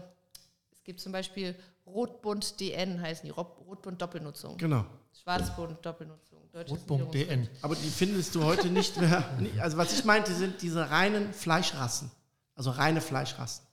es 0.72 0.84
gibt 0.86 1.02
zum 1.02 1.12
Beispiel 1.12 1.54
Rotbund 1.86 2.62
DN 2.62 3.02
heißen 3.02 3.26
die, 3.26 3.32
Rot- 3.32 3.58
Rotbund 3.68 4.02
Doppelnutzung, 4.02 4.56
Genau. 4.58 4.86
Schwarzbund 5.22 5.86
Doppelnutzung, 5.86 6.44
Niederungsrind. 6.54 7.14
DN. 7.14 7.50
Aber 7.62 7.76
die 7.76 7.90
findest 7.90 8.34
du 8.36 8.44
heute 8.46 8.70
nicht 8.70 8.96
mehr. 8.96 9.24
Also 9.60 9.76
was 9.78 9.92
ich 9.92 10.06
meinte, 10.06 10.34
sind 10.34 10.62
diese 10.62 10.90
reinen 10.90 11.34
Fleischrassen. 11.34 12.10
Also 12.56 12.72
reine 12.72 13.02
Fleischrassen. 13.02 13.66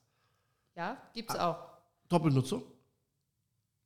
Ja, 0.75 0.97
gibt 1.15 1.31
es 1.31 1.37
auch. 1.39 1.57
Doppelnutzung. 2.09 2.65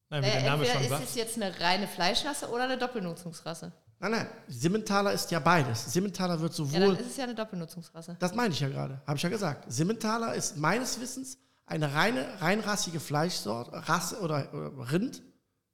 Nein, 0.09 0.23
wie 0.23 0.27
Naja, 0.29 0.41
der 0.41 0.51
Name 0.51 0.63
entweder 0.65 0.73
schon 0.75 0.83
ist 0.83 0.89
sagt. 0.91 1.05
es 1.05 1.15
jetzt 1.15 1.37
eine 1.43 1.61
reine 1.61 1.89
Fleischrasse 1.89 2.49
oder 2.49 2.65
eine 2.65 2.79
Doppelnutzungsrasse. 2.79 3.73
Nein, 3.99 4.11
nein. 4.11 4.27
Simmentaler 4.49 5.13
ist 5.13 5.31
ja 5.31 5.39
beides. 5.39 5.93
Simmentaler 5.93 6.39
wird 6.41 6.57
Ja, 6.57 6.65
dann 6.65 6.73
sowohl. 6.73 6.95
ist 6.97 7.11
es 7.11 7.17
ja 7.17 7.25
eine 7.25 7.35
Doppelnutzungsrasse. 7.35 8.17
das 8.19 8.35
meine 8.35 8.53
ich 8.53 8.61
ja 8.61 8.69
gerade. 8.69 9.01
Habe 9.07 9.17
ich 9.17 9.23
ja 9.23 9.29
gesagt. 9.29 9.65
Simmentaler 9.73 10.35
ist 10.35 10.57
meines 10.57 11.01
Wissens 11.01 11.39
eine 11.67 11.93
reine, 11.95 12.41
reinrassige 12.41 13.01
Fleischsort, 13.01 13.71
Rasse 13.89 14.21
oder, 14.21 14.53
oder 14.53 14.93
Rind, 14.93 15.23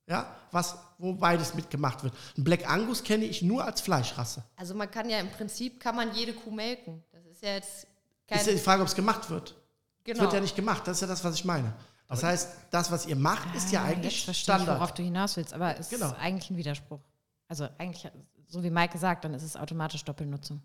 ja, 0.08 0.34
was, 0.50 0.76
wo 0.98 1.14
beides 1.14 1.54
mitgemacht 1.54 2.02
wird. 2.02 2.14
Ein 2.38 2.44
Black 2.44 2.68
Angus 2.68 3.02
kenne 3.04 3.24
ich 3.24 3.42
nur 3.42 3.64
als 3.64 3.80
Fleischrasse. 3.80 4.42
Also 4.56 4.74
man 4.74 4.90
kann 4.90 5.10
ja 5.10 5.18
im 5.18 5.30
Prinzip, 5.30 5.80
kann 5.80 5.96
man 5.96 6.14
jede 6.14 6.32
Kuh 6.32 6.50
melken. 6.50 7.02
Das 7.12 7.24
ist 7.26 7.42
ja 7.42 7.54
jetzt 7.54 7.86
kein... 8.26 8.38
Ist 8.38 8.46
ja 8.46 8.52
die 8.52 8.58
Frage, 8.58 8.82
ob 8.82 8.88
es 8.88 8.94
gemacht 8.94 9.28
wird. 9.30 9.50
Es 9.50 10.04
genau. 10.04 10.20
wird 10.22 10.32
ja 10.32 10.40
nicht 10.40 10.56
gemacht. 10.56 10.86
Das 10.86 10.96
ist 10.96 11.00
ja 11.02 11.06
das, 11.06 11.22
was 11.24 11.34
ich 11.34 11.44
meine. 11.44 11.72
Das 12.12 12.22
heißt, 12.22 12.48
das, 12.70 12.90
was 12.90 13.06
ihr 13.06 13.16
macht, 13.16 13.54
ist 13.54 13.72
ja 13.72 13.82
Ah, 13.82 13.86
eigentlich 13.86 14.14
jetzt 14.16 14.24
verstehe 14.24 14.54
ich, 14.56 14.60
worauf 14.62 14.74
Standard. 14.76 14.98
du 14.98 15.02
hinaus 15.02 15.36
willst, 15.36 15.52
aber 15.54 15.78
es 15.78 15.88
Genau. 15.90 16.06
ist 16.06 16.14
eigentlich 16.18 16.50
ein 16.50 16.56
Widerspruch. 16.56 17.00
Also 17.48 17.68
eigentlich, 17.78 18.10
so 18.48 18.62
wie 18.62 18.70
Mike 18.70 18.92
gesagt, 18.92 19.24
dann 19.24 19.34
ist 19.34 19.42
es 19.42 19.56
automatisch 19.56 20.04
Doppelnutzung. 20.04 20.62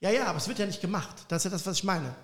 Ja, 0.00 0.10
ja, 0.10 0.26
aber 0.26 0.38
es 0.38 0.48
wird 0.48 0.58
ja 0.58 0.66
nicht 0.66 0.80
gemacht. 0.80 1.24
Das 1.28 1.40
ist 1.40 1.44
ja 1.44 1.50
das, 1.50 1.66
was 1.66 1.76
ich 1.78 1.84
meine. 1.84 2.14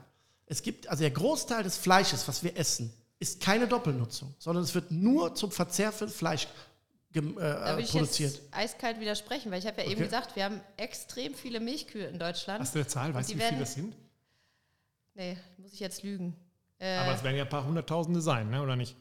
Es 0.46 0.62
gibt, 0.62 0.88
also 0.88 1.00
der 1.02 1.11
Großteil 1.11 1.62
des 1.62 1.76
Fleisches, 1.76 2.26
was 2.29 2.42
wir 2.44 2.57
essen, 2.57 2.92
ist 3.18 3.40
keine 3.40 3.66
Doppelnutzung, 3.66 4.35
sondern 4.38 4.62
es 4.64 4.74
wird 4.74 4.90
nur 4.90 5.35
zum 5.35 5.50
Verzehr 5.50 5.90
für 5.92 6.07
Fleisch 6.09 6.46
gem- 7.12 7.35
Da 7.37 7.72
äh, 7.72 7.76
will 7.79 7.85
ich 7.85 7.90
produziert. 7.90 8.35
jetzt 8.35 8.42
eiskalt 8.55 9.00
widersprechen, 9.00 9.50
weil 9.50 9.59
ich 9.59 9.66
habe 9.66 9.79
ja 9.81 9.85
eben 9.88 9.94
Okay. 9.94 10.05
gesagt, 10.05 10.37
wir 10.37 10.44
haben 10.44 10.61
extrem 10.76 11.35
viele 11.35 11.61
Milchkühe 11.61 12.07
in 12.07 12.18
Deutschland. 12.18 12.61
Hast 12.61 12.74
du 12.74 12.79
eine 12.81 12.87
Zahl? 12.88 13.12
Weißt 13.14 13.31
du, 13.31 13.35
wie 13.37 13.40
viele 13.40 13.61
das 13.61 13.74
sind? 13.74 13.94
Nee, 15.14 15.37
muss 15.59 15.72
ich 15.72 15.81
jetzt 15.81 16.02
lügen. 16.02 16.37
Äh, 16.79 16.97
Aber 16.99 17.15
es 17.15 17.23
werden 17.25 17.37
ja 17.37 17.45
ein 17.45 17.49
paar 17.49 17.65
Hunderttausende 17.65 18.21
sein, 18.21 18.51
ne? 18.51 18.62
oder 18.62 18.77
nicht? 18.77 18.97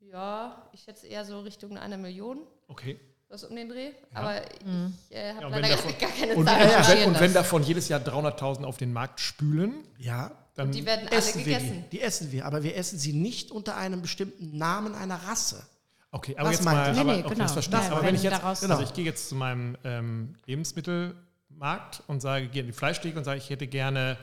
ja, 0.00 0.68
ich 0.72 0.82
schätze 0.82 1.06
eher 1.08 1.24
so 1.24 1.40
Richtung 1.40 1.76
einer 1.76 1.96
Million, 1.96 2.38
Okay. 2.68 2.98
was 3.28 3.42
um 3.44 3.54
den 3.56 3.68
Dreh. 3.68 3.90
Aber 4.14 4.40
ich 4.42 5.16
äh, 5.16 5.30
habe 5.34 5.40
Ja, 5.40 5.46
und 5.46 5.52
leider 5.52 5.68
davon- 5.76 5.94
gar 5.98 6.10
keine 6.10 6.34
Und, 6.36 6.46
Zahl. 6.46 6.62
und, 6.64 6.88
wenn, 6.88 7.08
und 7.08 7.20
wenn 7.20 7.34
davon 7.34 7.62
jedes 7.64 7.88
Jahr 7.88 8.00
300.000 8.00 8.64
auf 8.64 8.76
den 8.76 8.92
Markt 8.92 9.20
spülen, 9.20 9.74
Ja, 9.98 10.30
dann 10.54 10.70
Die 10.72 10.86
werden 10.86 11.08
alle 11.08 11.16
essen 11.18 11.44
wir 11.44 11.58
gegessen. 11.58 11.84
die. 11.90 11.96
Die 11.98 12.00
essen 12.00 12.32
wir, 12.32 12.46
aber 12.46 12.62
wir 12.62 12.76
essen 12.76 12.98
sie 12.98 13.12
nicht 13.12 13.50
unter 13.50 13.76
einem 13.76 14.00
bestimmten 14.00 14.56
Namen 14.56 14.94
einer 14.94 15.16
Rasse. 15.16 15.66
Okay, 16.12 16.34
aber 16.38 16.48
Das 16.50 16.58
jetzt 16.60 16.64
mal, 16.64 16.92
ich. 16.94 16.98
aber, 16.98 17.04
Nee, 17.10 17.16
nee, 17.18 17.24
okay, 17.24 17.28
genau. 17.34 17.42
das 17.44 17.52
verstehe 17.52 17.80
ich. 17.80 17.86
Aber 17.86 17.96
wenn 18.00 18.06
wenn 18.06 18.14
ich 18.14 18.22
jetzt, 18.22 18.32
daraus- 18.38 18.62
also 18.62 18.68
Genau. 18.74 18.80
ich 18.88 18.94
gehe 18.94 19.04
jetzt 19.04 19.28
zu 19.28 19.34
meinem 19.34 19.76
ähm, 19.84 20.34
Lebensmittelmarkt 20.46 22.02
und 22.06 22.20
sage, 22.20 22.46
gehe 22.48 22.60
in 22.62 22.68
die 22.68 22.72
Fleischtheke 22.72 23.18
und 23.18 23.24
sage, 23.24 23.38
ich 23.38 23.50
hätte 23.50 23.66
gerne, 23.66 24.16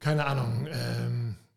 keine 0.00 0.26
Ahnung, 0.26 0.66
ähm, 0.70 1.13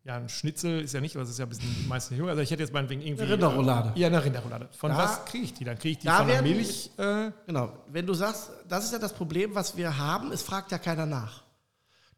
ja, 0.08 0.16
ein 0.16 0.28
Schnitzel 0.30 0.80
ist 0.80 0.94
ja 0.94 1.00
nicht, 1.02 1.14
aber 1.14 1.22
es 1.24 1.30
ist 1.30 1.38
ja 1.38 1.44
ein 1.44 1.50
bisschen 1.50 1.86
meistens 1.86 2.16
jung. 2.18 2.28
Also 2.30 2.40
ich 2.40 2.50
hätte 2.50 2.62
jetzt 2.62 2.72
meinetwegen 2.72 3.02
irgendwie. 3.02 3.22
Eine 3.24 3.32
Rinderroulade. 3.34 3.92
Ja, 3.94 4.06
eine 4.06 4.24
Rinderroulade. 4.24 4.68
Von 4.76 4.90
Da- 4.90 4.96
was 4.98 5.24
kriege 5.26 5.44
ich 5.44 5.52
die? 5.54 5.64
Dann 5.64 5.78
kriege 5.78 5.92
ich 5.92 5.98
die 5.98 6.06
da 6.06 6.18
von 6.18 6.26
der 6.28 6.40
Milch. 6.42 6.90
Äh, 6.96 7.30
Genau, 7.46 7.72
wenn 7.88 8.06
du 8.06 8.14
sagst, 8.14 8.50
das 8.66 8.84
ist 8.86 8.92
ja 8.92 8.98
das 8.98 9.12
Problem, 9.12 9.54
was 9.54 9.76
wir 9.76 9.98
haben, 9.98 10.32
es 10.32 10.42
fragt 10.42 10.72
ja 10.72 10.78
keiner 10.78 11.04
nach. 11.06 11.42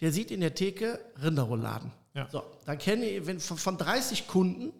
Der 0.00 0.12
sieht 0.12 0.31
in 0.31 0.40
der 0.40 0.55
Theke 0.55 1.00
Rinderrouladen. 1.22 1.90
Ja. 2.14 2.29
So, 2.31 2.42
dann 2.64 2.79
kenne 2.79 3.05
ich, 3.07 3.26
wenn 3.26 3.38
von, 3.40 3.59
von 3.59 3.76
30 3.76 4.26
Kunden, 4.29 4.72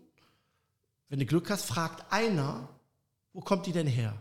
wenn 1.09 1.19
du 1.19 1.27
Glück 1.27 1.51
hast, 1.51 1.65
fragt 1.65 2.13
einer, 2.13 2.69
wo 3.33 3.41
kommt 3.41 3.67
die 3.67 3.73
denn 3.73 3.87
her? 3.89 4.15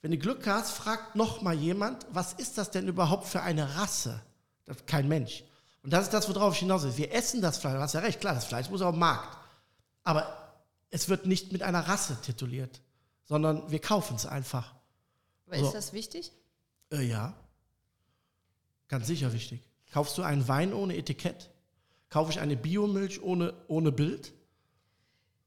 Wenn 0.00 0.10
du 0.12 0.18
Glück 0.18 0.46
hast, 0.46 0.72
fragt 0.72 1.14
noch 1.14 1.42
mal 1.42 1.54
jemand, 1.54 2.06
was 2.10 2.32
ist 2.32 2.56
das 2.58 2.70
denn 2.70 2.88
überhaupt 2.88 3.26
für 3.26 3.42
eine 3.42 3.76
Rasse? 3.76 4.20
Das, 4.64 4.84
kein 4.86 5.08
Mensch. 5.08 5.44
Und 5.82 5.92
das 5.92 6.04
ist 6.04 6.12
das, 6.12 6.28
worauf 6.28 6.54
ich 6.54 6.60
hinaus 6.60 6.84
will. 6.84 6.96
Wir 6.96 7.12
essen 7.12 7.40
das 7.42 7.58
Fleisch, 7.58 7.74
du 7.74 7.80
hast 7.80 7.94
ja 7.94 8.00
recht, 8.00 8.20
klar, 8.20 8.34
das 8.34 8.44
Fleisch 8.44 8.70
muss 8.70 8.82
auf 8.82 8.94
den 8.94 9.00
Markt. 9.00 9.36
Aber 10.04 10.54
es 10.90 11.08
wird 11.08 11.26
nicht 11.26 11.52
mit 11.52 11.62
einer 11.62 11.80
Rasse 11.88 12.20
tituliert, 12.22 12.80
sondern 13.24 13.70
wir 13.70 13.80
kaufen 13.80 14.16
es 14.16 14.26
einfach. 14.26 14.74
Aber 15.46 15.58
So. 15.58 15.66
ist 15.66 15.74
das 15.74 15.92
wichtig? 15.92 16.32
Äh, 16.92 17.02
ja. 17.02 17.34
Ganz 18.88 19.06
sicher 19.06 19.32
wichtig. 19.32 19.60
Kaufst 19.92 20.16
du 20.18 20.22
einen 20.22 20.46
Wein 20.48 20.72
ohne 20.72 20.96
Etikett? 20.96 21.50
Kaufe 22.10 22.30
ich 22.30 22.40
eine 22.40 22.56
Biomilch 22.56 23.22
ohne, 23.22 23.54
ohne 23.68 23.90
Bild? 23.90 24.32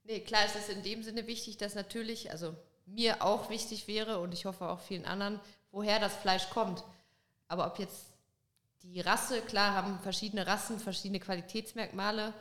Nee, 0.04 0.20
klar, 0.20 0.42
es 0.46 0.56
ist 0.56 0.70
in 0.70 0.84
dem 0.84 1.04
Sinne 1.04 1.28
wichtig, 1.28 1.58
dass 1.58 1.76
natürlich, 1.76 2.32
also 2.32 2.56
mir 2.86 3.24
auch 3.24 3.50
wichtig 3.50 3.88
wäre 3.88 4.20
und 4.20 4.34
ich 4.34 4.46
hoffe 4.46 4.68
auch 4.70 4.80
vielen 4.80 5.06
anderen, 5.06 5.40
woher 5.72 6.00
das 6.00 6.14
Fleisch 6.16 6.50
kommt. 6.50 6.84
Aber 7.48 7.68
ob 7.68 7.80
jetzt 7.80 8.15
die 8.94 9.02
Rasse, 9.02 9.42
klar, 9.42 9.74
haben 9.74 10.00
verschiedene 10.00 10.46
Rassen, 10.48 10.80
verschiedene 10.80 11.20
Qualitätsmerkmale, 11.20 12.34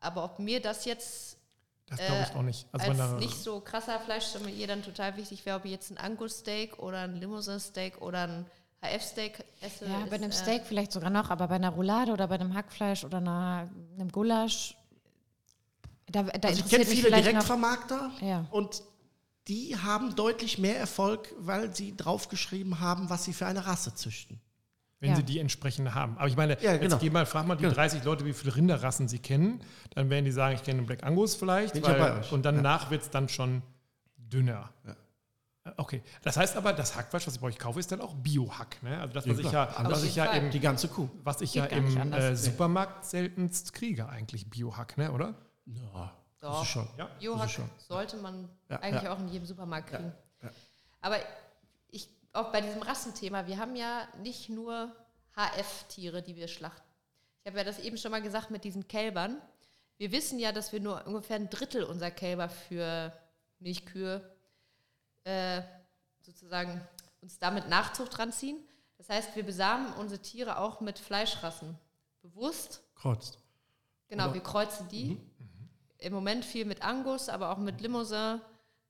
aber 0.00 0.24
ob 0.24 0.38
mir 0.38 0.60
das 0.60 0.84
jetzt 0.84 1.38
das 1.86 1.98
glaube 1.98 2.22
ich 2.22 2.30
Äh, 2.30 2.38
auch 2.38 2.42
nicht. 2.42 2.66
Also 2.72 2.88
als 2.90 2.98
da, 2.98 3.12
nicht 3.18 3.36
so 3.42 3.60
krasser 3.60 4.00
Fleischsommelier 4.00 4.66
dann 4.66 4.82
total 4.82 5.16
wichtig 5.16 5.44
wäre, 5.44 5.58
ob 5.58 5.64
ich 5.64 5.70
jetzt 5.72 5.90
ein 5.90 5.98
Angus-Steak 5.98 6.78
oder 6.78 7.00
ein 7.02 7.16
Limousin-Steak 7.16 8.00
oder 8.00 8.22
ein 8.28 8.46
HF-Steak 8.82 9.44
esse. 9.60 9.86
Ja, 9.86 10.04
bei 10.08 10.16
einem 10.16 10.30
äh, 10.30 10.34
Steak 10.34 10.64
vielleicht 10.66 10.92
sogar 10.92 11.10
noch, 11.10 11.30
aber 11.30 11.46
bei 11.48 11.56
einer 11.56 11.70
Roulade 11.70 12.12
oder 12.12 12.26
bei 12.28 12.36
einem 12.36 12.54
Hackfleisch 12.54 13.04
oder 13.04 13.18
einer, 13.18 13.68
einem 13.94 14.10
Gulasch, 14.10 14.76
da, 16.06 16.22
da 16.24 16.48
Also 16.48 16.64
ich 16.64 16.70
kenne 16.70 16.84
mich 16.84 17.02
viele 17.02 17.22
Direktvermarkter 17.22 18.10
Ja. 18.20 18.46
und 18.50 18.82
die 19.48 19.76
haben 19.76 20.14
deutlich 20.14 20.58
mehr 20.58 20.78
Erfolg, 20.78 21.34
weil 21.38 21.74
sie 21.74 21.96
draufgeschrieben 21.96 22.80
haben, 22.80 23.10
was 23.10 23.24
sie 23.24 23.32
für 23.32 23.46
eine 23.46 23.66
Rasse 23.66 23.94
züchten. 23.94 24.40
Wenn 25.02 25.10
Ja. 25.10 25.16
sie 25.16 25.24
die 25.24 25.38
entsprechende 25.40 25.94
haben. 25.94 26.16
Aber 26.16 26.28
ich 26.28 26.36
meine, 26.36 26.54
Ja, 26.62 26.76
genau. 26.76 26.82
jetzt 26.94 27.00
geh 27.00 27.10
mal, 27.10 27.26
frag 27.26 27.44
mal 27.46 27.56
die 27.56 27.62
Genau. 27.64 27.74
30 27.74 28.04
Leute, 28.04 28.24
wie 28.24 28.32
viele 28.32 28.54
Rinderrassen 28.54 29.08
sie 29.08 29.18
kennen. 29.18 29.60
Dann 29.94 30.08
werden 30.10 30.24
die 30.24 30.30
sagen, 30.30 30.54
ich 30.54 30.62
kenne 30.62 30.78
einen 30.78 30.86
Black 30.86 31.02
Angus 31.02 31.34
vielleicht. 31.34 31.74
Ja 31.76 31.82
weil, 31.98 32.22
und 32.30 32.44
danach 32.44 32.90
wird 32.90 33.02
es 33.02 33.10
dann 33.10 33.28
schon 33.28 33.62
dünner. 34.16 34.70
Äh, 34.86 34.94
Okay, 35.76 36.02
das 36.22 36.36
heißt 36.36 36.56
aber, 36.56 36.72
das 36.72 36.96
Hackfleisch, 36.96 37.24
was 37.26 37.34
ich 37.34 37.40
bei 37.40 37.46
euch 37.46 37.58
kaufe, 37.58 37.78
ist 37.78 37.92
dann 37.92 38.00
auch 38.00 38.14
Bio-Hack. 38.16 38.82
Ne? 38.82 39.00
Also 39.00 39.14
das, 39.14 39.28
was 39.28 39.38
Ja, 39.38 39.44
ich 39.44 39.52
ja, 39.52 39.90
was 39.90 40.02
ich 40.02 40.16
ja 40.16 40.24
im, 40.32 40.50
Die 40.50 40.58
ganze 40.58 40.88
Kuh. 40.88 41.08
was 41.22 41.40
ich 41.40 41.52
Geht 41.52 41.70
ja 41.70 41.78
im 41.78 42.12
äh. 42.12 42.34
Supermarkt 42.34 43.04
seltenst 43.04 43.72
kriege, 43.72 44.08
eigentlich 44.08 44.50
Bio-Hack, 44.50 44.98
ne? 44.98 45.12
oder? 45.12 45.34
Ja, 45.66 46.12
das 46.40 46.50
Doch. 46.50 46.62
ist 46.62 46.68
schon. 46.68 46.88
Ja. 46.98 47.08
Biohack 47.20 47.48
sollte 47.78 48.16
man 48.16 48.48
Ja, 48.68 48.80
eigentlich 48.80 49.02
ja. 49.04 49.12
auch 49.14 49.20
in 49.20 49.28
jedem 49.28 49.46
Supermarkt 49.46 49.90
kriegen. 49.90 50.12
ja. 50.42 50.50
Aber 51.00 51.16
auch 52.32 52.50
bei 52.52 52.60
diesem 52.60 52.82
Rassenthema, 52.82 53.46
wir 53.46 53.58
haben 53.58 53.76
ja 53.76 54.06
nicht 54.22 54.48
nur 54.48 54.94
HF-Tiere, 55.36 56.22
die 56.22 56.36
wir 56.36 56.48
schlachten. 56.48 56.86
Ich 57.40 57.46
habe 57.46 57.58
ja 57.58 57.64
das 57.64 57.78
eben 57.78 57.96
schon 57.96 58.10
mal 58.10 58.22
gesagt 58.22 58.50
mit 58.50 58.64
diesen 58.64 58.86
Kälbern. 58.88 59.40
Wir 59.98 60.12
wissen 60.12 60.38
ja, 60.38 60.52
dass 60.52 60.72
wir 60.72 60.80
nur 60.80 61.06
ungefähr 61.06 61.36
ein 61.36 61.50
Drittel 61.50 61.84
unserer 61.84 62.10
Kälber 62.10 62.48
für 62.48 63.12
Milchkühe 63.58 64.22
äh, 65.24 65.62
sozusagen 66.20 66.80
uns 67.20 67.38
damit 67.38 67.68
Nachzucht 67.68 68.18
ranziehen. 68.18 68.58
Das 68.98 69.08
heißt, 69.08 69.34
wir 69.36 69.42
besamen 69.44 69.92
unsere 69.94 70.20
Tiere 70.20 70.58
auch 70.58 70.80
mit 70.80 70.98
Fleischrassen. 70.98 71.78
Bewusst, 72.22 72.82
Kreuzt. 72.94 73.38
Genau, 74.08 74.24
Oder- 74.26 74.34
wir 74.34 74.42
kreuzen 74.42 74.88
die. 74.88 75.18
Im 75.98 76.12
Moment 76.12 76.44
viel 76.44 76.64
mit 76.64 76.82
Angus, 76.82 77.28
aber 77.28 77.50
auch 77.50 77.58
mit 77.58 77.80
Limousin, 77.80 78.40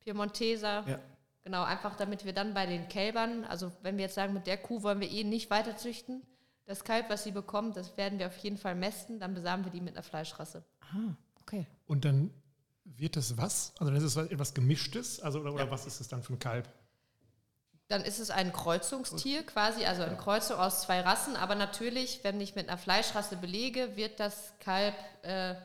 Piemonteser. 0.01 0.85
Ja. 0.89 0.99
Genau, 1.45 1.65
einfach 1.65 1.97
damit 1.97 2.25
wir 2.25 2.33
dann 2.33 2.55
bei 2.55 2.67
den 2.67 2.89
Kälbern, 2.89 3.45
also 3.45 3.73
wenn 3.83 3.97
wir 3.97 4.05
jetzt 4.05 4.15
sagen, 4.15 4.33
mit 4.33 4.47
der 4.47 4.59
Kuh 4.59 4.83
wollen 4.83 5.01
wir 5.01 5.11
eh 5.11 5.25
nicht 5.25 5.51
weiter 5.51 5.77
züchten, 5.77 6.23
das 6.67 6.85
Kalb, 6.85 7.11
was 7.11 7.25
sie 7.25 7.33
bekommt, 7.33 7.77
das 7.77 7.97
werden 7.97 8.19
wir 8.21 8.29
auf 8.29 8.37
jeden 8.39 8.57
Fall 8.57 8.77
mästen, 8.77 9.19
dann 9.19 9.35
besamen 9.35 9.65
wir 9.65 9.73
die 9.73 9.81
mit 9.81 9.95
einer 9.95 10.05
Fleischrasse. 10.05 10.65
Ah, 10.81 11.15
okay. 11.41 11.67
Und 11.87 12.05
dann 12.05 12.31
wird 12.85 13.17
es 13.17 13.37
was? 13.37 13.73
Also 13.79 13.87
dann 13.87 13.97
ist 13.97 14.05
es 14.05 14.15
was- 14.15 14.29
etwas 14.29 14.55
Gemischtes? 14.55 15.19
Also, 15.21 15.41
oder, 15.41 15.53
oder 15.53 15.71
was 15.71 15.87
ist 15.87 16.01
es 16.01 16.07
dann 16.07 16.23
für 16.23 16.35
ein 16.35 16.39
Kalb? 16.39 16.69
Dann 17.89 18.03
ist 18.03 18.21
es 18.21 18.31
ein 18.31 18.53
Kreuzungstier 18.53 19.45
quasi, 19.45 19.85
also 19.85 20.03
eine 20.03 20.17
Kreuzung 20.17 20.57
aus 20.59 20.83
zwei 20.83 21.01
Rassen, 21.01 21.35
aber 21.37 21.57
natürlich, 21.57 22.23
wenn 22.23 22.41
ich 22.41 22.55
mit 22.55 22.69
einer 22.69 22.79
Fleischrasse 22.79 23.37
belege, 23.37 23.97
wird 23.97 24.21
das 24.21 24.55
Kalb, 24.61 24.95
äh, 25.23 25.57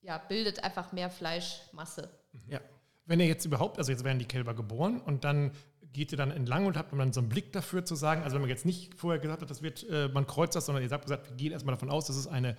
ja, 0.00 0.16
bildet 0.18 0.64
einfach 0.64 0.92
mehr 0.92 1.10
Fleischmasse. 1.10 2.08
Ja. 2.46 2.60
Wenn 3.08 3.20
ihr 3.20 3.26
jetzt 3.26 3.46
überhaupt, 3.46 3.78
also 3.78 3.90
jetzt 3.90 4.04
werden 4.04 4.18
die 4.18 4.26
Kälber 4.26 4.52
geboren 4.52 5.00
und 5.00 5.24
dann 5.24 5.52
geht 5.94 6.12
ihr 6.12 6.18
dann 6.18 6.30
entlang 6.30 6.66
und 6.66 6.76
habt 6.76 6.92
dann 6.92 7.12
so 7.12 7.20
einen 7.20 7.30
Blick 7.30 7.54
dafür 7.54 7.82
zu 7.82 7.94
sagen, 7.94 8.22
also 8.22 8.34
wenn 8.34 8.42
man 8.42 8.50
jetzt 8.50 8.66
nicht 8.66 8.94
vorher 8.94 9.18
gesagt 9.18 9.40
hat, 9.40 9.50
das 9.50 9.62
wird, 9.62 9.88
äh, 9.88 10.08
man 10.08 10.26
kreuzt 10.26 10.54
das, 10.54 10.66
sondern 10.66 10.84
ihr 10.84 10.90
habt 10.90 11.04
gesagt, 11.04 11.30
wir 11.30 11.36
gehen 11.36 11.50
erstmal 11.50 11.74
davon 11.74 11.90
aus, 11.90 12.06
dass 12.06 12.16
es 12.16 12.26
eine, 12.26 12.54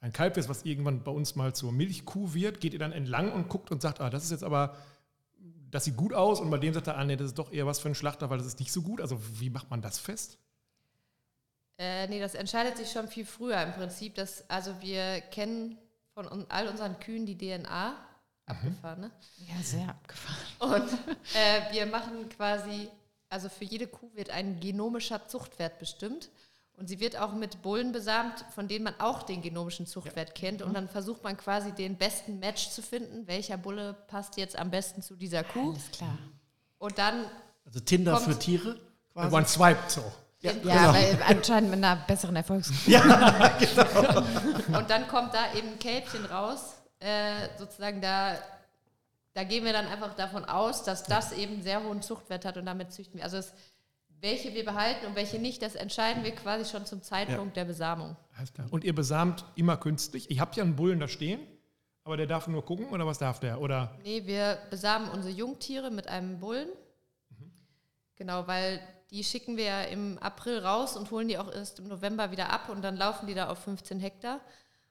ein 0.00 0.12
Kalb 0.12 0.36
ist, 0.36 0.50
was 0.50 0.66
irgendwann 0.66 1.02
bei 1.02 1.10
uns 1.10 1.34
mal 1.34 1.54
zur 1.54 1.72
Milchkuh 1.72 2.34
wird, 2.34 2.60
geht 2.60 2.74
ihr 2.74 2.78
dann 2.78 2.92
entlang 2.92 3.32
und 3.32 3.48
guckt 3.48 3.70
und 3.70 3.80
sagt, 3.80 4.02
ah, 4.02 4.10
das 4.10 4.24
ist 4.24 4.32
jetzt 4.32 4.44
aber, 4.44 4.76
das 5.70 5.86
sieht 5.86 5.96
gut 5.96 6.12
aus 6.12 6.40
und 6.40 6.50
bei 6.50 6.58
dem 6.58 6.74
sagt 6.74 6.86
er, 6.86 6.98
ah, 6.98 7.04
nee, 7.04 7.16
das 7.16 7.28
ist 7.28 7.38
doch 7.38 7.50
eher 7.50 7.64
was 7.64 7.80
für 7.80 7.88
ein 7.88 7.94
Schlachter, 7.94 8.28
weil 8.28 8.36
das 8.36 8.46
ist 8.46 8.60
nicht 8.60 8.72
so 8.72 8.82
gut. 8.82 9.00
Also 9.00 9.18
wie 9.40 9.48
macht 9.48 9.70
man 9.70 9.80
das 9.80 9.98
fest? 9.98 10.38
Äh, 11.78 12.06
nee, 12.08 12.20
das 12.20 12.34
entscheidet 12.34 12.76
sich 12.76 12.90
schon 12.90 13.08
viel 13.08 13.24
früher 13.24 13.62
im 13.62 13.72
Prinzip. 13.72 14.14
Dass, 14.14 14.48
also 14.50 14.74
wir 14.82 15.22
kennen 15.22 15.78
von 16.12 16.28
all 16.50 16.68
unseren 16.68 17.00
Kühen 17.00 17.24
die 17.24 17.38
DNA 17.38 17.96
abgefahren. 18.50 19.00
Ne? 19.00 19.10
Ja, 19.48 19.62
sehr 19.62 19.88
abgefahren. 19.88 20.36
Und 20.58 20.92
äh, 21.34 21.72
wir 21.72 21.86
machen 21.86 22.28
quasi, 22.28 22.88
also 23.28 23.48
für 23.48 23.64
jede 23.64 23.86
Kuh 23.86 24.10
wird 24.14 24.30
ein 24.30 24.60
genomischer 24.60 25.26
Zuchtwert 25.28 25.78
bestimmt. 25.78 26.30
Und 26.76 26.88
sie 26.88 26.98
wird 26.98 27.16
auch 27.18 27.32
mit 27.34 27.60
Bullen 27.60 27.92
besamt, 27.92 28.42
von 28.54 28.66
denen 28.66 28.84
man 28.84 28.94
auch 29.00 29.22
den 29.24 29.42
genomischen 29.42 29.86
Zuchtwert 29.86 30.34
kennt. 30.34 30.62
Und 30.62 30.72
dann 30.72 30.88
versucht 30.88 31.22
man 31.22 31.36
quasi 31.36 31.72
den 31.72 31.96
besten 31.98 32.38
Match 32.38 32.70
zu 32.70 32.80
finden. 32.80 33.26
Welcher 33.26 33.58
Bulle 33.58 33.92
passt 34.08 34.38
jetzt 34.38 34.58
am 34.58 34.70
besten 34.70 35.02
zu 35.02 35.14
dieser 35.14 35.44
Kuh? 35.44 35.72
Alles 35.72 35.90
klar. 35.90 36.16
Und 36.78 36.96
dann 36.96 37.26
Also 37.66 37.80
Tinder 37.80 38.14
Kommt- 38.14 38.24
für 38.24 38.38
Tiere 38.38 38.80
quasi. 39.12 39.34
One 39.36 39.46
swipe 39.46 39.80
so. 39.88 40.00
Ja, 40.40 40.52
Ja, 40.52 40.58
genau. 40.58 40.94
weil 40.94 41.18
anscheinend 41.28 41.68
mit 41.70 41.84
einer 41.84 41.96
besseren 41.96 42.34
Erfolgsquote. 42.36 42.96
Und 44.72 44.88
dann 44.88 45.06
kommt 45.08 45.34
da 45.34 45.52
eben 45.54 45.68
ein 45.72 45.78
Kälbchen 45.78 46.24
raus. 46.24 46.76
Äh, 47.00 47.48
sozusagen 47.58 48.00
da, 48.00 48.38
da 49.32 49.44
gehen 49.44 49.64
wir 49.64 49.72
dann 49.72 49.86
einfach 49.86 50.14
davon 50.14 50.44
aus, 50.44 50.82
dass 50.84 51.04
das 51.04 51.32
eben 51.32 51.54
einen 51.54 51.62
sehr 51.62 51.82
hohen 51.82 52.02
Zuchtwert 52.02 52.44
hat 52.44 52.56
und 52.56 52.66
damit 52.66 52.92
züchten 52.92 53.18
wir. 53.18 53.24
Also 53.24 53.38
es, 53.38 53.52
welche 54.20 54.52
wir 54.54 54.64
behalten 54.64 55.06
und 55.06 55.16
welche 55.16 55.38
nicht, 55.38 55.62
das 55.62 55.74
entscheiden 55.74 56.24
wir 56.24 56.32
quasi 56.32 56.70
schon 56.70 56.84
zum 56.84 57.02
Zeitpunkt 57.02 57.56
der 57.56 57.64
Besamung. 57.64 58.16
Und 58.70 58.84
ihr 58.84 58.94
besamt 58.94 59.44
immer 59.54 59.78
künstlich. 59.78 60.30
Ich 60.30 60.40
habe 60.40 60.54
ja 60.56 60.62
einen 60.62 60.76
Bullen 60.76 61.00
da 61.00 61.08
stehen, 61.08 61.40
aber 62.04 62.18
der 62.18 62.26
darf 62.26 62.46
nur 62.48 62.64
gucken 62.64 62.90
oder 62.90 63.06
was 63.06 63.18
darf 63.18 63.40
der? 63.40 63.60
Oder 63.60 63.96
Nee, 64.04 64.26
wir 64.26 64.58
besamen 64.68 65.08
unsere 65.08 65.32
Jungtiere 65.32 65.90
mit 65.90 66.06
einem 66.06 66.38
Bullen. 66.38 66.68
Genau, 68.16 68.46
weil 68.46 68.80
die 69.10 69.24
schicken 69.24 69.56
wir 69.56 69.64
ja 69.64 69.82
im 69.84 70.18
April 70.18 70.58
raus 70.58 70.96
und 70.96 71.10
holen 71.10 71.28
die 71.28 71.38
auch 71.38 71.50
erst 71.50 71.78
im 71.78 71.88
November 71.88 72.30
wieder 72.30 72.50
ab 72.50 72.68
und 72.68 72.82
dann 72.82 72.96
laufen 72.96 73.26
die 73.26 73.32
da 73.32 73.48
auf 73.48 73.58
15 73.60 73.98
Hektar. 73.98 74.34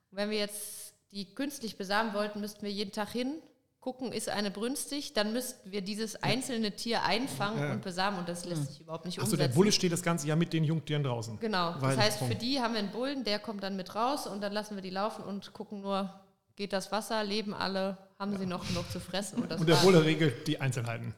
Und 0.10 0.18
wenn 0.18 0.32
wir 0.32 0.40
jetzt 0.40 0.94
die 1.12 1.34
künstlich 1.34 1.78
besamen 1.78 2.14
wollten, 2.14 2.40
müssten 2.42 2.62
wir 2.64 2.72
jeden 2.72 2.92
Tag 2.92 3.10
hin, 3.10 3.36
gucken, 3.80 4.12
ist 4.12 4.28
eine 4.30 4.52
brünstig, 4.52 5.14
dann 5.14 5.32
müssten 5.34 5.72
wir 5.72 5.82
dieses 5.82 6.22
einzelne 6.22 6.72
Tier 6.76 7.04
einfangen 7.04 7.60
Ja. 7.64 7.72
und 7.72 7.82
besamen 7.82 8.20
und 8.20 8.28
das 8.30 8.44
lässt 8.46 8.68
sich 8.68 8.82
überhaupt 8.82 9.06
nicht 9.06 9.18
Achso, 9.20 9.32
umsetzen. 9.32 9.50
der 9.50 9.56
Bulle 9.56 9.72
steht 9.72 9.92
das 9.92 10.04
ganze 10.04 10.28
Jahr 10.28 10.36
mit 10.38 10.52
den 10.52 10.64
Jungtieren 10.66 11.02
draußen. 11.04 11.40
Genau, 11.40 11.74
das 11.80 11.98
heißt, 11.98 12.20
für 12.24 12.36
die 12.36 12.60
haben 12.60 12.74
wir 12.74 12.80
einen 12.80 12.92
Bullen, 12.92 13.24
der 13.24 13.40
kommt 13.40 13.64
dann 13.64 13.76
mit 13.78 13.96
raus 13.96 14.28
und 14.28 14.42
dann 14.42 14.52
lassen 14.52 14.76
wir 14.76 14.82
die 14.82 14.90
laufen 14.90 15.24
und 15.24 15.54
gucken 15.54 15.82
nur, 15.82 16.14
geht 16.58 16.74
das 16.74 16.92
Wasser, 16.92 17.24
leben 17.24 17.54
alle, 17.54 17.98
haben 18.20 18.38
sie 18.38 18.46
noch 18.46 18.68
genug 18.68 18.92
zu 18.92 19.00
fressen 19.00 19.42
und 19.42 19.52
Und 19.54 19.68
der. 19.70 19.76
Bulle 19.78 20.04
regelt 20.04 20.46
die 20.46 20.60
Einzelheiten. 20.60 21.16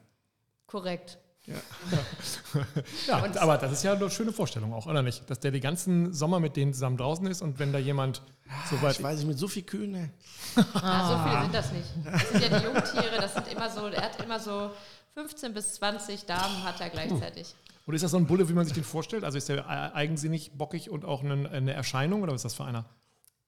Korrekt. 0.67 1.17
Ja, 3.07 3.23
Und- 3.23 3.37
aber 3.37 3.57
das 3.57 3.71
ist 3.71 3.83
ja 3.83 3.93
eine 3.93 4.09
schöne 4.09 4.31
Vorstellung 4.31 4.73
auch, 4.73 4.85
oder 4.85 5.01
nicht? 5.01 5.29
Dass 5.29 5.39
der 5.39 5.51
den 5.51 5.61
ganzen 5.61 6.13
Sommer 6.13 6.39
mit 6.39 6.55
denen 6.55 6.73
zusammen 6.73 6.97
draußen 6.97 7.25
ist 7.27 7.41
und 7.41 7.59
wenn 7.59 7.73
da 7.73 7.79
jemand 7.79 8.21
so 8.69 8.81
weit. 8.81 8.97
Ich 8.97 9.03
weiß 9.03 9.17
nicht, 9.19 9.27
mit 9.27 9.37
so 9.39 9.47
viel 9.47 9.63
Kühen, 9.63 9.91
ne? 9.91 10.09
Ja, 10.55 11.07
so 11.07 11.29
viele 11.29 11.41
sind 11.43 11.53
das 11.55 11.71
nicht. 11.71 11.89
Das 12.05 12.29
sind 12.29 12.41
ja 12.51 12.59
die 12.59 12.65
Jungtiere, 12.65 13.15
das 13.17 13.33
sind 13.33 13.47
immer 13.47 13.69
so, 13.69 13.87
er 13.87 14.01
hat 14.03 14.23
immer 14.23 14.39
so 14.39 14.71
15 15.15 15.53
bis 15.53 15.73
20 15.75 16.25
Damen 16.25 16.63
hat 16.63 16.79
er 16.81 16.89
gleichzeitig. 16.89 17.53
Oder 17.87 17.95
ist 17.95 18.03
das 18.03 18.11
so 18.11 18.17
ein 18.17 18.27
Bulle, 18.27 18.47
wie 18.47 18.53
man 18.53 18.65
sich 18.65 18.73
den 18.75 18.83
vorstellt? 18.83 19.23
Also 19.23 19.37
ist 19.37 19.49
der 19.49 19.57
äh, 19.59 19.95
eigensinnig, 19.95 20.51
bockig 20.57 20.89
und 20.89 21.03
auch 21.05 21.23
eine, 21.23 21.49
eine 21.49 21.73
Erscheinung 21.73 22.21
oder 22.21 22.31
was 22.33 22.39
ist 22.41 22.43
das 22.45 22.53
für 22.53 22.65
einer? 22.65 22.85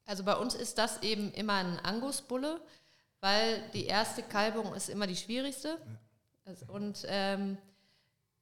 Also 0.05 0.23
bei 0.23 0.35
uns 0.35 0.55
ist 0.55 0.77
das 0.77 1.01
eben 1.03 1.31
immer 1.33 1.53
ein 1.53 1.79
Angusbulle, 1.79 2.59
weil 3.21 3.63
die 3.73 3.85
erste 3.85 4.23
Kalbung 4.23 4.73
ist 4.73 4.89
immer 4.89 5.07
die 5.07 5.15
schwierigste. 5.15 5.77
Also- 6.45 6.65
Und 6.73 7.05
ähm, 7.07 7.57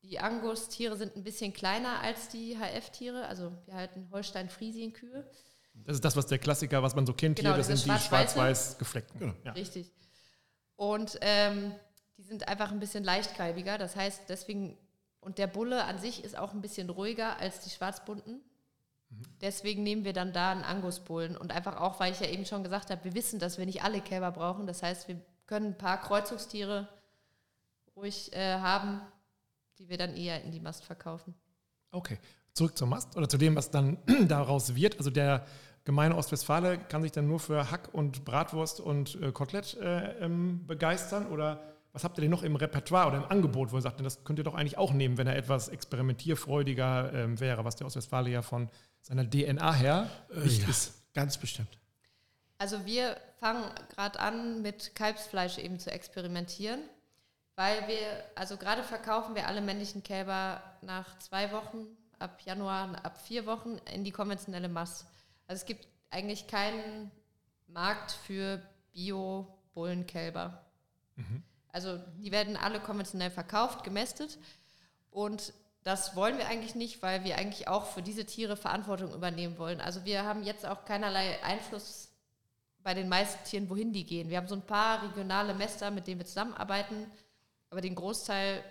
die 0.03 0.19
Angus-Tiere 0.19 0.97
sind 0.97 1.15
ein 1.15 1.23
bisschen 1.23 1.53
kleiner 1.53 1.99
als 2.01 2.29
die 2.29 2.57
HF-Tiere. 2.57 3.27
Also 3.27 3.51
wir 3.65 3.75
halten 3.75 4.09
Holstein-Friesien-Kühe. 4.11 5.29
Das 5.85 5.95
ist 5.95 6.05
das, 6.05 6.15
was 6.15 6.25
der 6.27 6.39
Klassiker, 6.39 6.83
was 6.83 6.95
man 6.95 7.05
so 7.05 7.13
kennt 7.13 7.37
Genau, 7.37 7.49
hier, 7.51 7.57
das 7.57 7.67
sind 7.67 7.77
die 7.79 7.83
schwarz-weiße. 7.85 8.33
schwarz-weiß 8.35 8.77
gefleckten. 8.77 9.19
Genau. 9.19 9.33
Ja. 9.43 9.51
Richtig. 9.53 9.91
Und 10.75 11.17
ähm, 11.21 11.73
die 12.17 12.23
sind 12.23 12.47
einfach 12.47 12.71
ein 12.71 12.79
bisschen 12.79 13.03
leichtkalbiger. 13.03 13.77
Das 13.77 13.95
heißt, 13.95 14.23
deswegen, 14.27 14.77
und 15.19 15.37
der 15.37 15.47
Bulle 15.47 15.85
an 15.85 15.99
sich 15.99 16.23
ist 16.23 16.37
auch 16.37 16.53
ein 16.53 16.61
bisschen 16.61 16.89
ruhiger 16.89 17.37
als 17.37 17.59
die 17.61 17.69
Schwarzbunten. 17.69 18.41
Deswegen 19.41 19.83
nehmen 19.83 20.05
wir 20.05 20.13
dann 20.13 20.31
da 20.31 20.51
einen 20.51 20.63
Angusbullen. 20.63 21.35
Und 21.35 21.51
einfach 21.51 21.79
auch, 21.81 21.99
weil 21.99 22.13
ich 22.13 22.21
ja 22.21 22.27
eben 22.27 22.45
schon 22.45 22.63
gesagt 22.63 22.89
habe, 22.89 23.03
wir 23.03 23.13
wissen, 23.13 23.39
dass 23.39 23.57
wir 23.57 23.65
nicht 23.65 23.83
alle 23.83 23.99
Kälber 24.01 24.31
brauchen. 24.31 24.67
Das 24.67 24.81
heißt, 24.83 25.07
wir 25.09 25.19
können 25.47 25.67
ein 25.67 25.77
paar 25.77 25.99
Kreuzungstiere 25.99 26.87
ruhig 27.95 28.31
äh, 28.33 28.53
haben, 28.59 29.01
die 29.81 29.89
wir 29.89 29.97
dann 29.97 30.15
eher 30.15 30.43
in 30.43 30.51
die 30.51 30.59
Mast 30.59 30.85
verkaufen. 30.85 31.33
Okay. 31.91 32.19
Zurück 32.53 32.77
zur 32.77 32.87
Mast 32.87 33.17
oder 33.17 33.27
zu 33.27 33.37
dem, 33.37 33.55
was 33.55 33.71
dann 33.71 33.97
daraus 34.27 34.75
wird. 34.75 34.97
Also 34.99 35.09
der 35.09 35.45
gemeine 35.85 36.15
Ostwestfale 36.15 36.77
kann 36.77 37.01
sich 37.01 37.11
dann 37.11 37.27
nur 37.27 37.39
für 37.39 37.71
Hack 37.71 37.89
und 37.93 38.23
Bratwurst 38.23 38.79
und 38.79 39.19
äh, 39.21 39.31
Kotelett 39.31 39.75
äh, 39.77 40.23
ähm, 40.23 40.67
begeistern 40.67 41.25
oder 41.27 41.63
was 41.93 42.03
habt 42.03 42.17
ihr 42.17 42.21
denn 42.21 42.29
noch 42.29 42.43
im 42.43 42.55
Repertoire 42.55 43.07
oder 43.07 43.17
im 43.17 43.25
Angebot, 43.25 43.71
wo 43.71 43.77
ihr 43.77 43.81
sagt, 43.81 43.99
das 44.05 44.23
könnt 44.23 44.39
ihr 44.39 44.45
doch 44.45 44.53
eigentlich 44.53 44.77
auch 44.77 44.93
nehmen, 44.93 45.17
wenn 45.17 45.27
er 45.27 45.35
etwas 45.35 45.67
experimentierfreudiger 45.67 47.11
ähm, 47.13 47.39
wäre, 47.39 47.65
was 47.65 47.75
der 47.75 47.87
Ostwestfale 47.87 48.29
ja 48.29 48.43
von 48.43 48.69
seiner 49.01 49.27
DNA 49.27 49.73
her 49.73 50.09
nicht 50.43 50.61
ja. 50.61 50.69
ist. 50.69 51.03
Ganz 51.13 51.37
bestimmt. 51.37 51.79
Also 52.59 52.85
wir 52.85 53.17
fangen 53.39 53.63
gerade 53.89 54.19
an, 54.19 54.61
mit 54.61 54.95
Kalbsfleisch 54.95 55.57
eben 55.57 55.79
zu 55.79 55.91
experimentieren, 55.91 56.79
weil 57.61 57.87
wir, 57.87 58.23
also 58.33 58.57
gerade 58.57 58.81
verkaufen 58.81 59.35
wir 59.35 59.47
alle 59.47 59.61
männlichen 59.61 60.01
Kälber 60.01 60.63
nach 60.81 61.19
zwei 61.19 61.51
Wochen, 61.51 61.85
ab 62.17 62.41
Januar, 62.43 63.05
ab 63.05 63.21
vier 63.21 63.45
Wochen 63.45 63.77
in 63.93 64.03
die 64.03 64.09
konventionelle 64.09 64.67
Mast. 64.67 65.05
Also 65.45 65.61
es 65.61 65.65
gibt 65.67 65.87
eigentlich 66.09 66.47
keinen 66.47 67.11
Markt 67.67 68.13
für 68.13 68.59
Bio-Bullenkälber. 68.93 70.65
Also 71.71 71.99
die 72.17 72.31
werden 72.31 72.57
alle 72.57 72.79
konventionell 72.79 73.29
verkauft, 73.29 73.83
gemästet 73.83 74.39
und 75.11 75.53
das 75.83 76.15
wollen 76.15 76.39
wir 76.39 76.47
eigentlich 76.47 76.73
nicht, 76.73 77.03
weil 77.03 77.23
wir 77.23 77.37
eigentlich 77.37 77.67
auch 77.67 77.85
für 77.85 78.01
diese 78.01 78.25
Tiere 78.25 78.57
Verantwortung 78.57 79.13
übernehmen 79.13 79.59
wollen. 79.59 79.81
Also 79.81 80.03
wir 80.03 80.23
haben 80.25 80.41
jetzt 80.41 80.65
auch 80.65 80.83
keinerlei 80.83 81.43
Einfluss 81.43 82.09
bei 82.81 82.95
den 82.95 83.07
meisten 83.07 83.43
Tieren, 83.45 83.69
wohin 83.69 83.93
die 83.93 84.07
gehen. 84.07 84.31
Wir 84.31 84.37
haben 84.37 84.47
so 84.47 84.55
ein 84.55 84.65
paar 84.65 85.03
regionale 85.03 85.53
Mäster, 85.53 85.91
mit 85.91 86.07
denen 86.07 86.21
wir 86.21 86.25
zusammenarbeiten, 86.25 87.05
aber 87.71 87.81
den 87.81 87.95
Großteil, 87.95 88.63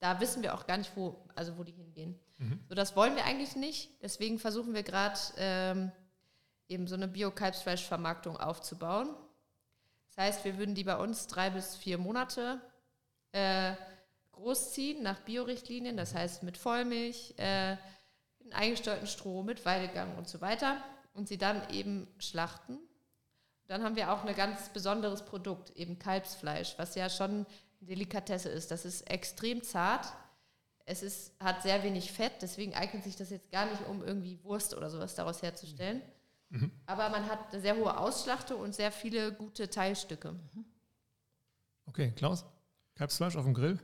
da 0.00 0.20
wissen 0.20 0.42
wir 0.42 0.54
auch 0.54 0.66
gar 0.66 0.76
nicht, 0.76 0.94
wo, 0.96 1.16
also 1.34 1.56
wo 1.56 1.64
die 1.64 1.72
hingehen. 1.72 2.20
So, 2.68 2.74
das 2.74 2.96
wollen 2.96 3.16
wir 3.16 3.24
eigentlich 3.24 3.56
nicht. 3.56 3.90
Deswegen 4.02 4.38
versuchen 4.38 4.74
wir 4.74 4.82
gerade 4.82 5.18
ähm, 5.38 5.92
eben 6.68 6.86
so 6.86 6.94
eine 6.94 7.08
Bio-Kalbsfleischvermarktung 7.08 8.36
aufzubauen. 8.36 9.14
Das 10.08 10.24
heißt, 10.24 10.44
wir 10.44 10.58
würden 10.58 10.74
die 10.74 10.84
bei 10.84 10.96
uns 10.96 11.26
drei 11.26 11.50
bis 11.50 11.76
vier 11.76 11.96
Monate 11.96 12.60
äh, 13.32 13.74
großziehen 14.32 15.02
nach 15.02 15.20
Biorichtlinien, 15.20 15.96
das 15.96 16.14
heißt 16.14 16.42
mit 16.42 16.56
Vollmilch, 16.56 17.34
äh, 17.38 17.72
in 18.40 18.52
eingesteuerten 18.52 19.06
Stroh, 19.06 19.42
mit 19.42 19.64
Weidegang 19.64 20.16
und 20.16 20.28
so 20.28 20.40
weiter 20.40 20.82
und 21.12 21.28
sie 21.28 21.38
dann 21.38 21.68
eben 21.70 22.08
schlachten. 22.18 22.78
Dann 23.66 23.84
haben 23.84 23.94
wir 23.94 24.12
auch 24.12 24.24
ein 24.24 24.34
ganz 24.34 24.70
besonderes 24.70 25.24
Produkt, 25.24 25.70
eben 25.76 25.98
Kalbsfleisch, 25.98 26.74
was 26.76 26.96
ja 26.96 27.08
schon 27.08 27.46
Delikatesse 27.80 28.48
ist. 28.48 28.70
Das 28.70 28.84
ist 28.84 29.02
extrem 29.10 29.62
zart. 29.62 30.12
Es 30.86 31.02
ist, 31.02 31.32
hat 31.40 31.62
sehr 31.62 31.82
wenig 31.82 32.10
Fett, 32.12 32.32
deswegen 32.42 32.74
eignet 32.74 33.04
sich 33.04 33.16
das 33.16 33.30
jetzt 33.30 33.50
gar 33.50 33.66
nicht, 33.66 33.86
um 33.88 34.02
irgendwie 34.02 34.42
Wurst 34.42 34.74
oder 34.74 34.90
sowas 34.90 35.14
daraus 35.14 35.40
herzustellen. 35.42 36.02
Aber 36.86 37.08
man 37.10 37.26
hat 37.26 37.52
eine 37.52 37.62
sehr 37.62 37.76
hohe 37.76 37.96
Ausschlachtung 37.96 38.60
und 38.60 38.74
sehr 38.74 38.90
viele 38.90 39.32
gute 39.32 39.70
Teilstücke. 39.70 40.34
Okay, 41.86 42.12
Klaus? 42.16 42.44
Kalbsfleisch 42.96 43.36
auf 43.36 43.44
dem 43.44 43.54
Grill? 43.54 43.78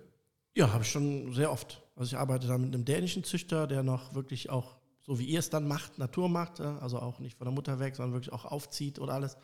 Ja, 0.55 0.73
habe 0.73 0.83
ich 0.83 0.91
schon 0.91 1.33
sehr 1.33 1.53
oft. 1.53 1.83
Also 1.95 2.15
ich 2.15 2.19
arbeite 2.19 2.47
da 2.49 2.59
mit 2.59 2.75
einem 2.75 2.85
dänischen 2.85 3.25
Züchter, 3.25 3.67
der 3.67 3.83
noch 3.83 4.15
wirklich 4.15 4.51
auch, 4.51 4.77
so 5.01 5.19
wie 5.19 5.27
ihr 5.27 5.39
es 5.39 5.51
dann 5.51 5.69
macht, 5.69 5.99
Natur 5.99 6.29
macht, 6.29 6.59
ja, 6.59 6.79
also 6.79 6.99
auch 6.99 7.21
nicht 7.21 7.39
von 7.39 7.45
der 7.45 7.55
Mutter 7.55 7.79
weg, 7.79 7.95
sondern 7.95 8.15
wirklich 8.15 8.33
auch 8.33 8.45
aufzieht 8.45 8.99
oder 8.99 9.15
alles. 9.15 9.37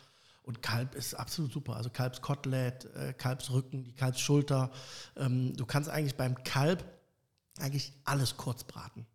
Und 0.43 0.61
Kalb 0.61 0.93
ist 0.95 1.13
absolut 1.13 1.51
super. 1.53 1.75
Also 1.75 1.89
Kalbskotelett, 1.89 2.85
äh, 2.95 3.13
Kalbsrücken, 3.13 3.85
die 3.85 3.93
Kalbsschulter. 3.93 4.71
Ähm, 5.15 5.55
du 5.55 5.65
kannst 5.65 5.89
eigentlich 5.89 6.15
beim 6.15 6.43
Kalb 6.43 6.83
eigentlich 7.59 7.93
alles 8.03 8.35
kurz 8.35 8.63
braten. 8.63 9.05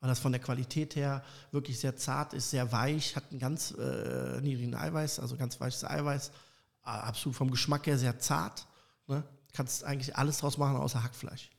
Weil 0.00 0.10
das 0.10 0.18
von 0.18 0.32
der 0.32 0.40
Qualität 0.40 0.96
her 0.96 1.24
wirklich 1.50 1.78
sehr 1.80 1.96
zart 1.96 2.34
ist, 2.34 2.50
sehr 2.50 2.70
weich, 2.70 3.16
hat 3.16 3.24
einen 3.30 3.40
ganz 3.40 3.70
äh, 3.70 4.40
niedrigen 4.42 4.74
Eiweiß, 4.74 5.18
also 5.18 5.36
ganz 5.36 5.58
weiches 5.58 5.84
Eiweiß. 5.84 6.30
Absolut 6.82 7.34
vom 7.34 7.50
Geschmack 7.50 7.86
her 7.86 7.96
sehr 7.96 8.18
zart. 8.18 8.66
Ne? 9.06 9.24
Kannst 9.54 9.84
eigentlich 9.84 10.14
alles 10.16 10.38
draus 10.38 10.58
machen 10.58 10.76
außer 10.76 11.02
Hackfleisch, 11.02 11.50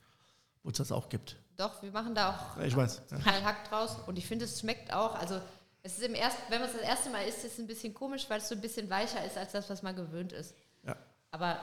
wo 0.62 0.70
es 0.70 0.76
das 0.76 0.92
auch 0.92 1.08
gibt. 1.08 1.36
Doch, 1.56 1.82
wir 1.82 1.90
machen 1.90 2.14
da 2.14 2.30
auch 2.30 2.62
ich 2.62 2.76
weiß. 2.76 3.02
Ja. 3.10 3.24
Hack 3.24 3.68
draus 3.68 3.96
und 4.06 4.18
ich 4.18 4.26
finde, 4.26 4.44
es 4.44 4.60
schmeckt 4.60 4.92
auch. 4.92 5.14
Also, 5.16 5.40
es 5.86 5.98
ist 5.98 6.02
im 6.04 6.14
ersten, 6.14 6.42
wenn 6.48 6.60
man 6.60 6.68
es 6.68 6.74
das 6.76 6.82
erste 6.84 7.10
Mal 7.10 7.22
isst, 7.26 7.44
ist 7.44 7.52
es 7.54 7.58
ein 7.58 7.66
bisschen 7.66 7.94
komisch, 7.94 8.26
weil 8.28 8.38
es 8.38 8.48
so 8.48 8.54
ein 8.54 8.60
bisschen 8.60 8.90
weicher 8.90 9.24
ist 9.24 9.36
als 9.38 9.52
das, 9.52 9.70
was 9.70 9.82
man 9.82 9.94
gewöhnt 9.94 10.32
ist. 10.32 10.54
Ja. 10.82 10.96
Aber 11.30 11.58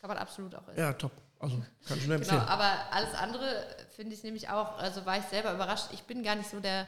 kann 0.00 0.08
man 0.08 0.18
absolut 0.18 0.54
auch 0.54 0.66
essen. 0.68 0.80
ja, 0.80 0.92
top. 0.92 1.12
Also 1.38 1.56
kann 1.86 1.98
ich 1.98 2.06
nur 2.06 2.18
Genau, 2.18 2.32
empfehlen. 2.34 2.40
aber 2.48 2.92
alles 2.92 3.14
andere 3.14 3.66
finde 3.96 4.14
ich 4.14 4.22
nämlich 4.22 4.48
auch, 4.48 4.78
also 4.78 5.04
war 5.06 5.18
ich 5.18 5.24
selber 5.24 5.52
überrascht. 5.54 5.86
Ich 5.92 6.02
bin 6.04 6.22
gar 6.22 6.34
nicht 6.36 6.48
so 6.50 6.60
der, 6.60 6.86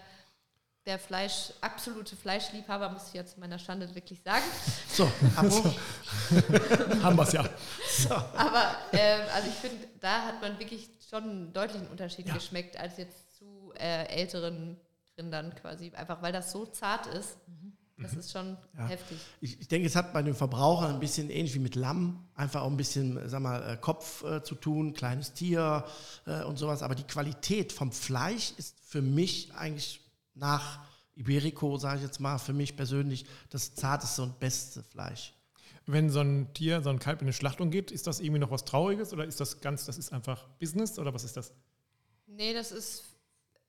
der 0.87 0.99
Fleisch, 0.99 1.53
absolute 1.61 2.15
Fleischliebhaber, 2.15 2.89
muss 2.91 3.09
ich 3.09 3.15
ja 3.15 3.25
zu 3.27 3.41
meiner 3.41 3.59
Schande 3.59 3.93
wirklich 3.95 4.21
sagen. 4.23 4.45
So, 4.89 5.05
Abo. 5.37 5.75
Haben 7.03 7.17
wir 7.17 7.23
es 7.23 7.33
ja. 7.33 7.45
Aber 8.37 8.77
ähm, 8.93 9.21
also 9.35 9.49
ich 9.49 9.55
finde, 9.55 9.89
da 10.01 10.23
hat 10.27 10.41
man 10.41 10.59
wirklich 10.59 10.89
schon 11.09 11.23
einen 11.25 11.53
deutlichen 11.53 11.89
Unterschied 11.89 12.27
Ja. 12.29 12.35
geschmeckt 12.35 12.77
als 12.79 12.97
jetzt 12.99 13.37
zu 13.39 13.73
äh, 13.79 14.07
älteren 14.07 14.79
Rindern 15.19 15.55
quasi. 15.55 15.91
Einfach 15.95 16.23
weil 16.23 16.33
das 16.33 16.51
so 16.53 16.67
zart 16.67 17.07
ist. 17.07 17.37
Das 17.97 18.13
ist 18.15 18.33
schon 18.33 18.57
Ja. 18.77 18.89
heftig. 18.89 19.19
Ich, 19.41 19.61
ich 19.61 19.69
denke, 19.69 19.87
es 19.87 19.95
hat 19.95 20.13
bei 20.13 20.21
den 20.21 20.35
Verbrauchern 20.35 20.95
ein 20.95 21.01
bisschen 21.01 21.31
ähnlich 21.31 21.55
wie 21.55 21.61
mit 21.61 21.77
Lamm, 21.77 22.27
einfach 22.35 22.63
auch 22.63 22.71
ein 22.71 22.77
bisschen, 22.77 23.21
sag 23.29 23.41
mal, 23.41 23.63
äh, 23.63 23.77
Kopf 23.77 24.25
äh, 24.25 24.43
zu 24.43 24.57
tun, 24.57 24.95
kleines 24.95 25.33
Tier 25.33 25.85
äh, 26.27 26.43
und 26.43 26.59
sowas. 26.59 26.83
Aber 26.83 26.97
die 26.97 27.05
Qualität 27.05 27.73
vom 27.73 27.93
Fleisch 27.93 28.53
ist 28.57 28.77
für 28.85 29.01
mich 29.01 29.55
eigentlich 29.55 30.01
nach 30.35 30.81
Iberico, 31.15 31.79
sage 31.79 31.99
ich 31.99 32.03
jetzt 32.03 32.19
mal, 32.19 32.39
für 32.39 32.53
mich 32.53 32.75
persönlich 32.77 33.27
das 33.51 33.77
zarteste 33.77 34.23
und 34.23 34.41
beste 34.41 34.83
Fleisch. 34.83 35.33
Wenn 35.87 36.11
so 36.11 36.19
ein 36.21 36.53
Tier, 36.53 36.83
so 36.83 36.91
ein 36.91 36.99
Kalb 36.99 37.21
in 37.21 37.27
eine 37.29 37.33
Schlachtung 37.33 37.71
geht, 37.71 37.93
ist 37.93 38.09
das 38.09 38.19
irgendwie 38.19 38.41
noch 38.41 38.51
was 38.51 38.65
Trauriges 38.65 39.13
oder 39.13 39.25
ist 39.25 39.39
das 39.39 39.61
ganz, 39.61 39.85
das 39.85 39.99
ist 39.99 40.13
einfach 40.13 40.49
Business 40.59 40.99
oder 40.99 41.15
was 41.15 41.23
ist 41.23 41.37
das? 41.37 41.53
Nee, 42.27 42.53
das 42.55 42.73
ist, 42.73 43.05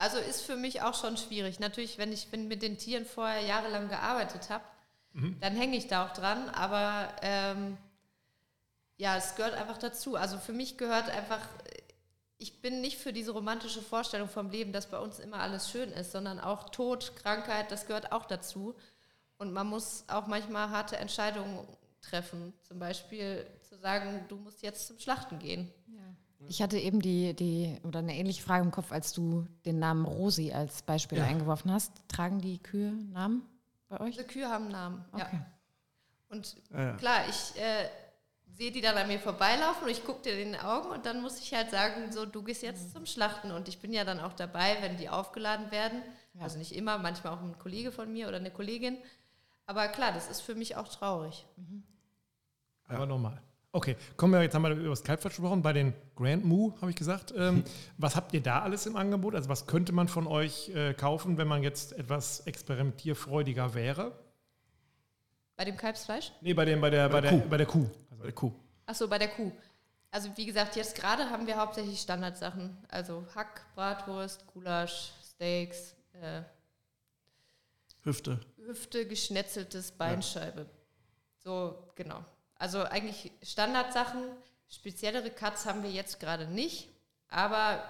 also 0.05 0.19
ist 0.19 0.41
für 0.41 0.55
mich 0.55 0.83
auch 0.83 0.93
schon 0.93 1.17
schwierig. 1.17 1.59
Natürlich, 1.59 1.97
wenn 1.97 2.13
ich 2.13 2.31
mit 2.31 2.61
den 2.61 2.77
Tieren 2.77 3.05
vorher 3.05 3.41
jahrelang 3.41 3.89
gearbeitet 3.89 4.51
habe, 4.51 4.63
dann 5.39 5.55
hänge 5.55 5.77
ich 5.77 5.87
da 5.87 6.05
auch 6.05 6.13
dran. 6.13 6.47
Aber 6.49 7.09
ähm, 7.23 7.75
ja, 8.97 9.17
es 9.17 9.35
gehört 9.35 9.55
einfach 9.55 9.79
dazu. 9.79 10.15
Also 10.15 10.37
für 10.37 10.53
mich 10.53 10.77
gehört 10.77 11.09
einfach, 11.09 11.39
ich 12.37 12.61
bin 12.61 12.81
nicht 12.81 12.99
für 12.99 13.13
diese 13.13 13.31
romantische 13.31 13.81
Vorstellung 13.81 14.29
vom 14.29 14.51
Leben, 14.51 14.73
dass 14.73 14.91
bei 14.91 14.99
uns 14.99 15.17
immer 15.17 15.39
alles 15.39 15.71
schön 15.71 15.89
ist, 15.91 16.11
sondern 16.11 16.39
auch 16.39 16.69
Tod, 16.69 17.15
Krankheit, 17.15 17.71
das 17.71 17.87
gehört 17.87 18.11
auch 18.11 18.25
dazu. 18.25 18.75
Und 19.37 19.53
man 19.53 19.65
muss 19.65 20.03
auch 20.07 20.27
manchmal 20.27 20.69
harte 20.69 20.97
Entscheidungen 20.97 21.65
treffen. 22.01 22.53
Zum 22.61 22.77
Beispiel 22.77 23.47
zu 23.67 23.75
sagen, 23.79 24.23
du 24.27 24.35
musst 24.35 24.61
jetzt 24.61 24.85
zum 24.85 24.99
Schlachten 24.99 25.39
gehen. 25.39 25.73
Ich 26.47 26.61
hatte 26.61 26.77
eben 26.77 27.01
die, 27.01 27.33
die 27.33 27.79
oder 27.83 27.99
eine 27.99 28.15
ähnliche 28.15 28.43
Frage 28.43 28.63
im 28.63 28.71
Kopf, 28.71 28.91
als 28.91 29.13
du 29.13 29.47
den 29.65 29.79
Namen 29.79 30.05
Rosi 30.05 30.51
als 30.53 30.81
Beispiel 30.83 31.17
Ja. 31.17 31.25
eingeworfen 31.25 31.71
hast. 31.71 31.91
Tragen 32.07 32.39
die 32.39 32.59
Kühe 32.59 32.91
Namen 33.11 33.41
bei 33.87 33.99
euch? 33.99 34.15
Diese 34.15 34.27
Kühe 34.27 34.47
haben 34.47 34.65
einen 34.65 34.71
Namen. 34.73 35.05
Okay. 35.11 35.23
Ja. 35.33 35.45
Und 36.29 36.55
Ja, 36.71 36.81
ja. 36.83 36.93
klar, 36.97 37.21
ich 37.29 37.59
äh, 37.59 37.89
sehe 38.53 38.71
die 38.71 38.81
dann 38.81 38.95
an 38.97 39.07
mir 39.07 39.19
vorbeilaufen 39.19 39.83
und 39.85 39.89
ich 39.89 40.05
gucke 40.05 40.21
dir 40.21 40.39
in 40.39 40.53
den 40.53 40.61
Augen 40.61 40.89
und 40.89 41.05
dann 41.05 41.21
muss 41.21 41.39
ich 41.39 41.53
halt 41.53 41.71
sagen, 41.71 42.11
so, 42.11 42.25
du 42.25 42.43
gehst 42.43 42.61
jetzt 42.63 42.93
zum 42.93 43.05
Schlachten. 43.05 43.51
Und 43.51 43.67
ich 43.67 43.79
bin 43.79 43.91
ja 43.91 44.03
dann 44.03 44.19
auch 44.19 44.33
dabei, 44.33 44.77
wenn 44.81 44.97
die 44.97 45.09
aufgeladen 45.09 45.71
werden. 45.71 46.01
Ja. 46.35 46.41
Also 46.41 46.57
nicht 46.57 46.75
immer, 46.75 46.97
manchmal 46.97 47.33
auch 47.33 47.41
ein 47.41 47.57
Kollege 47.57 47.91
von 47.91 48.11
mir 48.13 48.27
oder 48.27 48.37
eine 48.37 48.51
Kollegin. 48.51 48.97
Aber 49.65 49.87
klar, 49.87 50.11
das 50.11 50.29
ist 50.29 50.41
für 50.41 50.53
mich 50.55 50.75
auch 50.75 50.87
traurig. 50.87 51.45
Aber 52.87 53.05
normal. 53.05 53.41
Okay, 53.75 53.97
kommen 54.15 54.31
wir, 54.31 54.41
jetzt 54.41 54.55
haben 54.55 54.61
wir 54.61 54.71
über 54.71 54.87
das 54.87 55.03
Kalbfleisch 55.03 55.33
gesprochen. 55.35 55.61
Bei 55.61 55.73
den 55.73 55.93
Grand 56.15 56.45
Moo 56.45 56.73
habe 56.79 56.91
ich 56.91 56.95
gesagt. 56.95 57.33
Ähm, 57.35 57.65
was 57.97 58.15
habt 58.15 58.33
ihr 58.33 58.41
da 58.41 58.61
alles 58.61 58.85
im 58.85 58.95
Angebot? 58.95 59.35
Also 59.35 59.49
was 59.49 59.67
könnte 59.67 59.91
man 59.91 60.07
von 60.07 60.27
euch 60.27 60.69
äh, 60.69 60.93
kaufen, 60.93 61.37
wenn 61.37 61.49
man 61.49 61.61
jetzt 61.61 61.91
etwas 61.91 62.39
experimentierfreudiger 62.47 63.73
wäre? 63.73 64.17
Bei 65.57 65.65
dem 65.65 65.75
Kalbsfleisch? 65.75 66.31
Nee, 66.39 66.53
bei, 66.53 66.63
dem, 66.63 66.79
bei, 66.79 66.89
der, 66.89 67.09
bei, 67.09 67.19
der 67.19 67.31
der, 67.31 67.41
Kuh. 67.41 67.49
bei 67.49 67.57
der 67.57 67.65
Kuh. 67.65 67.85
Also, 67.85 68.17
Bei 68.17 68.23
der 68.23 68.33
Kuh. 68.33 68.51
Achso, 68.85 69.07
bei 69.09 69.17
der 69.17 69.27
Kuh. 69.27 69.51
Also 70.09 70.29
wie 70.37 70.45
gesagt, 70.45 70.77
jetzt 70.77 70.95
gerade 70.95 71.29
haben 71.29 71.45
wir 71.45 71.57
hauptsächlich 71.57 71.99
Standardsachen. 71.99 72.77
Also 72.87 73.25
Hack, 73.35 73.65
Bratwurst, 73.75 74.47
Gulasch, 74.53 75.11
Steaks, 75.21 75.95
äh, 76.13 76.43
Hüfte. 78.03 78.39
Hüfte, 78.55 79.05
geschnetzeltes 79.05 79.91
Beinscheibe. 79.91 80.65
So, 81.43 81.89
genau. 81.95 82.23
Also 82.57 82.83
eigentlich 82.83 83.31
Standardsachen. 83.43 84.21
Speziellere 84.67 85.29
Cuts 85.29 85.65
haben 85.65 85.83
wir 85.83 85.91
jetzt 85.91 86.19
gerade 86.19 86.47
nicht. 86.47 86.89
Aber 87.29 87.83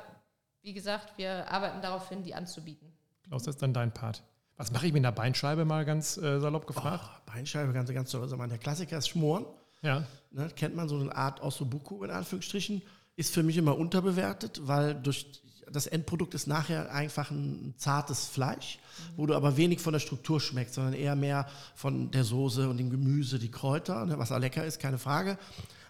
wie 0.62 0.74
gesagt, 0.74 1.18
wir 1.18 1.50
arbeiten 1.52 1.82
darauf 1.82 2.10
hin, 2.10 2.24
die 2.24 2.34
anzubieten. 2.34 2.92
Klaus, 3.24 3.44
das 3.44 3.56
ist 3.56 3.62
dann 3.62 3.74
dein 3.74 3.94
Part. 3.94 4.24
Was 4.58 4.72
mache 4.72 4.88
ich 4.88 4.94
mit 4.94 5.02
einer 5.02 5.12
Beinscheibe, 5.12 5.66
mal 5.66 5.86
ganz 5.86 6.18
äh, 6.18 6.40
salopp 6.40 6.66
gefragt? 6.66 7.04
Oh, 7.06 7.32
Beinscheibe, 7.32 7.74
ganz, 7.74 7.92
ganz 7.94 8.10
toll. 8.10 8.22
Also, 8.22 8.38
der 8.38 8.58
Klassiker 8.58 8.98
ist 8.98 9.10
Schmoren. 9.10 9.46
Ja. 9.82 10.04
Ne, 10.32 10.50
kennt 10.56 10.76
man 10.76 10.88
so 10.88 10.98
eine 10.98 11.16
Art 11.16 11.42
Ossobuco 11.42 12.04
in 12.04 12.12
Anführungsstrichen. 12.12 12.82
Ist 13.18 13.34
für 13.34 13.44
mich 13.44 13.58
immer 13.58 13.78
unterbewertet, 13.78 14.62
weil 14.64 14.96
durch 14.96 15.42
das 15.72 15.88
Endprodukt 15.88 16.34
ist 16.34 16.48
nachher 16.48 16.94
einfach 16.94 17.32
ein 17.32 17.74
zartes 17.78 18.26
Fleisch, 18.26 18.80
wo 19.16 19.26
du 19.26 19.36
aber 19.36 19.58
wenig 19.58 19.80
von 19.82 19.94
der 19.94 20.00
Struktur 20.00 20.40
schmeckst, 20.40 20.76
sondern 20.76 20.94
eher 20.94 21.16
mehr 21.16 21.48
von 21.76 22.12
der 22.12 22.24
Soße 22.24 22.70
und 22.70 22.78
dem 22.78 22.90
Gemüse, 22.90 23.40
die 23.40 23.52
Kräuter, 23.52 24.06
ne, 24.06 24.18
was 24.18 24.32
auch 24.32 24.40
lecker 24.40 24.66
ist, 24.66 24.80
keine 24.80 24.98
Frage. 24.98 25.38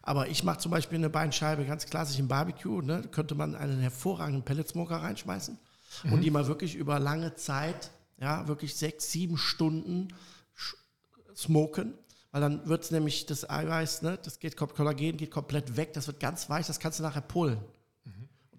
Aber 0.01 0.27
ich 0.27 0.43
mache 0.43 0.59
zum 0.59 0.71
Beispiel 0.71 0.97
eine 0.97 1.09
Beinscheibe 1.09 1.65
ganz 1.65 1.85
klassisch 1.87 2.19
im 2.19 2.27
Barbecue. 2.27 2.81
Ne, 2.81 3.03
könnte 3.11 3.35
man 3.35 3.55
einen 3.55 3.79
hervorragenden 3.79 4.43
Pelletsmoker 4.43 4.97
reinschmeißen 4.97 5.57
und 6.11 6.21
die 6.21 6.31
mal 6.31 6.47
wirklich 6.47 6.75
über 6.75 6.99
lange 6.99 7.35
Zeit, 7.35 7.91
ja, 8.19 8.47
wirklich 8.47 8.75
sechs, 8.75 9.11
sieben 9.11 9.37
Stunden 9.37 10.09
smoken, 11.35 11.93
weil 12.31 12.41
dann 12.41 12.67
wird 12.67 12.83
es 12.83 12.91
nämlich 12.91 13.25
das 13.25 13.49
Eiweiß, 13.49 14.01
ne, 14.01 14.19
das 14.21 14.39
geht 14.39 14.57
Kollagen 14.57 15.17
geht 15.17 15.31
komplett 15.31 15.77
weg, 15.77 15.93
das 15.93 16.07
wird 16.07 16.19
ganz 16.19 16.49
weich, 16.49 16.67
das 16.67 16.79
kannst 16.79 16.99
du 16.99 17.03
nachher 17.03 17.21
pullen. 17.21 17.59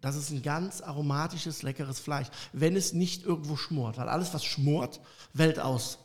Das 0.06 0.14
ist 0.14 0.30
ein 0.30 0.42
ganz 0.42 0.82
aromatisches, 0.82 1.62
leckeres 1.62 1.98
Fleisch, 1.98 2.28
wenn 2.52 2.76
es 2.76 2.92
nicht 2.92 3.24
irgendwo 3.24 3.56
schmort, 3.56 3.98
weil 3.98 4.08
alles, 4.08 4.32
was 4.32 4.44
schmort, 4.44 5.00
wellt 5.32 5.58
aus. 5.58 5.98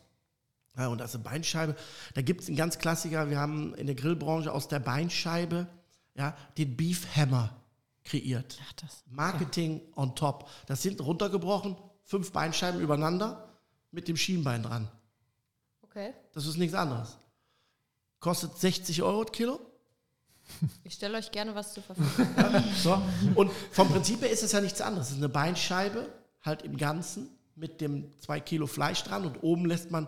Ja, 0.76 0.88
und 0.88 1.04
also 1.04 1.20
Beinscheibe, 1.20 1.76
da 2.16 2.24
gibt 2.24 2.42
es 2.42 2.48
einen 2.48 2.58
ganz 2.58 2.80
Klassiker, 2.80 3.30
wir 3.30 3.38
haben 3.38 3.76
in 3.76 3.86
der 3.86 3.94
Grillbranche 3.94 4.52
aus 4.52 4.68
der 4.68 4.80
Beinscheibe 4.80 5.68
ja, 6.16 6.36
den 6.58 6.76
Beef 6.76 7.16
Hammer 7.16 7.56
kreiert. 8.04 8.58
Ach, 8.68 8.74
das. 8.74 9.04
Marketing 9.06 9.82
on 9.96 10.16
top. 10.16 10.50
Das 10.66 10.82
sind 10.82 11.00
runtergebrochen, 11.00 11.78
fünf 12.04 12.32
Beinscheiben 12.32 12.82
übereinander 12.82 13.54
mit 13.92 14.08
dem 14.08 14.18
Schienbein 14.18 14.64
dran. 14.64 14.90
Okay. 15.84 16.16
Das 16.34 16.48
ist 16.48 16.58
nichts 16.58 16.74
anderes. 16.74 17.20
Kostet 18.20 18.58
60 18.58 19.04
Euro 19.04 19.26
das 19.26 19.32
Kilo. 19.32 19.60
Ich 20.84 20.94
stelle 20.94 21.18
euch 21.18 21.32
gerne 21.32 21.56
was 21.56 21.74
zur 21.74 21.84
Verfügung. 21.84 22.28
So. 22.82 23.02
Und 23.36 23.52
vom 23.72 23.90
Prinzip 23.90 24.22
her 24.22 24.30
ist 24.30 24.44
es 24.44 24.52
ja 24.52 24.62
nichts 24.62 24.82
anderes. 24.82 25.08
Es 25.08 25.14
ist 25.14 25.20
eine 25.20 25.30
Beinscheibe, 25.30 26.08
halt 26.42 26.64
im 26.64 26.78
Ganzen, 26.78 27.30
mit 27.56 27.82
dem 27.82 28.12
zwei 28.20 28.40
Kilo 28.40 28.68
Fleisch 28.68 29.04
dran 29.04 29.26
und 29.26 29.44
oben 29.44 29.66
lässt 29.66 29.92
man 29.92 30.08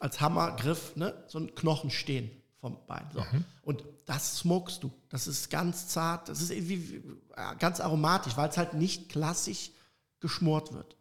als 0.00 0.20
Hammergriff 0.20 0.94
ne, 0.96 1.14
so 1.26 1.38
einen 1.38 1.54
Knochen 1.54 1.90
stehen 1.90 2.30
vom 2.60 2.78
Bein. 2.86 3.08
So. 3.12 3.24
Und 3.62 3.84
das 4.06 4.38
smokest 4.38 4.84
du. 4.84 4.92
Das 5.08 5.26
ist 5.26 5.50
ganz 5.50 5.88
zart, 5.88 6.28
das 6.28 6.40
ist 6.40 6.50
irgendwie 6.50 7.02
ganz 7.58 7.80
aromatisch, 7.80 8.36
weil 8.36 8.48
es 8.48 8.56
halt 8.56 8.74
nicht 8.74 9.08
klassisch 9.08 9.72
geschmort 10.20 10.72
wird. 10.72 10.96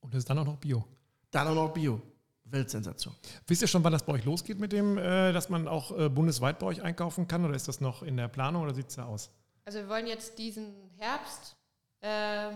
Und 0.00 0.14
das 0.14 0.20
ist 0.20 0.30
dann 0.30 0.38
auch 0.38 0.46
noch 0.46 0.56
Bio. 0.56 0.84
Dann 1.30 1.48
auch 1.48 1.54
noch 1.54 1.74
Bio. 1.74 2.00
Weltsensation. 2.50 3.14
Wisst 3.46 3.62
ihr 3.62 3.68
schon, 3.68 3.82
wann 3.84 3.92
das 3.92 4.04
bei 4.04 4.14
euch 4.14 4.24
losgeht 4.24 4.58
mit 4.58 4.72
dem, 4.72 4.98
äh, 4.98 5.32
dass 5.32 5.48
man 5.48 5.68
auch 5.68 5.96
äh, 5.96 6.08
bundesweit 6.08 6.58
bei 6.58 6.66
euch 6.66 6.82
einkaufen 6.82 7.26
kann? 7.28 7.44
Oder 7.44 7.54
ist 7.54 7.68
das 7.68 7.80
noch 7.80 8.02
in 8.02 8.16
der 8.16 8.28
Planung 8.28 8.62
oder 8.62 8.74
sieht 8.74 8.88
es 8.88 8.96
da 8.96 9.06
aus? 9.06 9.30
Also 9.64 9.80
wir 9.80 9.88
wollen 9.88 10.06
jetzt 10.06 10.38
diesen 10.38 10.74
Herbst, 10.98 11.56
äh, 12.00 12.52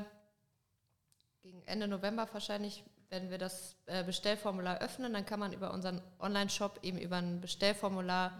gegen 1.42 1.62
Ende 1.66 1.88
November 1.88 2.28
wahrscheinlich, 2.32 2.84
werden 3.08 3.30
wir 3.30 3.38
das 3.38 3.76
äh, 3.86 4.04
Bestellformular 4.04 4.78
öffnen. 4.78 5.12
Dann 5.12 5.26
kann 5.26 5.40
man 5.40 5.52
über 5.52 5.72
unseren 5.72 6.00
Online-Shop 6.20 6.78
eben 6.82 6.98
über 6.98 7.16
ein 7.16 7.40
Bestellformular 7.40 8.32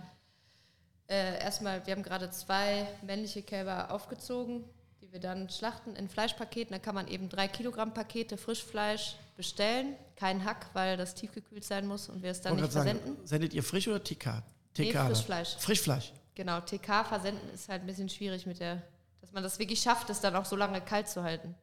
äh, 1.08 1.42
erstmal, 1.42 1.84
wir 1.86 1.94
haben 1.94 2.04
gerade 2.04 2.30
zwei 2.30 2.86
männliche 3.02 3.42
Kälber 3.42 3.90
aufgezogen, 3.90 4.64
die 5.00 5.12
wir 5.12 5.18
dann 5.18 5.50
schlachten 5.50 5.96
in 5.96 6.08
Fleischpaketen. 6.08 6.72
Dann 6.72 6.82
kann 6.82 6.94
man 6.94 7.08
eben 7.08 7.28
drei 7.28 7.48
Kilogramm 7.48 7.92
Pakete 7.92 8.36
Frischfleisch 8.36 9.16
bestellen. 9.40 9.96
Kein 10.16 10.44
Hack, 10.44 10.68
weil 10.74 10.96
das 10.98 11.14
tiefgekühlt 11.14 11.64
sein 11.64 11.86
muss 11.86 12.10
und 12.10 12.22
wir 12.22 12.30
es 12.30 12.42
dann 12.42 12.54
nicht 12.54 12.62
grad 12.62 12.72
sagen, 12.72 12.98
versenden. 12.98 13.26
sendet 13.26 13.54
ihr 13.54 13.62
frisch 13.62 13.88
oder 13.88 14.04
TK? 14.04 14.42
Nee, 14.76 14.92
TK 14.92 15.06
Frischfleisch. 15.06 15.56
Frischfleisch. 15.56 16.12
Genau, 16.34 16.60
TK 16.60 17.04
versenden 17.06 17.48
ist 17.54 17.68
halt 17.68 17.82
ein 17.82 17.86
bisschen 17.86 18.08
schwierig 18.08 18.46
mit 18.46 18.60
der, 18.60 18.82
dass 19.20 19.32
man 19.32 19.42
das 19.42 19.58
wirklich 19.58 19.80
schafft, 19.80 20.10
es 20.10 20.20
dann 20.20 20.36
auch 20.36 20.44
so 20.44 20.56
lange 20.56 20.80
kalt 20.82 21.08
zu 21.08 21.22
halten. 21.22 21.54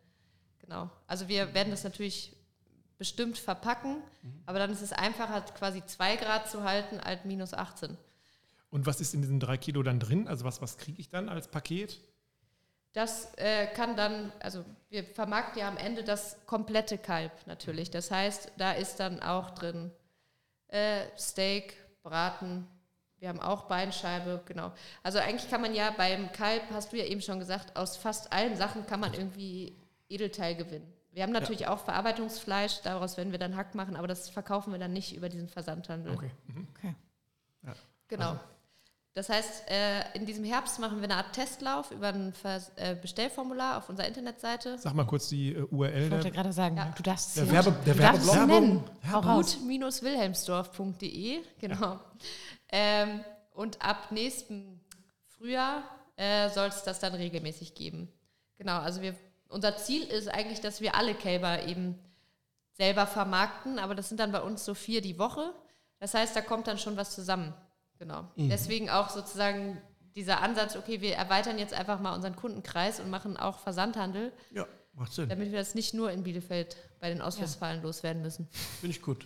Genau. 0.60 0.90
Also 1.06 1.28
wir 1.28 1.54
werden 1.54 1.70
das 1.70 1.84
natürlich 1.84 2.36
bestimmt 2.98 3.38
verpacken, 3.38 3.98
aber 4.48 4.58
dann 4.58 4.72
ist 4.72 4.82
es 4.82 4.92
einfacher, 4.92 5.42
quasi 5.42 5.86
2 5.86 6.16
Grad 6.16 6.50
zu 6.50 6.64
halten 6.64 7.00
als 7.00 7.26
minus 7.26 7.54
18. 7.54 7.96
Und 8.72 8.86
was 8.88 9.00
ist 9.00 9.14
in 9.14 9.22
diesen 9.22 9.40
drei 9.40 9.58
Kilo 9.58 9.84
dann 9.84 10.00
drin? 10.00 10.28
Also 10.28 10.46
was, 10.46 10.62
was 10.62 10.78
kriege 10.78 11.00
ich 11.00 11.10
dann 11.10 11.30
als 11.30 11.48
Paket? 11.48 12.02
Das 12.98 13.32
äh, 13.36 13.68
kann 13.68 13.96
dann, 13.96 14.32
also 14.40 14.66
wir 14.90 15.04
vermarkten 15.04 15.60
ja 15.60 15.68
am 15.68 15.78
Ende 15.78 16.04
das 16.04 16.36
komplette 16.48 16.98
Kalb 16.98 17.32
natürlich. 17.46 17.92
Das 17.92 18.10
heißt, 18.10 18.54
da 18.58 18.72
ist 18.72 19.00
dann 19.00 19.22
auch 19.22 19.52
drin 19.52 19.92
äh, 20.70 21.02
Steak, 21.16 21.76
Braten, 22.02 22.68
wir 23.20 23.30
haben 23.30 23.40
auch 23.40 23.66
Beinscheibe, 23.66 24.42
genau. 24.48 24.72
Also 25.04 25.20
eigentlich 25.20 25.48
kann 25.48 25.62
man 25.62 25.76
ja 25.76 25.92
beim 25.92 26.32
Kalb, 26.32 26.64
hast 26.72 26.92
du 26.92 26.98
ja 26.98 27.06
eben 27.06 27.22
schon 27.22 27.38
gesagt, 27.38 27.78
aus 27.78 27.98
fast 27.98 28.34
allen 28.34 28.56
Sachen 28.56 28.88
kann 28.88 29.00
man 29.00 29.14
irgendwie 29.14 29.78
Edelteil 30.10 30.56
gewinnen. 30.56 30.92
Wir 31.12 31.22
haben 31.22 31.34
natürlich 31.34 31.68
auch 31.68 31.78
Verarbeitungsfleisch, 31.78 32.82
daraus 32.82 33.16
werden 33.16 33.32
wir 33.32 33.38
dann 33.38 33.56
Hack 33.56 33.76
machen, 33.76 33.96
aber 33.96 34.08
das 34.08 34.28
verkaufen 34.32 34.72
wir 34.72 34.80
dann 34.80 34.94
nicht 34.94 35.16
über 35.16 35.30
diesen 35.30 35.50
Versandhandel. 35.50 36.14
Okay. 36.14 36.32
Mhm. 36.48 36.68
Okay. 36.76 36.96
Genau. 38.08 38.40
Das 39.18 39.30
heißt, 39.30 39.64
äh, 39.72 40.04
in 40.14 40.28
diesem 40.28 40.44
Herbst 40.44 40.78
machen 40.78 40.98
wir 40.98 41.06
eine 41.06 41.16
Art 41.16 41.34
Testlauf 41.34 41.90
über 41.90 42.10
ein 42.10 42.34
Vers 42.34 42.72
äh, 42.76 42.94
Bestellformular 42.96 43.80
auf 43.80 43.90
unserer 43.90 44.08
Internetseite. 44.08 44.78
Sag 44.78 44.94
mal 44.94 45.08
kurz 45.08 45.28
die 45.30 45.54
äh, 45.56 45.64
URL. 45.72 46.04
Ich 46.06 46.12
wollte 46.12 46.30
gerade 46.30 46.54
sagen, 46.54 46.78
Ja. 46.78 46.94
du 46.96 47.02
darfst 47.02 47.36
Der 47.36 47.50
Werbe- 47.50 47.74
der 47.84 47.96
du 47.96 48.00
darfst 48.00 48.36
nennen. 48.46 48.84
Gut-wilhelmsdorf.de, 49.12 51.40
genau. 51.60 52.00
Ähm, 52.70 53.22
und 53.54 53.82
ab 53.82 54.12
nächstem 54.12 54.80
Frühjahr 55.36 55.82
äh, 56.16 56.50
soll 56.50 56.68
es 56.68 56.84
das 56.84 57.00
dann 57.00 57.16
regelmäßig 57.16 57.74
geben. 57.74 58.10
Genau, 58.60 58.78
also 58.78 59.02
wir, 59.02 59.16
unser 59.50 59.78
Ziel 59.78 60.04
ist 60.04 60.28
eigentlich, 60.28 60.62
dass 60.62 60.80
wir 60.80 60.94
alle 60.94 61.16
Kälber 61.16 61.64
eben 61.64 61.98
selber 62.74 63.08
vermarkten, 63.08 63.80
aber 63.80 63.96
das 63.96 64.10
sind 64.10 64.20
dann 64.20 64.32
bei 64.32 64.42
uns 64.42 64.64
so 64.64 64.76
vier 64.76 65.02
die 65.02 65.18
Woche. 65.18 65.56
Das 65.98 66.14
heißt, 66.14 66.36
da 66.36 66.42
kommt 66.42 66.68
dann 66.68 66.78
schon 66.78 66.98
was 66.98 67.16
zusammen. 67.16 67.56
Genau. 68.00 68.28
Deswegen 68.38 68.90
auch 68.90 69.10
sozusagen 69.10 69.82
dieser 70.16 70.42
Ansatz, 70.42 70.76
okay, 70.76 71.02
wir 71.02 71.16
erweitern 71.16 71.58
jetzt 71.60 71.74
einfach 71.74 72.00
mal 72.00 72.14
unseren 72.16 72.36
Kundenkreis 72.36 73.00
und 73.00 73.10
machen 73.10 73.38
auch 73.38 73.60
Versandhandel, 73.60 74.32
Ja, 74.52 74.66
macht 74.94 75.14
Sinn. 75.14 75.30
damit 75.30 75.52
wir 75.52 75.60
das 75.60 75.76
nicht 75.76 75.94
nur 75.94 76.12
in 76.12 76.24
Bielefeld 76.24 76.76
bei 77.00 77.10
den 77.10 77.22
Ostwestfalen 77.22 77.82
loswerden 77.82 78.22
müssen. 78.22 78.48
Finde 78.80 78.96
ich 78.96 79.02
gut. 79.02 79.26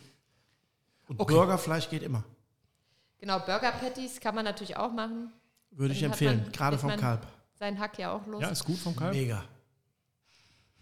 Und 1.08 1.20
Okay. 1.20 1.34
Burgerfleisch 1.34 1.90
geht 1.90 2.04
immer. 2.04 2.24
Genau, 3.20 3.40
Burger 3.40 3.72
Patties 3.72 4.20
kann 4.20 4.36
man 4.36 4.46
natürlich 4.46 4.78
auch 4.78 4.92
machen. 4.92 5.32
Würde 5.72 5.94
ich 5.94 6.00
Dann 6.02 6.12
hat 6.12 6.22
empfehlen, 6.22 6.42
man- 6.44 6.52
gerade 6.52 6.78
vom 6.78 6.96
Kalb. 6.98 7.28
Sein 7.54 7.80
Hack 7.80 7.98
ja 8.00 8.12
auch 8.14 8.26
los. 8.26 8.42
ja, 8.42 8.50
ist 8.50 8.66
gut 8.66 8.78
vom 8.78 8.96
Kalb. 8.96 9.14
Mega. 9.14 9.44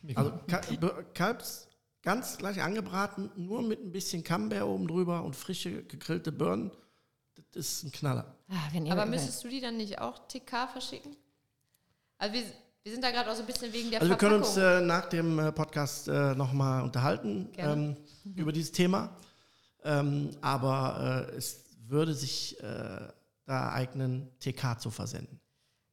Mega. 0.02 0.22
Also 0.22 0.94
Kalbs 1.14 1.68
ganz 2.02 2.38
gleich 2.38 2.62
angebraten, 2.62 3.30
nur 3.36 3.62
mit 3.62 3.84
ein 3.84 3.92
bisschen 3.92 4.24
Camembert 4.24 4.64
oben 4.64 4.88
drüber 4.88 5.24
und 5.24 5.36
frische 5.36 5.84
gegrillte 5.84 6.32
Birnen. 6.32 6.72
Das 7.52 7.66
ist 7.66 7.84
ein 7.84 7.92
Knaller. 7.92 8.36
Wenn 8.72 8.86
ihr 8.86 8.92
Aber 8.92 9.06
müsstest 9.06 9.44
du 9.44 9.48
die 9.48 9.62
dann 9.62 9.78
nicht 9.78 10.00
auch 10.00 10.28
TK 10.28 10.68
verschicken? 10.72 11.16
Also 12.18 12.34
wir, 12.34 12.44
wir 12.84 12.92
sind 12.92 13.04
da 13.04 13.12
gerade 13.12 13.32
auch 13.32 13.36
so 13.36 13.42
ein 13.42 13.48
bisschen 13.48 13.74
wegen 13.74 13.90
der 13.90 14.02
Also 14.02 14.12
wir 14.12 14.18
können 14.18 14.44
Verpackung. 14.44 14.64
uns 14.74 14.82
äh, 14.82 14.86
nach 14.86 15.06
dem 15.10 15.40
äh, 15.40 15.52
Podcast 15.52 16.08
äh, 16.08 16.36
nochmal 16.36 16.84
unterhalten 16.84 17.50
ähm, 17.58 17.98
über 18.36 18.52
dieses 18.52 18.72
Thema. 18.72 19.16
Ähm, 19.84 20.32
aber 20.42 21.28
äh, 21.32 21.36
es 21.36 21.66
würde 21.88 22.14
sich 22.14 22.62
äh, 22.62 23.08
da 23.46 23.72
eignen, 23.72 24.30
TK 24.40 24.80
zu 24.80 24.92
versenden. 24.92 25.40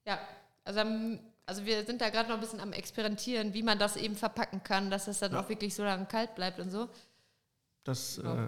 Ja, 0.05 0.19
also, 0.65 0.81
also 1.47 1.65
wir 1.65 1.85
sind 1.87 2.01
da 2.01 2.11
gerade 2.11 2.29
noch 2.29 2.37
ein 2.37 2.41
bisschen 2.41 2.61
am 2.61 2.73
Experimentieren, 2.73 3.55
wie 3.55 3.63
man 3.63 3.79
das 3.79 3.97
eben 3.97 4.15
verpacken 4.15 4.63
kann, 4.63 4.91
dass 4.91 5.09
es 5.09 5.21
dann 5.21 5.35
auch 5.35 5.49
wirklich 5.49 5.75
so 5.75 5.85
lange 5.85 6.05
kalt 6.07 6.35
bleibt 6.35 6.61
und 6.61 6.71
so. 6.71 6.89
Das, 7.85 8.19
äh, 8.19 8.47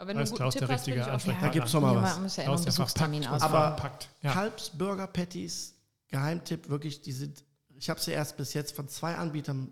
Aber 0.00 0.08
wenn 0.08 0.16
Alles 0.16 0.30
du 0.30 0.36
einen 0.38 0.48
ist 0.48 0.54
guten 0.54 0.66
der 0.66 0.68
Tipp 0.68 0.74
hast, 0.78 0.86
richtige 0.86 1.00
ich 1.00 1.34
auch. 1.34 1.40
Da 1.42 1.48
gibt's 1.50 1.72
noch 1.74 1.80
mal 1.82 1.96
was. 1.96 2.14
man 2.14 2.22
muss 2.22 2.36
ja 2.36 2.44
immer 2.44 2.52
Aus 2.54 2.60
einen 2.60 2.64
der 2.64 2.70
Besuchstermin 2.70 3.22
verpackt, 3.22 3.42
ausmachen. 3.44 3.62
Aber- 3.64 3.76
verpackt. 3.76 4.08
Ja. 4.22 4.32
Kalbsburger 4.32 5.06
Patties, 5.08 5.74
Geheimtipp, 6.08 6.70
wirklich, 6.70 7.02
die 7.02 7.12
sind, 7.12 7.44
ich 7.76 7.90
habe 7.90 8.00
sie 8.00 8.12
erst 8.12 8.38
bis 8.38 8.54
jetzt 8.54 8.74
von 8.74 8.88
zwei 8.88 9.14
Anbietern 9.16 9.70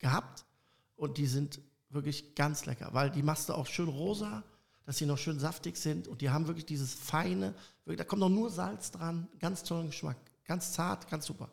gehabt 0.00 0.44
und 0.96 1.16
die 1.16 1.26
sind 1.26 1.60
wirklich 1.90 2.34
ganz 2.34 2.66
lecker, 2.66 2.88
weil 2.90 3.08
die 3.10 3.22
machst 3.22 3.48
du 3.50 3.54
auch 3.54 3.66
schön 3.68 3.86
rosa, 3.88 4.42
dass 4.84 4.98
sie 4.98 5.06
noch 5.06 5.16
schön 5.16 5.38
saftig 5.38 5.76
sind 5.76 6.08
und 6.08 6.22
die 6.22 6.30
haben 6.30 6.48
wirklich 6.48 6.66
dieses 6.66 6.92
feine, 6.92 7.54
wirklich, 7.84 7.98
da 7.98 8.04
kommt 8.04 8.18
noch 8.18 8.28
nur 8.28 8.50
Salz 8.50 8.90
dran, 8.90 9.28
ganz 9.38 9.62
tollen 9.62 9.86
Geschmack, 9.90 10.16
ganz 10.44 10.72
zart, 10.72 11.08
ganz 11.08 11.24
super. 11.24 11.48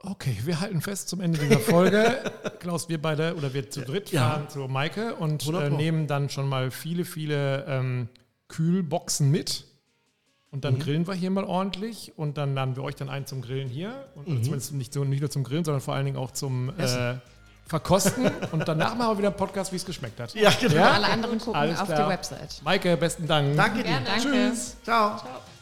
Okay, 0.00 0.36
wir 0.44 0.60
halten 0.60 0.80
fest 0.80 1.08
zum 1.08 1.20
Ende 1.20 1.38
dieser 1.38 1.58
Folge. 1.58 2.20
Klaus, 2.60 2.88
wir 2.88 3.02
beide 3.02 3.34
oder 3.34 3.52
wir 3.52 3.68
zu 3.68 3.80
dritt 3.82 4.12
Ja. 4.12 4.30
fahren 4.30 4.48
zu 4.48 4.60
Maike 4.60 5.16
und 5.16 5.46
äh, 5.48 5.70
nehmen 5.70 6.06
dann 6.06 6.30
schon 6.30 6.48
mal 6.48 6.70
viele, 6.70 7.04
viele 7.04 7.64
ähm, 7.66 8.08
Kühlboxen 8.46 9.30
mit. 9.30 9.64
Und 10.50 10.64
dann 10.64 10.78
grillen 10.78 11.06
wir 11.06 11.14
hier 11.14 11.30
mal 11.30 11.44
ordentlich 11.44 12.12
und 12.16 12.38
dann 12.38 12.54
laden 12.54 12.74
wir 12.76 12.82
euch 12.82 12.94
dann 12.94 13.10
ein 13.10 13.26
zum 13.26 13.42
Grillen 13.42 13.68
hier. 13.68 14.08
Und 14.14 14.44
zumindest 14.44 14.72
nicht, 14.72 14.94
so, 14.94 15.04
nicht 15.04 15.20
nur 15.20 15.30
zum 15.30 15.44
Grillen, 15.44 15.64
sondern 15.64 15.82
vor 15.82 15.94
allen 15.94 16.06
Dingen 16.06 16.16
auch 16.16 16.30
zum 16.30 16.70
äh. 16.78 17.16
Verkosten. 17.66 18.30
und 18.52 18.66
danach 18.66 18.94
machen 18.94 19.10
wir 19.12 19.18
wieder 19.18 19.28
einen 19.28 19.36
Podcast, 19.36 19.72
wie 19.72 19.76
es 19.76 19.84
geschmeckt 19.84 20.18
hat. 20.18 20.32
Ja, 20.34 20.50
genau. 20.58 20.74
Ja? 20.74 20.92
Alle 20.92 21.06
anderen 21.06 21.38
gucken 21.38 21.54
Alles 21.54 21.78
auf 21.78 21.86
klar. 21.86 22.04
die 22.04 22.12
Website. 22.14 22.62
Maike, 22.64 22.96
besten 22.96 23.26
Dank. 23.26 23.54
Danke 23.56 23.78
dir. 23.78 23.84
Gerne. 23.84 24.06
Danke. 24.06 24.22
Tschüss. 24.22 24.76
Ciao. 24.82 25.18
Ciao. 25.18 25.57